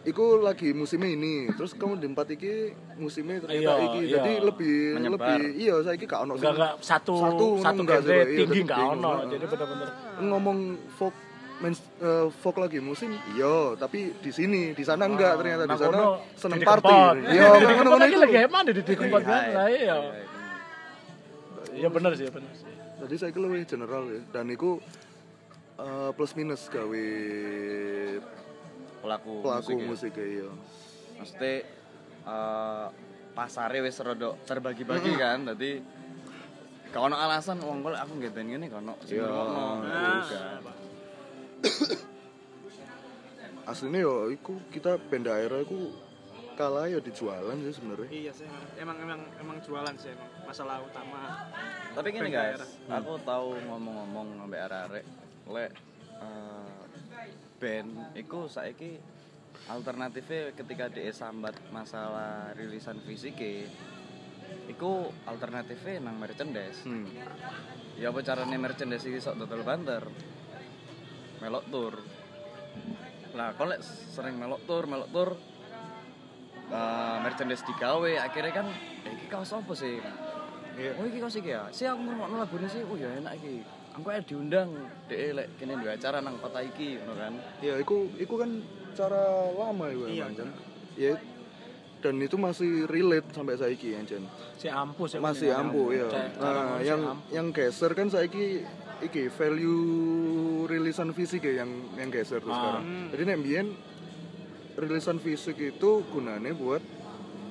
Iku 0.02 0.42
lagi 0.42 0.74
musimnya 0.74 1.14
ini, 1.14 1.46
terus 1.52 1.78
kamu 1.78 1.94
di 1.96 2.10
tempat 2.10 2.26
iki 2.32 2.74
musimnya 2.96 3.38
ternyata 3.40 3.54
Iya, 3.54 3.86
iki, 3.86 4.00
iya. 4.02 4.14
jadi 4.18 4.32
lebih 4.42 4.76
Menyebar. 4.98 5.14
lebih 5.30 5.42
iya 5.56 5.74
saya 5.80 5.94
iki 5.94 6.06
gak 6.06 6.22
ono 6.22 6.34
Enggak 6.34 6.42
sing- 6.44 6.58
enggak 6.58 6.74
satu 6.82 7.14
Satu, 7.16 7.46
satu 7.60 7.80
enggak 7.80 8.00
genre 8.00 8.18
iya, 8.18 8.26
tinggi 8.36 8.60
enggak 8.60 8.80
bingung. 8.80 8.98
ono. 8.98 9.12
Heeh. 9.12 9.30
Jadi 9.30 9.46
bener-bener 9.48 9.90
ngomong 10.24 10.58
folk 10.92 11.14
main 11.60 11.74
eh, 11.78 12.26
folk 12.34 12.58
lagi 12.58 12.80
musim 12.80 13.14
iya 13.30 13.56
tapi 13.76 14.00
di 14.18 14.32
sini 14.32 14.62
di 14.72 14.82
sana 14.82 15.06
enggak 15.06 15.38
ternyata 15.38 15.64
di 15.64 15.70
Nah, 15.70 15.78
sana 15.80 16.02
seneng 16.34 16.60
party 16.64 16.98
iya 17.30 17.46
ngono 17.54 17.70
ngono 17.86 18.02
lagi 18.02 18.10
itu 18.12 18.20
lagi 18.20 18.38
emang 18.42 18.62
di 18.64 18.74
Didi 18.74 18.94
Kempot 18.96 19.22
kan. 19.22 19.42
Lah 19.54 19.68
iya. 19.70 19.96
Iya 21.72 21.88
bener 21.88 22.12
sih, 22.16 22.26
bener 22.28 22.50
sih. 22.52 22.61
Jadi 23.02 23.16
saya 23.18 23.32
kira 23.34 23.46
lebih 23.50 23.66
general 23.66 24.04
ya 24.08 24.22
dan 24.30 24.46
itu 24.50 24.78
eh, 25.82 26.10
plus 26.14 26.34
minus 26.38 26.70
gawe 26.70 27.06
Pelaku, 29.02 29.42
pelaku 29.42 29.72
musik. 29.82 30.14
musik 30.14 30.22
ya. 30.22 30.26
iya 30.30 30.50
Maksudnya 31.18 31.54
eh 32.22 32.88
pasare 33.34 33.82
wis 33.82 33.98
rada 33.98 34.38
terbagi-bagi 34.46 35.12
kan. 35.18 35.42
Dadi 35.50 35.82
gak 36.94 37.02
ono 37.02 37.18
alasan 37.18 37.58
wong 37.66 37.82
kok 37.82 37.98
aku 37.98 38.14
nggak 38.22 38.38
ngrungokno. 38.38 38.94
Nah. 39.10 40.22
Kan. 40.22 40.62
aslinya 43.72 44.00
yo 44.02 44.34
iku 44.34 44.58
kita 44.74 44.98
band 44.98 45.30
daerah 45.30 45.62
iku 45.62 45.94
kalah 46.58 46.90
ya 46.90 46.98
dijualan 47.00 47.56
sih 47.62 47.74
sebenarnya 47.78 48.10
Iya 48.10 48.32
sih, 48.34 48.46
emang 48.82 48.98
emang 49.00 49.22
emang 49.38 49.58
jualan 49.62 49.96
sih 49.96 50.12
emang 50.12 50.30
masalah 50.48 50.82
utama. 50.84 51.50
Tapi 51.92 52.08
gini 52.12 52.30
guys, 52.32 52.60
daerah. 52.62 53.00
aku 53.02 53.14
tahu 53.24 53.50
ngomong-ngomong 53.68 54.28
sampe 54.40 54.58
arek-arek 54.58 55.06
lek 55.52 55.72
eh, 56.22 56.82
band 57.60 57.90
iku 58.18 58.48
saiki 58.48 59.00
alternatifnya 59.70 60.56
ketika 60.58 60.90
dia 60.90 61.14
sambat 61.14 61.54
masalah 61.70 62.56
rilisan 62.58 62.98
fisik 63.06 63.38
iku 64.72 65.12
alternatifnya 65.28 66.04
nang 66.04 66.18
merchandise 66.18 66.82
hmm. 66.88 67.08
ya 68.00 68.10
apa 68.10 68.20
caranya 68.26 68.58
merchandise 68.58 69.06
iki 69.06 69.20
sok 69.22 69.46
total 69.46 69.62
banter 69.62 70.04
melok 71.44 71.66
tour 71.70 71.96
lah 73.32 73.56
kalau 73.56 73.76
sering 73.84 74.36
melok 74.36 74.64
tour 74.66 74.84
melok 74.90 75.10
tour 75.14 75.30
eh, 76.72 77.18
merchandise 77.20 77.64
digawe 77.64 78.12
akhirnya 78.18 78.54
kan 78.54 78.68
eh, 79.04 79.12
iki 79.12 79.28
kaos 79.28 79.52
apa 79.52 79.74
sih 79.74 80.00
Iya. 80.72 80.96
oh 80.96 81.04
iki 81.04 81.20
kaos 81.20 81.36
iki 81.36 81.52
ya 81.52 81.68
sih 81.70 81.84
aku 81.84 82.00
ngomong 82.00 82.40
lagu 82.40 82.56
ini 82.56 82.66
sih 82.66 82.82
oh 82.82 82.96
ya 82.96 83.12
enak 83.14 83.36
iki 83.36 83.60
aku 83.92 84.08
ada 84.08 84.24
diundang 84.24 84.72
deh 85.06 85.36
lek 85.36 85.52
kini 85.56 85.76
dua 85.76 85.94
acara 85.94 86.18
nang 86.18 86.40
kota 86.40 86.60
iki 86.60 86.96
ngono 86.98 87.14
kan 87.14 87.34
ya 87.60 87.76
iku 87.76 88.08
iku 88.16 88.36
kan 88.36 88.64
cara 88.92 89.20
lama 89.52 89.86
ya 89.88 90.08
Iya, 90.08 90.26
Jan. 90.34 90.50
ya 90.96 91.14
dan 92.02 92.16
itu 92.18 92.34
masih 92.34 92.88
relate 92.88 93.30
sampai 93.30 93.56
saiki 93.56 93.94
ya 93.94 94.02
Jan 94.02 94.24
Si 94.56 94.66
ampuh 94.66 95.06
sih. 95.06 95.20
masih 95.20 95.52
ampuh 95.52 95.92
ya 95.92 96.08
nah 96.40 96.80
yang 96.80 97.02
ampuh. 97.10 97.30
yang 97.30 97.48
geser 97.52 97.92
kan 97.92 98.08
saiki 98.08 98.64
iki 99.02 99.28
value 99.28 99.80
rilisan 100.66 101.12
fisik 101.12 101.44
ya 101.44 101.62
yang 101.62 101.70
yang 101.94 102.10
geser 102.10 102.40
tuh 102.40 102.48
Ah. 102.48 102.58
sekarang 102.80 102.84
jadi 103.12 103.22
nek 103.26 103.38
mbiyen 103.38 103.68
rilisan 104.82 105.18
fisik 105.18 105.58
itu 105.58 105.90
gunanya 106.08 106.52
buat 106.52 106.82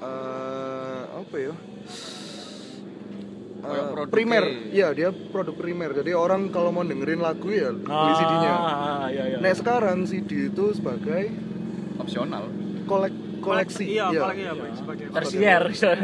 eh 0.01 1.03
apa 1.15 1.37
ya? 1.37 1.55
Produknya. 3.61 4.09
primer. 4.09 4.45
iya 4.73 4.89
dia 4.91 5.13
produk 5.13 5.53
primer. 5.55 5.93
Jadi 5.93 6.11
orang 6.11 6.49
kalau 6.49 6.73
mau 6.73 6.81
dengerin 6.83 7.21
lagu 7.21 7.47
ya 7.47 7.71
beli 7.71 7.85
CD-nya 8.17 8.53
Ah, 8.53 9.05
iya 9.07 9.25
iya. 9.27 9.37
Nah 9.37 9.53
sekarang 9.53 10.05
CD 10.05 10.49
itu 10.49 10.73
sebagai 10.73 11.29
opsional. 11.97 12.49
kolek 12.83 13.13
koleksi, 13.39 13.85
Iya, 13.87 14.11
apalagi 14.11 14.43
ya, 14.43 14.53
Pak, 14.53 14.69
sebagai 14.75 15.05
tersier. 15.13 15.63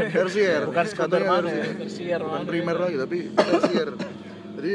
tersier, 0.09 0.61
Bukan 0.65 0.85
sekunder 0.87 1.21
Katanya 1.21 1.33
mana, 1.43 1.51
tersier. 1.77 2.21
bukan 2.23 2.43
primer 2.47 2.77
lagi 2.79 2.97
tapi 2.97 3.19
tersier. 3.31 3.89
Jadi 4.57 4.75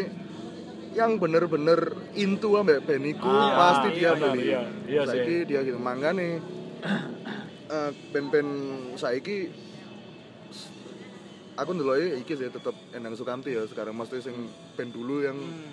yang 0.92 1.12
bener-bener 1.18 1.80
into 2.14 2.50
ambek 2.54 2.82
band 2.82 3.06
iku 3.08 3.28
Ah, 3.28 3.52
pasti 3.78 3.88
iya, 3.94 4.12
dia 4.12 4.12
beli. 4.14 4.44
iya, 4.46 4.62
iya 4.86 5.02
sih. 5.04 5.10
saiki 5.18 5.36
dia 5.46 5.60
gitu. 5.62 5.78
Mangane 5.78 6.40
eh, 7.68 7.92
band-band 8.10 8.52
saiki 8.96 9.48
aku 11.54 11.70
ndeloke 11.72 12.18
iki 12.18 12.34
sih 12.34 12.50
tetep 12.50 12.76
Endang 12.92 13.14
Sukamti 13.14 13.52
ya 13.52 13.64
sekarang 13.64 13.94
mesti 13.94 14.18
sing 14.20 14.36
band 14.74 14.92
dulu 14.92 15.22
yang 15.22 15.38
Hmm, 15.38 15.72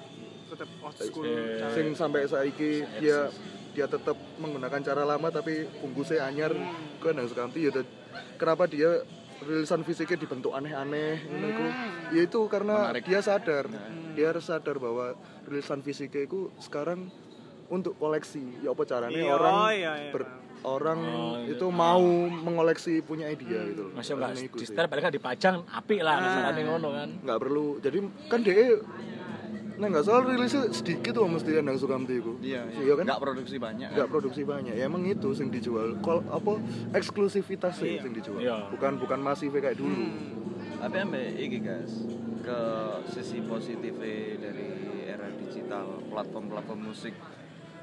tetap 0.49 0.69
old 0.79 0.95
school. 0.95 1.25
Eh, 1.25 1.59
cara- 1.59 1.73
sing 1.73 1.87
sampai 1.93 2.23
saiki 2.25 2.71
dia 2.99 3.31
dia 3.71 3.87
tetap 3.87 4.17
menggunakan 4.37 4.81
cara 4.81 5.03
lama 5.05 5.29
tapi 5.29 5.55
bungkusnya 5.79 6.25
anyar 6.25 6.51
Hmm. 6.51 6.99
ke 6.99 7.07
Endang 7.09 7.27
Sukamti 7.27 7.61
ya 7.63 7.73
dan 7.73 7.87
kenapa 8.37 8.65
dia 8.65 9.03
rilisan 9.41 9.81
fisiknya 9.83 10.19
dibentuk 10.19 10.51
aneh-aneh. 10.51 11.15
Hmm. 11.21 12.11
ya 12.11 12.21
itu 12.21 12.41
karena 12.47 12.91
Menarik. 12.91 13.05
dia 13.05 13.21
sadar 13.21 13.65
dia 14.13 14.29
sadar 14.35 14.77
bahwa 14.77 15.15
rilisan 15.45 15.79
fisiknya 15.79 16.25
itu 16.25 16.51
sekarang 16.59 17.07
untuk 17.69 17.95
koleksi 17.95 18.59
ya 18.59 18.73
apa 18.73 18.83
caranya 18.83 19.15
Iya, 19.15 19.31
orang 19.31 19.55
iya, 19.71 19.93
iya. 20.01 20.11
ber- 20.11 20.33
orang 20.59 20.99
Oh, 20.99 21.37
iya. 21.39 21.55
itu 21.55 21.67
mau 21.69 22.03
mengoleksi 22.27 22.99
punya 23.01 23.31
dia 23.31 23.63
gitu 23.63 23.87
loh. 23.87 23.93
Masih 23.95 24.17
enggak 24.17 24.35
di 24.35 24.67
setel 24.67 24.87
balik 24.87 25.03
kan 25.05 25.13
dipajang 25.13 25.57
apik 25.69 26.01
lah 26.01 26.15
Ah. 26.15 26.23
masalahnya 26.25 26.63
ngono 26.67 26.89
kan. 26.91 27.09
nggak 27.23 27.39
perlu 27.39 27.67
jadi 27.79 27.99
kan 28.27 28.41
dia 28.43 28.55
Nah, 29.79 29.87
nggak 29.87 30.05
salah 30.05 30.27
rilisnya 30.27 30.75
sedikit 30.75 31.15
tuh 31.15 31.31
mesti 31.31 31.55
Endang 31.55 31.79
Sukamti 31.79 32.19
itu. 32.19 32.35
Iya, 32.43 32.67
Iya 32.75 32.93
kan? 32.99 33.05
Nggak 33.07 33.23
produksi 33.23 33.57
banyak. 33.57 33.89
Nggak 33.95 34.07
Kan? 34.07 34.13
produksi 34.13 34.43
banyak. 34.43 34.75
Ya 34.75 34.85
emang 34.85 35.03
itu 35.07 35.29
yang 35.31 35.51
dijual. 35.51 35.89
Kol 36.03 36.19
apa 36.27 36.53
eksklusivitas 36.93 37.79
sih 37.79 37.95
Iya. 37.95 38.03
yang 38.03 38.15
dijual. 38.15 38.41
Iya. 38.43 38.57
Bukan 38.75 38.99
bukan 38.99 39.19
masif 39.23 39.55
kayak 39.55 39.79
dulu. 39.79 39.95
Tapi 40.79 40.97
ambek 40.99 41.27
iki 41.39 41.59
guys, 41.63 41.93
ke 42.43 42.59
sisi 43.09 43.39
positif 43.43 43.95
dari 43.99 44.67
era 45.07 45.27
digital, 45.33 46.03
platform-platform 46.11 46.81
musik 46.83 47.15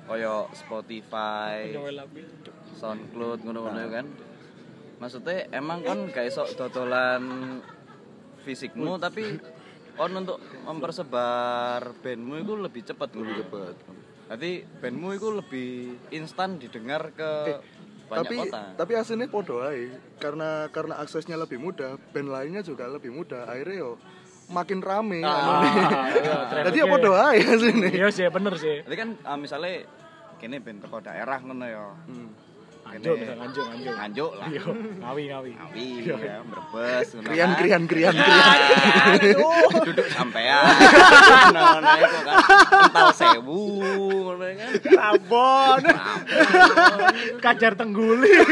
koyo 0.06 0.52
Spotify, 0.52 1.72
SoundCloud 2.76 3.40
ngono-ngono 3.42 3.84
kan. 3.90 4.06
Maksudnya 4.96 5.48
emang 5.52 5.80
kan 5.82 6.08
gak 6.08 6.28
iso 6.28 6.44
dodolan 6.56 7.24
fisikmu 8.44 8.96
tapi 8.96 9.28
kon 9.96 10.12
untuk 10.12 10.38
mempersebar 10.68 11.96
bandmu 12.04 12.44
itu 12.44 12.54
lebih 12.60 12.82
cepat 12.84 13.10
Lebih 13.16 13.36
cepat. 13.48 13.76
Jadi 14.36 14.52
bandmu 14.82 15.10
itu 15.16 15.28
lebih 15.32 15.72
instan 16.12 16.58
didengar 16.58 17.14
ke 17.14 17.62
banyak 18.06 18.22
tapi 18.22 18.36
kota. 18.38 18.62
tapi 18.78 18.92
aslinya 18.98 19.28
podo 19.30 19.66
ae. 19.66 19.90
Karena 20.22 20.70
karena 20.70 21.02
aksesnya 21.02 21.38
lebih 21.38 21.58
mudah, 21.58 21.98
band 22.14 22.30
lainnya 22.30 22.62
juga 22.62 22.86
lebih 22.86 23.10
mudah. 23.10 23.50
Akhirnya 23.50 23.82
yo 23.82 23.92
makin 24.46 24.80
rame. 24.82 25.26
Ah, 25.26 25.66
iya, 26.14 26.38
Jadi 26.70 26.78
ya 26.82 26.86
podo 26.86 27.12
ae 27.18 27.42
aslinya. 27.42 27.90
Iya 27.90 28.08
sih, 28.14 28.26
bener 28.30 28.54
sih. 28.62 28.86
Jadi 28.86 28.96
kan 28.98 29.10
ah, 29.26 29.38
misalnya 29.38 29.86
kene 30.38 30.62
band 30.62 30.86
teko 30.86 31.02
daerah 31.02 31.38
ngono 31.42 31.66
ya. 31.66 31.86
Hmm. 32.06 32.30
Anjuk, 32.86 33.18
anjuk, 33.18 33.66
anjuk. 33.66 33.94
Nganjuk 33.98 34.32
lah. 34.38 34.46
Iya, 34.46 34.62
ngawi, 35.02 35.24
ngawi. 35.34 35.52
Ngawi 35.58 35.86
ya, 36.06 36.38
Brebes 36.46 37.08
ngono 37.18 37.28
Krian 37.34 37.52
krian 37.58 37.84
krian 37.90 38.14
krian. 38.14 38.56
duduk 39.90 40.08
sampean. 40.14 40.64
Ngono 41.56 41.92
iku 41.98 42.20
kan. 42.22 42.36
Ental 42.86 43.10
sewu 43.18 43.66
kan. 44.38 44.70
Rabon. 44.86 45.84
Kajar 47.42 47.74
tengguli. 47.74 48.32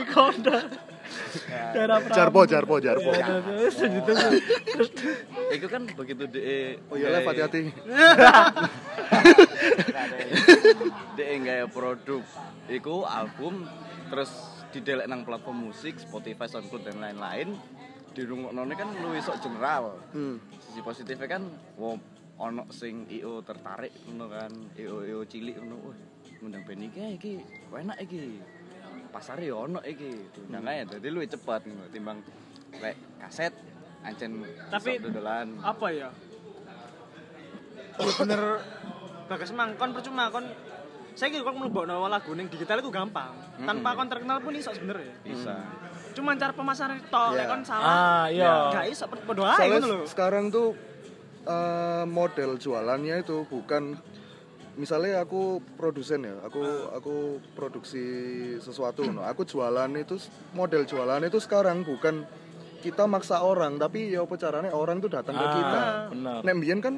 Iku 0.00 0.20
udah. 0.30 0.89
Daerah 1.74 1.98
Prabu. 2.02 2.16
Jarpo 2.16 2.40
jarpo 2.46 2.74
jarpo. 2.82 3.10
Ya, 3.14 3.40
terus, 3.40 3.74
terus, 3.76 3.90
gitu. 3.94 4.12
Terus, 4.64 4.90
Iku 5.54 5.66
kan 5.66 5.82
begitu 5.94 6.24
de 6.30 6.78
Oh 6.90 6.96
iya 6.96 7.08
lah 7.14 7.20
hati-hati. 7.26 7.70
Dek 11.18 11.28
gaya 11.44 11.66
produk 11.70 12.22
iku 12.70 13.04
album 13.06 13.66
terus 14.10 14.30
didelek 14.70 15.06
nang 15.10 15.26
platform 15.26 15.70
musik 15.70 15.98
Spotify, 15.98 16.46
SoundCloud 16.46 16.86
dan 16.86 17.02
lain-lain 17.02 17.58
dirungokno 18.14 18.62
kan 18.74 18.90
luwih 19.02 19.22
sok 19.22 19.38
general. 19.42 19.98
Hmm. 20.14 20.42
Sisi 20.58 20.80
positifnya 20.82 21.26
kan 21.30 21.42
wow, 21.78 21.94
ono 22.42 22.66
sing 22.74 23.06
IO 23.10 23.42
tertarik 23.42 23.94
ngono 24.10 24.26
kan, 24.30 24.50
IO 24.78 25.06
IO 25.06 25.20
cilik 25.26 25.58
ngono. 25.62 25.76
Wah, 25.90 25.98
ngundang 26.40 26.62
band 26.66 26.82
iki 26.90 27.02
iki 27.18 27.32
enak 27.70 27.98
iki. 28.02 28.40
Pasar 29.10 29.42
yo 29.42 29.66
ono 29.66 29.82
iki. 29.82 30.10
Diundang 30.30 30.64
ae 30.64 30.86
dadi 30.86 31.08
luwih 31.08 31.26
cepet 31.26 31.66
ngono 31.66 31.90
timbang 31.90 32.18
lek 32.72 32.96
kaset 33.18 33.52
ancen 34.00 34.46
Tapi- 34.70 34.98
dodolan. 34.98 35.58
Apa 35.60 35.86
ya? 35.90 36.08
Ya 38.00 38.06
bener 38.16 38.40
bagas 39.26 39.50
mangkon 39.52 39.90
percuma 39.92 40.32
kon 40.32 40.46
saya 41.12 41.28
kira 41.28 41.44
kon 41.44 41.58
mlebokno 41.58 42.06
lagu 42.06 42.32
ning 42.32 42.48
digital 42.48 42.80
itu 42.80 42.88
gampang. 42.88 43.34
Tanpa 43.60 43.92
kon 43.92 44.08
terkenal 44.08 44.40
pun 44.40 44.54
iso 44.54 44.72
sebenarnya. 44.72 45.12
Bisa. 45.20 45.58
Cuman 46.10 46.34
cara 46.34 46.50
pemasaran 46.50 46.98
tok 47.06 47.34
Iya. 47.34 47.36
lek 47.36 47.46
kon 47.46 47.62
salah. 47.62 47.86
ah, 47.86 48.24
iya. 48.26 48.52
Gak 48.72 48.86
iso 48.88 49.04
padha 49.06 49.58
ae 49.58 49.68
ngono 49.68 49.86
lho. 49.86 49.98
sekarang 50.06 50.48
tuh 50.48 50.72
eh, 51.42 52.04
model 52.06 52.56
jualannya 52.56 53.20
itu 53.20 53.44
bukan 53.44 53.98
misalnya 54.80 55.20
aku 55.20 55.60
produsen 55.76 56.24
ya, 56.24 56.40
aku 56.40 56.60
aku 56.90 57.14
produksi 57.52 58.00
sesuatu, 58.58 59.04
no. 59.04 59.20
aku 59.20 59.44
jualan 59.44 59.92
itu 59.94 60.16
model 60.50 60.88
jualan 60.88 61.20
itu 61.20 61.36
sekarang 61.36 61.84
bukan 61.84 62.24
kita 62.80 63.04
maksa 63.04 63.44
orang, 63.44 63.76
tapi 63.76 64.08
ya 64.08 64.24
apa 64.24 64.34
caranya 64.34 64.72
orang 64.72 64.98
tuh 64.98 65.12
datang 65.12 65.36
ke 65.36 65.44
Ah, 65.44 65.52
kita. 65.52 65.80
bener. 66.16 66.40
Nek 66.40 66.54
mbiyen 66.56 66.80
kan 66.80 66.94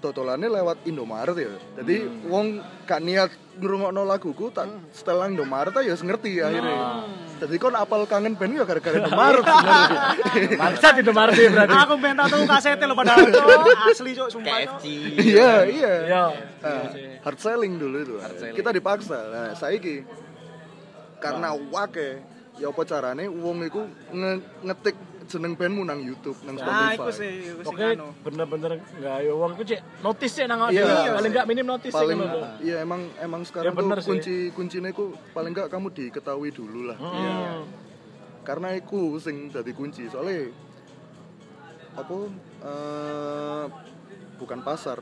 totolannya 0.00 0.48
lewat 0.48 0.88
Indomaret 0.88 1.36
ya. 1.36 1.52
Jadi 1.78 1.96
Hmm. 2.02 2.26
wong 2.26 2.46
gak 2.82 3.00
niat 3.00 3.30
ngrungokno 3.60 4.02
laguku 4.02 4.48
tak 4.50 4.66
setelah 4.90 5.28
Indomaret 5.28 5.76
ya 5.76 5.94
ngerti 5.94 6.40
akhirnya. 6.40 6.74
Ah. 6.74 7.04
Jadi 7.40 7.56
kon 7.56 7.72
apal 7.72 8.04
kangen 8.04 8.36
band 8.36 8.52
ya 8.52 8.68
gara-gara 8.68 9.00
Indomaret 9.00 9.40
sebenarnya. 9.40 10.00
Bangsat 10.60 10.94
Marti 11.08 11.42
berarti. 11.48 11.72
Aku 11.72 11.94
ben 11.96 12.12
tau 12.20 12.28
tuh 12.28 12.44
kasete 12.44 12.84
lho 12.84 12.92
padahal 12.92 13.24
asli 13.88 14.12
cuk 14.12 14.28
sumpah 14.28 14.60
KFC. 14.60 14.84
Iya, 15.16 15.52
iya. 15.64 15.92
Iya. 16.04 16.24
Nah, 16.60 16.84
hard 17.24 17.38
selling 17.40 17.80
dulu 17.80 17.96
itu. 18.04 18.14
Kita 18.52 18.70
dipaksa. 18.76 19.18
Nah, 19.32 19.48
saiki 19.56 20.04
karena 21.16 21.56
wake 21.56 22.20
ya 22.60 22.68
apa 22.68 22.82
carane 22.84 23.24
wong 23.24 23.64
iku 23.64 23.88
nge- 24.12 24.64
ngetik 25.30 25.38
jeneng 25.38 25.54
bandmu 25.54 25.82
nang 25.86 26.00
YouTube, 26.00 26.38
nang 26.42 26.54
Ah, 26.56 26.90
Spotify. 26.90 26.94
iku 26.96 27.10
sih, 27.12 27.30
iku 27.54 27.70
Oke, 27.70 27.86
anu. 27.88 28.06
bener-bener 28.20 28.70
nggak 28.82 29.16
ya 29.20 29.32
uang 29.32 29.52
itu 29.54 29.64
cek 29.64 29.80
notis 30.02 30.32
ya 30.34 30.44
nang 30.44 30.60
Iya. 30.66 30.82
iya. 30.82 31.12
paling 31.14 31.30
nggak 31.30 31.46
minim 31.46 31.66
notis 31.66 31.92
paling 31.92 32.08
sih 32.10 32.26
ngono. 32.26 32.46
iya 32.60 32.76
emang 32.80 33.00
emang 33.16 33.42
sekarang 33.44 33.66
Ya, 33.66 33.72
bener 33.72 33.96
tuh 33.96 34.02
sih. 34.02 34.10
kunci 34.10 34.34
kuncinya 34.50 34.88
iku 34.90 35.04
paling 35.30 35.52
enggak 35.52 35.68
kamu 35.70 35.86
diketahui 35.88 36.50
dulu 36.50 36.90
lah. 36.90 36.98
Hmm. 36.98 37.62
Karena 38.42 38.74
iku 38.74 39.14
sing 39.16 39.48
dadi 39.48 39.70
kunci. 39.70 40.10
Soalnya 40.10 40.50
apa 41.92 42.16
eh, 42.60 43.64
bukan 44.36 44.58
pasar 44.60 44.98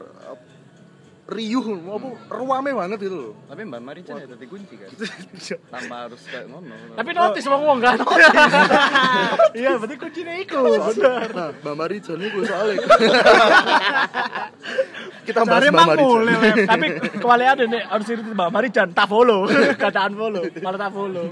riuh 1.29 1.61
apa 1.85 2.09
ruame 2.33 2.73
banget 2.73 3.05
itu 3.05 3.13
loh. 3.13 3.35
Tapi 3.53 3.61
Mbak 3.69 3.81
Marican 3.85 4.17
ya 4.17 4.27
tadi 4.33 4.47
kunci 4.49 4.75
kan. 4.81 4.89
Tanpa 5.69 6.09
harus 6.09 6.25
kayak 6.25 6.49
ngono. 6.49 6.73
Tapi 6.97 7.11
notis 7.13 7.45
wong 7.45 7.63
wong 7.69 7.79
kan. 7.85 7.97
Iya, 9.59 9.77
berarti 9.81 9.97
kuncinya 10.01 10.35
iku. 10.41 10.61
Bener. 10.95 11.29
Nah, 11.37 11.51
Mbak 11.61 11.75
Marijan 11.77 12.19
itu 12.21 12.41
soalnya 12.49 12.77
kita 15.29 15.41
bahas 15.45 15.69
Mbak 15.69 15.87
Lep. 16.25 16.43
Tapi 16.65 16.87
kewalian 17.21 17.57
nih 17.69 17.83
harus 17.85 18.07
itu 18.09 18.23
Mbak 18.25 18.49
Marijan 18.49 18.89
tak 18.97 19.07
follow. 19.13 19.45
Kataan 19.83 20.17
follow, 20.17 20.43
malah 20.65 20.81
tak 20.81 20.93
follow. 20.97 21.29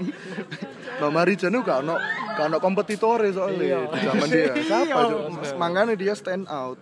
Mbak 0.97 1.11
Marijan 1.11 1.51
itu 1.51 1.61
gak 1.61 1.79
ono 1.79 1.95
gak 2.33 2.45
ono 2.45 2.57
kompetitor 2.57 3.21
soalnya 3.27 3.63
Iya. 3.63 3.79
di 3.87 3.99
zaman 3.99 4.27
dia. 4.27 4.53
Siapa 4.55 5.01
Cuk? 5.03 5.21
Makanya 5.55 5.93
dia 5.93 6.13
stand 6.13 6.45
out. 6.47 6.77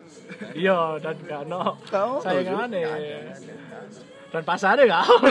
Iya, 0.52 1.00
dan 1.00 1.16
gak 1.22 1.42
no. 1.46 1.76
Ono, 1.78 2.20
Saingannya. 2.20 2.88
Dan 4.26 4.44
pasarnya 4.44 4.84
gak 4.86 5.04
ono. 5.06 5.28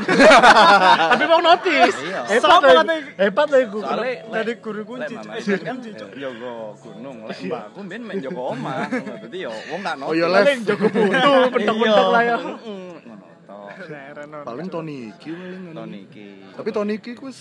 Tapi 1.13 1.25
mau 1.25 1.41
notis. 1.41 1.95
Iya. 1.99 2.21
Hebat 2.27 2.45
Sopo 2.47 2.69
katanya? 2.71 2.95
Hebat. 3.19 3.47
Soalnya 3.49 4.13
Dari 4.27 4.45
lek- 4.47 4.61
guru 4.61 4.81
kunci, 4.83 5.15
kan 5.59 5.77
Jogo 6.15 6.55
gunung, 6.79 7.17
lek 7.25 7.39
mbakku 7.43 7.79
mbiyen 7.81 8.03
main 8.03 8.19
Jogo 8.19 8.43
omah. 8.51 8.89
Dadi 9.21 9.39
yo 9.41 9.53
wong 9.69 9.81
gak. 9.81 9.97
Oh, 9.99 10.13
iya, 10.13 10.27
Paling 10.27 10.61
jago 10.63 10.87
butuh, 10.87 11.37
pentok-pentok 11.51 12.09
lah 12.11 12.23
ya. 12.23 12.37
Ngono. 12.39 13.25
Paling 14.45 14.69
Tony 14.69 15.11
Iki 15.11 15.33
paling. 15.33 15.75
Tony 15.75 15.99
iki. 16.07 16.27
Tapi 16.55 16.69
Tony 16.71 16.93
Iki 16.97 17.13
wis 17.21 17.39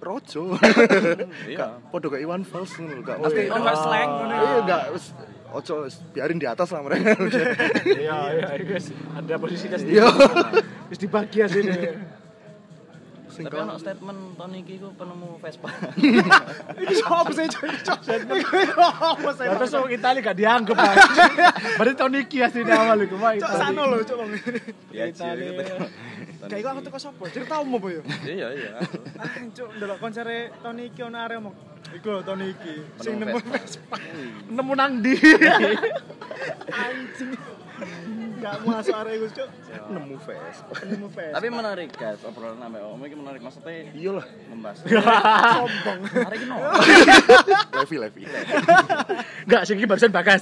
rojo. 0.00 0.56
Iya. 1.50 1.78
Podo 1.88 2.08
kayak 2.08 2.24
Iwan 2.24 2.42
Fals 2.42 2.72
ngono 2.74 3.00
gak 3.00 3.16
Pasti 3.20 3.40
mesti. 3.44 3.52
on 3.52 3.60
gak 3.60 3.76
slang 3.78 4.10
ngono. 4.10 4.34
Iya 4.34 4.58
gak 4.64 4.82
wis 4.92 5.04
ojo 5.50 5.74
wis 5.84 5.96
biarin 6.10 6.38
di 6.38 6.46
atas 6.46 6.68
lah 6.70 6.80
mereka. 6.80 7.10
Iya, 7.84 8.18
iya, 8.32 8.48
guys. 8.58 8.86
Ada 9.12 9.34
posisinya 9.36 9.76
sendiri. 9.76 9.98
Iya. 9.98 10.08
Terus 10.88 10.98
dibagi 10.98 11.36
ya 11.36 11.46
sini. 11.46 11.72
Sing 13.30 13.46
Tapi 13.46 13.62
ono 13.62 13.78
statement 13.78 14.34
Tony 14.34 14.58
iki 14.58 14.74
ku 14.76 14.90
penemu 14.90 15.38
Vespa. 15.38 15.70
Iki 16.82 16.98
apa 17.06 17.30
sih 17.30 17.46
cuk? 17.46 17.62
Cuk. 17.86 17.98
Iku 18.42 18.82
apa 18.82 19.30
sih? 19.38 19.44
Ya 19.46 19.54
terus 19.54 19.70
orang 19.70 19.94
Itali 19.94 20.18
gak 20.18 20.34
dianggap. 20.34 20.74
Berarti 21.78 21.94
Toniki 21.94 22.42
aslinya 22.42 22.74
awal 22.74 23.06
iku 23.06 23.14
mah 23.14 23.38
Itali. 23.38 23.54
sano 23.54 23.86
lho 23.86 24.02
cuk 24.02 24.16
wong. 24.18 24.30
Ya 24.90 25.06
Itali. 25.06 25.46
Kayak 26.40 26.60
iku 26.64 26.68
aku 26.72 26.80
teko 26.80 26.98
sapa? 26.98 27.24
Ceritamu 27.28 27.76
apa 27.76 27.88
ya? 27.90 28.00
Iya 28.40 28.48
iya. 28.56 28.70
Ah, 29.20 29.28
cuk, 29.52 29.68
ndelok 29.76 29.98
konsere 30.00 30.48
Tony 30.60 30.88
iki 30.88 31.00
ono 31.04 31.18
arek 31.20 31.36
omong. 31.36 31.54
Iku 31.92 32.24
Tony 32.24 32.56
iki 32.56 32.74
sing 33.02 33.20
nemu 33.20 33.36
Vespa. 33.42 33.96
Nemu 34.48 34.72
nang 34.72 35.04
di. 35.04 35.14
Anjing. 36.80 37.32
Gak 38.40 38.56
masuk 38.64 38.96
arek 38.96 39.12
iku 39.20 39.26
cuk. 39.36 39.48
nemu 39.90 40.16
Vespa. 40.16 40.72
Nemu 40.80 41.06
Vespa. 41.12 41.34
Tapi 41.36 41.46
menarik 41.52 41.88
guys, 41.92 42.20
obrolan 42.24 42.56
sampe 42.56 42.78
Om 42.80 43.00
iki 43.04 43.16
menarik 43.16 43.40
maksudnya 43.44 43.92
Iya 43.92 44.10
lah. 44.16 44.26
membahas. 44.48 44.78
sombong. 45.60 46.00
Hari 46.08 46.36
ini 46.40 46.46
no. 46.48 46.56
Levi 47.76 47.96
Levi. 48.00 48.22
Enggak, 49.44 49.62
sih 49.68 49.76
barusan 49.84 50.08
bagas. 50.08 50.40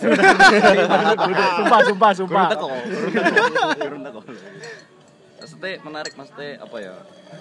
Sumpah, 1.58 1.80
sumpah, 1.90 2.10
sumpah. 2.14 2.46
Kurun 2.54 2.54
teko, 2.54 2.68
kurun 3.82 4.02
teko, 4.06 4.20
teko. 4.22 4.46
Maksudnya 5.58 5.82
menarik 5.82 6.14
maksudnya 6.14 6.50
apa 6.62 6.76
ya 6.78 6.94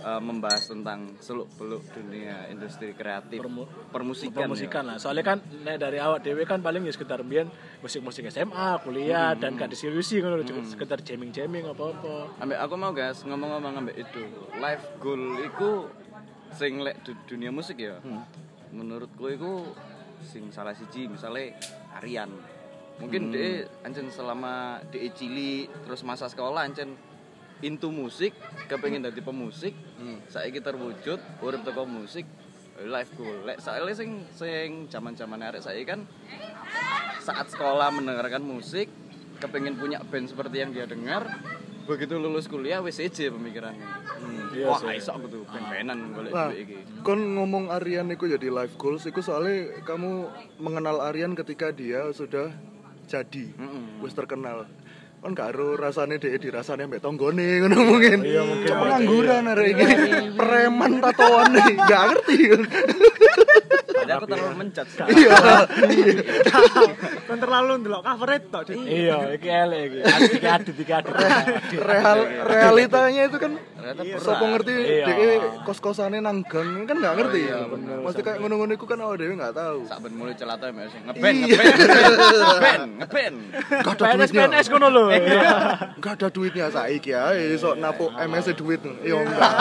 eh, 0.04 0.22
membahas 0.22 0.64
tentang 0.66 1.00
seluk 1.20 1.46
beluk 1.56 1.86
dunia 1.94 2.50
industri 2.50 2.92
kreatif. 2.92 3.38
Permu- 3.38 3.70
permusikan 3.94 4.50
permusikan 4.50 4.84
ya. 4.84 4.88
lah. 4.90 4.96
Soalnya 4.98 5.22
kan 5.24 5.38
nek 5.62 5.78
dari 5.78 5.98
awak 5.98 6.26
dewe 6.26 6.42
kan 6.44 6.60
paling 6.60 6.82
ya 6.82 6.92
sekitar 6.92 7.22
biyen 7.22 7.46
musik-musik 7.80 8.26
SMA 8.28 8.82
kuliah 8.82 9.32
Hmm. 9.32 9.40
dan 9.40 9.52
gak 9.56 9.70
diseriusi 9.70 10.18
ngono 10.18 10.42
lho 10.42 10.50
sekitar 10.66 11.00
jamming-jamming 11.00 11.70
apa-apa. 11.70 12.42
Ambek 12.42 12.58
aku 12.58 12.74
mau 12.76 12.90
guys 12.92 13.22
ngomong-ngomong 13.22 13.74
ambek 13.78 13.96
itu 14.00 14.24
life 14.58 14.98
goal 14.98 15.22
iku 15.40 15.86
sing 16.52 16.82
lek 16.82 16.98
du- 17.06 17.22
dunia 17.28 17.54
musik 17.54 17.78
ya. 17.78 18.02
Menurutku 18.74 19.30
iku 19.30 19.62
sing 20.26 20.50
salah 20.50 20.74
siji 20.74 21.06
misalnya 21.06 21.54
Aryan 21.94 22.34
mungkin 22.98 23.30
dia 23.30 23.62
ancen 23.86 24.10
selama 24.10 24.82
dia 24.90 25.06
cilik 25.08 25.70
terus 25.86 26.02
masa 26.02 26.26
sekolah 26.26 26.66
ancen 26.66 26.98
into 27.60 27.90
musik 27.90 28.34
kepengen 28.66 29.02
jadi 29.02 29.22
pemusik 29.22 29.74
saiki 30.28 30.60
terwujud 30.60 31.18
urip 31.40 31.62
teko 31.62 31.84
musik 31.84 32.26
life 32.80 33.10
goal 33.14 33.42
lek 33.42 33.58
soalnya 33.58 33.94
sing 33.94 34.22
sing 34.32 34.86
zaman-zaman 34.86 35.42
arek 35.42 35.60
saya 35.60 35.82
kan 35.82 36.06
saat 37.20 37.50
sekolah 37.50 37.90
mendengarkan 37.90 38.40
musik 38.40 38.88
kepengen 39.38 39.74
punya 39.76 39.98
band 40.04 40.30
seperti 40.30 40.62
yang 40.62 40.70
dia 40.70 40.86
dengar 40.86 41.26
begitu 41.88 42.20
lulus 42.20 42.46
kuliah 42.46 42.84
wis 42.84 43.00
aja 43.00 43.32
pemikirannya. 43.32 43.80
Iya 44.52 44.68
wah 44.68 44.76
sih. 44.76 45.00
iso 45.00 45.16
aku 45.16 45.32
tuh 45.32 45.42
band-bandan 45.48 46.12
golek 46.12 46.32
Nah, 46.36 46.52
duit 46.52 46.68
iki. 46.68 46.76
kon 47.00 47.16
ngomong 47.34 47.72
Aryan 47.72 48.12
itu 48.12 48.28
jadi 48.28 48.52
life 48.52 48.76
goals 48.76 49.08
itu 49.08 49.24
soalnya 49.24 49.72
kamu 49.88 50.28
mengenal 50.60 51.00
Aryan 51.00 51.32
ketika 51.32 51.72
dia 51.72 52.12
sudah 52.12 52.52
jadi 53.08 53.56
Mm-mm. 53.56 54.04
wis 54.04 54.12
terkenal 54.12 54.68
kon 55.28 55.36
gak 55.36 55.52
ero 55.52 55.76
rasane 55.76 56.24
dhek 56.24 56.40
dirasane 56.40 56.88
mbek 56.88 57.04
tonggone 57.04 57.60
ngono 57.60 57.76
mungkin. 57.84 58.24
Iya, 58.24 58.48
mungkin. 58.48 58.72
pengangguran 58.72 59.44
arek 59.52 59.68
iki. 59.76 59.86
preman 60.40 60.94
tatoan 61.04 61.52
gak 61.84 62.04
ngerti. 62.16 62.38
Jadi 63.98 64.12
aku 64.16 64.26
terlalu 64.32 64.56
mencat 64.56 64.88
iya. 65.20 65.36
Kan 67.28 67.38
terlalu 67.44 67.72
ndelok 67.84 68.08
cover 68.08 68.30
itu 68.40 68.60
Dik. 68.72 68.78
iya 68.88 69.18
iki 69.36 69.50
elek 69.52 69.82
iki. 69.92 70.00
Adit 70.08 70.32
iki 70.32 70.48
adit 70.48 70.76
iki 70.80 70.94
adit. 70.96 71.12
Real 71.76 72.20
realitanya 72.48 73.24
itu 73.28 73.36
kan 73.36 73.52
Sopo 74.20 74.44
ngerti 74.52 74.74
Iya. 74.80 75.06
dhek 75.12 75.44
kos-kosane 75.68 76.24
nang 76.24 76.48
gang 76.48 76.88
kan 76.88 77.04
gak 77.04 77.20
ngerti. 77.20 77.52
Iya, 77.52 77.68
bener. 77.68 78.00
Mesti 78.00 78.22
kayak 78.24 78.40
ngono-ngono 78.40 78.72
iku 78.80 78.88
kan 78.88 79.00
awake 79.04 79.20
dhewe 79.20 79.36
gak 79.36 79.56
tahu. 79.56 79.80
Sak 79.92 80.00
ben 80.08 80.14
mulai 80.16 80.36
celata 80.40 80.72
ya 80.72 80.88
sing 80.88 81.04
ngeben 81.04 81.36
Iya. 81.44 81.56
ngeben 81.60 82.82
ngeben 82.96 83.34
ngeben 83.84 84.16
ada 84.24 84.26
PNS 84.28 84.66
ngono 84.72 84.88
lho 84.88 85.06
Gak 86.04 86.14
ada 86.22 86.28
duitnya 86.30 86.70
saiki 86.70 87.12
ae 87.14 87.58
sok 87.58 87.82
napuk 87.82 88.12
MS 88.14 88.54
duit. 88.58 88.82
Iya 89.04 89.18
enggak. 89.24 89.52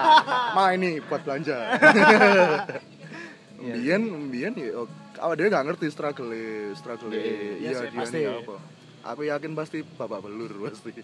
Ma 0.56 0.74
ini 0.74 0.98
buat 1.04 1.22
belanja. 1.22 1.56
Mbiyen 3.66 4.02
mbiyen 4.30 4.52
ya 4.54 4.78
oh, 4.78 4.86
awake 5.18 5.36
dhewe 5.40 5.48
gak 5.50 5.64
ngerti 5.66 5.86
struggle 5.90 6.30
struggle 6.76 7.10
iya 7.10 7.72
sih, 7.72 7.88
dia 7.90 7.98
pasti. 7.98 8.20
ini 8.22 8.30
apa. 8.30 8.56
Aku 9.10 9.20
yakin 9.26 9.52
pasti 9.56 9.78
bapak 9.82 10.22
belur 10.22 10.70
pasti. 10.70 11.02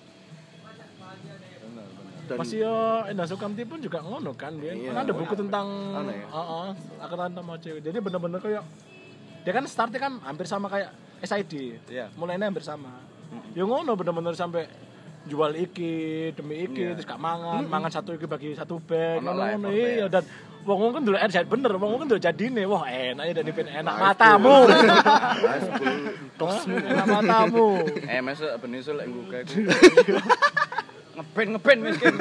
Dan 2.23 2.37
Masih 2.39 2.63
yo 2.63 3.03
Endang 3.11 3.27
Sukamti 3.27 3.67
pun 3.67 3.83
juga 3.83 3.99
ngono 3.99 4.31
kan 4.39 4.55
dia. 4.63 4.73
Iya. 4.73 4.95
Kan 4.95 5.11
ada 5.11 5.15
buku 5.17 5.35
tentang 5.35 5.67
ya? 6.07 6.23
heeh, 6.23 6.69
aku 7.03 7.15
tantang 7.19 7.45
mau 7.45 7.59
cewek. 7.59 7.83
Jadi 7.83 7.99
bener-bener 7.99 8.39
kayak 8.39 8.63
dia 9.43 9.53
kan 9.53 9.65
startnya 9.67 9.99
kan 9.99 10.13
hampir 10.23 10.47
sama 10.47 10.71
kayak 10.71 10.95
SID. 11.23 11.83
Iya. 11.91 12.15
Mulainya 12.15 12.47
hampir 12.47 12.63
sama. 12.63 13.12
Ya 13.53 13.63
ngono 13.63 13.93
bener-bener 13.93 14.33
sampai 14.33 14.65
jual 15.23 15.55
iki 15.55 15.93
demi 16.35 16.67
iki 16.67 16.83
Iya. 16.83 16.99
terus 16.99 17.07
gak 17.07 17.17
mangan, 17.17 17.63
mangan 17.65 17.91
satu 17.91 18.11
iki 18.13 18.27
bagi 18.27 18.53
satu 18.53 18.83
bag 18.83 19.23
Ono 19.23 19.31
ngono 19.31 19.45
effortnya 19.47 19.71
iya 19.71 19.95
ya. 20.03 20.07
dan 20.11 20.25
wong 20.63 20.79
wong 20.79 20.93
kan 20.95 21.03
dulu 21.03 21.17
RZ 21.17 21.37
bener, 21.47 21.71
wong 21.75 21.91
wong 21.91 22.01
kan 22.03 22.09
dulu 22.11 22.21
jadine. 22.21 22.63
Wah, 22.67 22.83
enak 22.87 23.25
ya 23.25 23.33
dan 23.35 23.47
enak 23.47 23.95
Life 23.95 24.03
matamu. 24.03 24.57
Hah? 26.43 26.63
enak 26.67 27.07
matamu. 27.09 27.67
eh 28.05 28.19
mesuk 28.19 28.51
ben 28.59 28.75
iso 28.75 28.93
lek 28.93 29.07
ngbuka 29.07 29.37
iku 29.43 29.59
ngeben 31.13 31.47
ngeben 31.55 31.79
miskin 31.85 32.15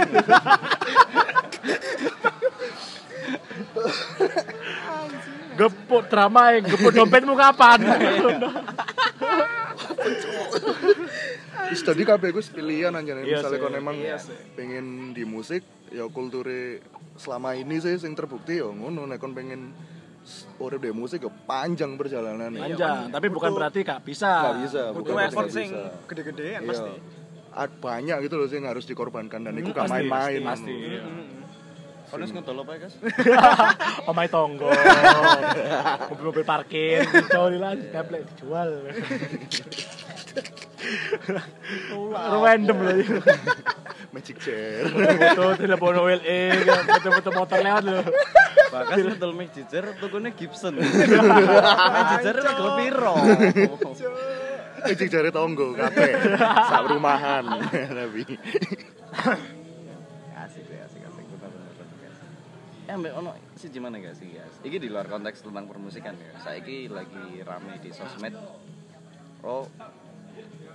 Gepuk 5.52 6.08
drama 6.08 6.58
gepuk 6.60 6.92
dompetmu 6.92 7.34
kapan? 7.36 7.80
Wis 11.68 11.82
tadi 11.82 12.04
kabeh 12.04 12.30
gue 12.30 12.44
pilihan 12.44 12.92
aja 12.92 13.12
Iya 13.14 13.24
misalnya 13.40 13.52
sih. 13.54 13.62
kon 13.62 13.74
emang 13.74 13.96
Iya 13.96 14.18
pengen 14.54 14.86
di 15.12 15.24
musik 15.24 15.62
ya 15.88 16.08
kulture 16.08 16.80
selama 17.16 17.54
ini 17.54 17.78
sih 17.78 17.96
sing 17.96 18.12
terbukti 18.12 18.58
ya 18.58 18.68
ngono 18.68 19.06
nek 19.06 19.18
kon 19.18 19.32
pengen 19.32 19.72
urip 20.58 20.80
di 20.80 20.92
musik 20.92 21.20
ya 21.20 21.32
panjang 21.32 21.96
perjalanan 21.96 22.54
Panjang, 22.54 23.10
tapi 23.10 23.28
bukan 23.28 23.50
Butuh- 23.50 23.58
berarti 23.58 23.80
gak 23.82 24.02
bisa. 24.02 24.30
Gak 24.44 24.58
bisa, 24.62 24.82
Butuh 24.92 25.02
bukan 25.10 25.26
effort 25.26 25.46
pasti 25.46 25.58
sing 25.58 25.70
bisa. 25.72 25.90
gede-gedean 26.06 26.60
Iya. 26.60 26.70
pasti. 26.70 26.92
Ad- 27.52 27.78
banyak 27.80 28.18
gitu 28.22 28.36
loh 28.36 28.46
sih 28.46 28.56
yang 28.56 28.70
harus 28.70 28.86
dikorbankan 28.86 29.42
dan 29.42 29.54
itu 29.56 29.70
gak 29.70 29.84
pasti, 29.84 29.92
main-main 29.98 30.42
pasti, 30.46 30.72
ngono. 30.72 30.88
iya. 30.88 31.04
Kono 32.12 32.24
wis 32.28 32.34
ngedol 32.36 32.60
apa 32.62 32.72
ya 32.76 32.80
guys 32.84 32.96
Omai 34.12 34.28
tonggo. 34.28 34.68
Mobil-mobil 36.12 36.44
parkir, 36.44 37.08
jauh 37.32 37.48
lah, 37.56 37.80
template 37.96 38.28
dijual. 38.36 38.70
Random 42.44 42.78
loh. 42.84 42.96
magic 44.12 44.44
chair 44.44 44.92
Foto 44.92 45.56
telepon 45.56 45.94
WLE, 46.04 46.42
foto-foto 46.68 47.30
motor 47.32 47.60
lewat 47.64 47.84
loh. 47.88 48.04
Bakas 48.74 48.98
ngedol 49.08 49.32
mic 49.32 49.56
jijer 49.56 49.86
tukune 50.04 50.36
Gibson. 50.36 50.76
mic 50.76 52.04
jijer 52.20 52.36
rego 52.44 52.68
piro? 52.76 53.16
magic 54.82 55.08
chair 55.14 55.30
tonggo 55.30 55.78
kabeh 55.78 56.12
sak 56.42 56.84
rumahan 56.90 57.46
tapi 57.70 58.26
Eh, 62.92 63.00
mbak 63.00 63.16
ono 63.16 63.32
sih 63.56 63.72
gimana 63.72 64.04
gak 64.04 64.20
sih 64.20 64.28
guys? 64.36 64.52
Iki 64.68 64.76
di 64.84 64.92
luar 64.92 65.08
konteks 65.08 65.48
tentang 65.48 65.64
permusikan 65.64 66.12
ya. 66.12 66.36
Saiki 66.44 66.92
lagi 66.92 67.40
rame 67.40 67.80
di 67.80 67.88
sosmed. 67.88 68.36
Oh, 69.48 69.64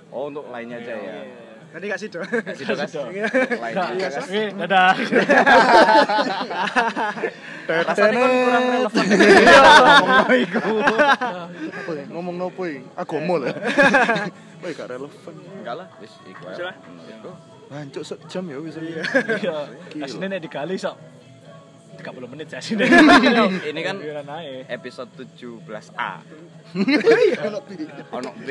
oh 0.09 0.25
untuk 0.33 0.49
lainnya 0.49 0.81
aja 0.81 0.97
ya. 0.97 1.29
Tadi 1.77 1.85
gak 1.93 2.01
sih 2.01 2.09
dong. 2.09 2.25
Kasih 2.25 2.73
dong 2.73 2.81
guys. 2.81 2.97
Iya. 2.97 3.29
Lainnya. 3.61 4.09
Oke, 4.17 4.43
dadah. 4.65 4.97
Rasanya 7.85 8.17
kan 8.17 8.31
kurang 8.33 8.65
relevan. 8.65 9.05
apa 10.17 11.93
ya 11.93 12.05
ngomong 12.17 12.37
nopo 12.41 12.63
ya 12.65 12.81
agama 12.97 13.45
lah 13.45 13.53
Wah, 14.65 14.71
gak 14.73 14.89
relevan 14.89 15.35
Enggak 15.61 15.75
lah, 15.85 15.87
wis 16.01 16.17
iku. 16.25 16.49
Hancur 17.69 18.03
sejam 18.09 18.45
ya 18.49 18.57
bisa 18.65 18.81
Iya. 18.81 19.69
Aslinya 20.01 20.41
nek 20.41 20.49
digali 20.49 20.81
sok 20.81 20.97
30 21.97 22.33
menit 22.33 22.47
saya 22.49 22.63
sini. 22.63 22.85
Ini 23.73 23.81
kan 23.83 23.97
episode 24.69 25.11
17A. 25.17 26.13
Ono 28.13 28.31
B 28.45 28.49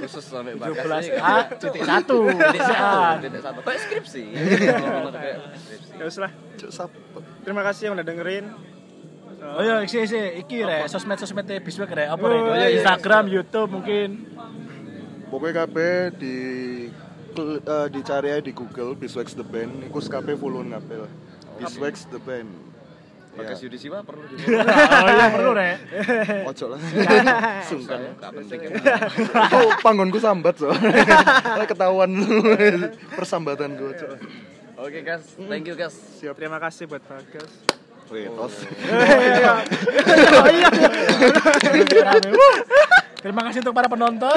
khusus 0.00 0.24
sampai 0.24 0.54
17 0.54 0.60
bagas 0.60 1.06
A 1.16 1.36
titik 1.56 1.82
satu. 1.82 2.18
Titik 2.28 2.62
satu, 2.62 2.96
Titik 3.18 3.22
titik 3.24 3.42
satu. 3.42 3.58
Kayak 3.64 3.80
skripsi. 3.86 4.24
Ya 5.92 6.04
wis 6.08 6.18
lah. 6.18 6.32
Terima 7.44 7.62
kasih 7.62 7.90
yang 7.90 7.94
udah 8.00 8.06
dengerin. 8.06 8.44
Oh 9.42 9.58
iya, 9.58 9.82
isi 9.82 9.98
isi 9.98 10.18
iki 10.38 10.62
re, 10.62 10.86
sosmed-sosmed 10.86 11.42
Biswek 11.66 11.90
re, 11.90 12.06
apa 12.06 12.22
Oh, 12.22 12.30
re? 12.54 12.62
iya, 12.62 12.66
iya. 12.70 12.78
Instagram, 12.78 13.26
YouTube 13.26 13.74
mungkin. 13.74 14.08
pokoknya 15.32 15.64
kabeh 15.64 16.12
di 16.20 16.36
eh, 17.34 17.88
dicari 17.88 18.28
aja 18.36 18.44
di 18.44 18.52
Google 18.52 18.92
Biswax 18.92 19.32
the 19.32 19.40
band 19.40 19.88
iku 19.88 19.98
kabeh 20.04 20.36
follow 20.36 20.60
kabeh 20.60 21.08
lah 21.08 21.12
Biswax 21.56 22.04
the 22.12 22.20
band 22.20 22.52
Bagas 23.32 23.58
ya. 23.58 23.64
Yudisiwa 23.64 24.04
perlu 24.04 24.28
di 24.28 24.36
Oh 25.04 25.08
iya 25.08 25.26
perlu 25.32 25.50
re. 25.56 25.70
ojo 26.44 26.64
lah 26.68 26.80
sungkan 27.68 28.12
Enggak 28.12 28.30
penting 28.36 28.58
ya. 28.60 28.70
itu 29.48 29.60
panggonku 29.80 30.18
sambat 30.20 30.60
so 30.60 30.68
ketahuan 31.70 32.12
persambatan 33.16 33.80
gue. 33.80 33.92
Oke 34.76 35.00
guys, 35.00 35.24
thank 35.48 35.64
you 35.64 35.72
guys. 35.72 35.94
siap 36.20 36.36
Terima 36.36 36.58
kasih 36.58 36.90
buat 36.90 37.00
Bagas. 37.06 37.50
Wih, 38.10 38.28
tos. 38.28 38.68
Oh 40.36 40.48
iya. 40.52 40.68
Wuh. 42.28 42.56
Terima 43.22 43.46
kasih 43.46 43.62
untuk 43.62 43.72
para 43.72 43.88
penonton. 43.88 44.36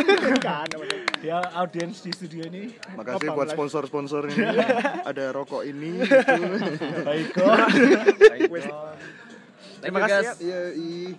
Ya 1.25 1.41
audiens 1.57 2.05
di 2.05 2.13
studio 2.13 2.45
ini. 2.45 2.77
Makasih 2.93 3.33
buat 3.33 3.49
sponsor-sponsor 3.49 4.29
ini. 4.29 4.45
Ada 5.09 5.33
rokok 5.33 5.65
ini. 5.65 6.05
Itu. 6.05 6.45
Baik 7.01 7.27
kok. 7.33 7.57
You 8.45 8.61
Terima 9.81 9.99
kasih 10.05 10.21
ya. 10.21 10.33
Iya, 10.37 10.61
i. 10.77 11.17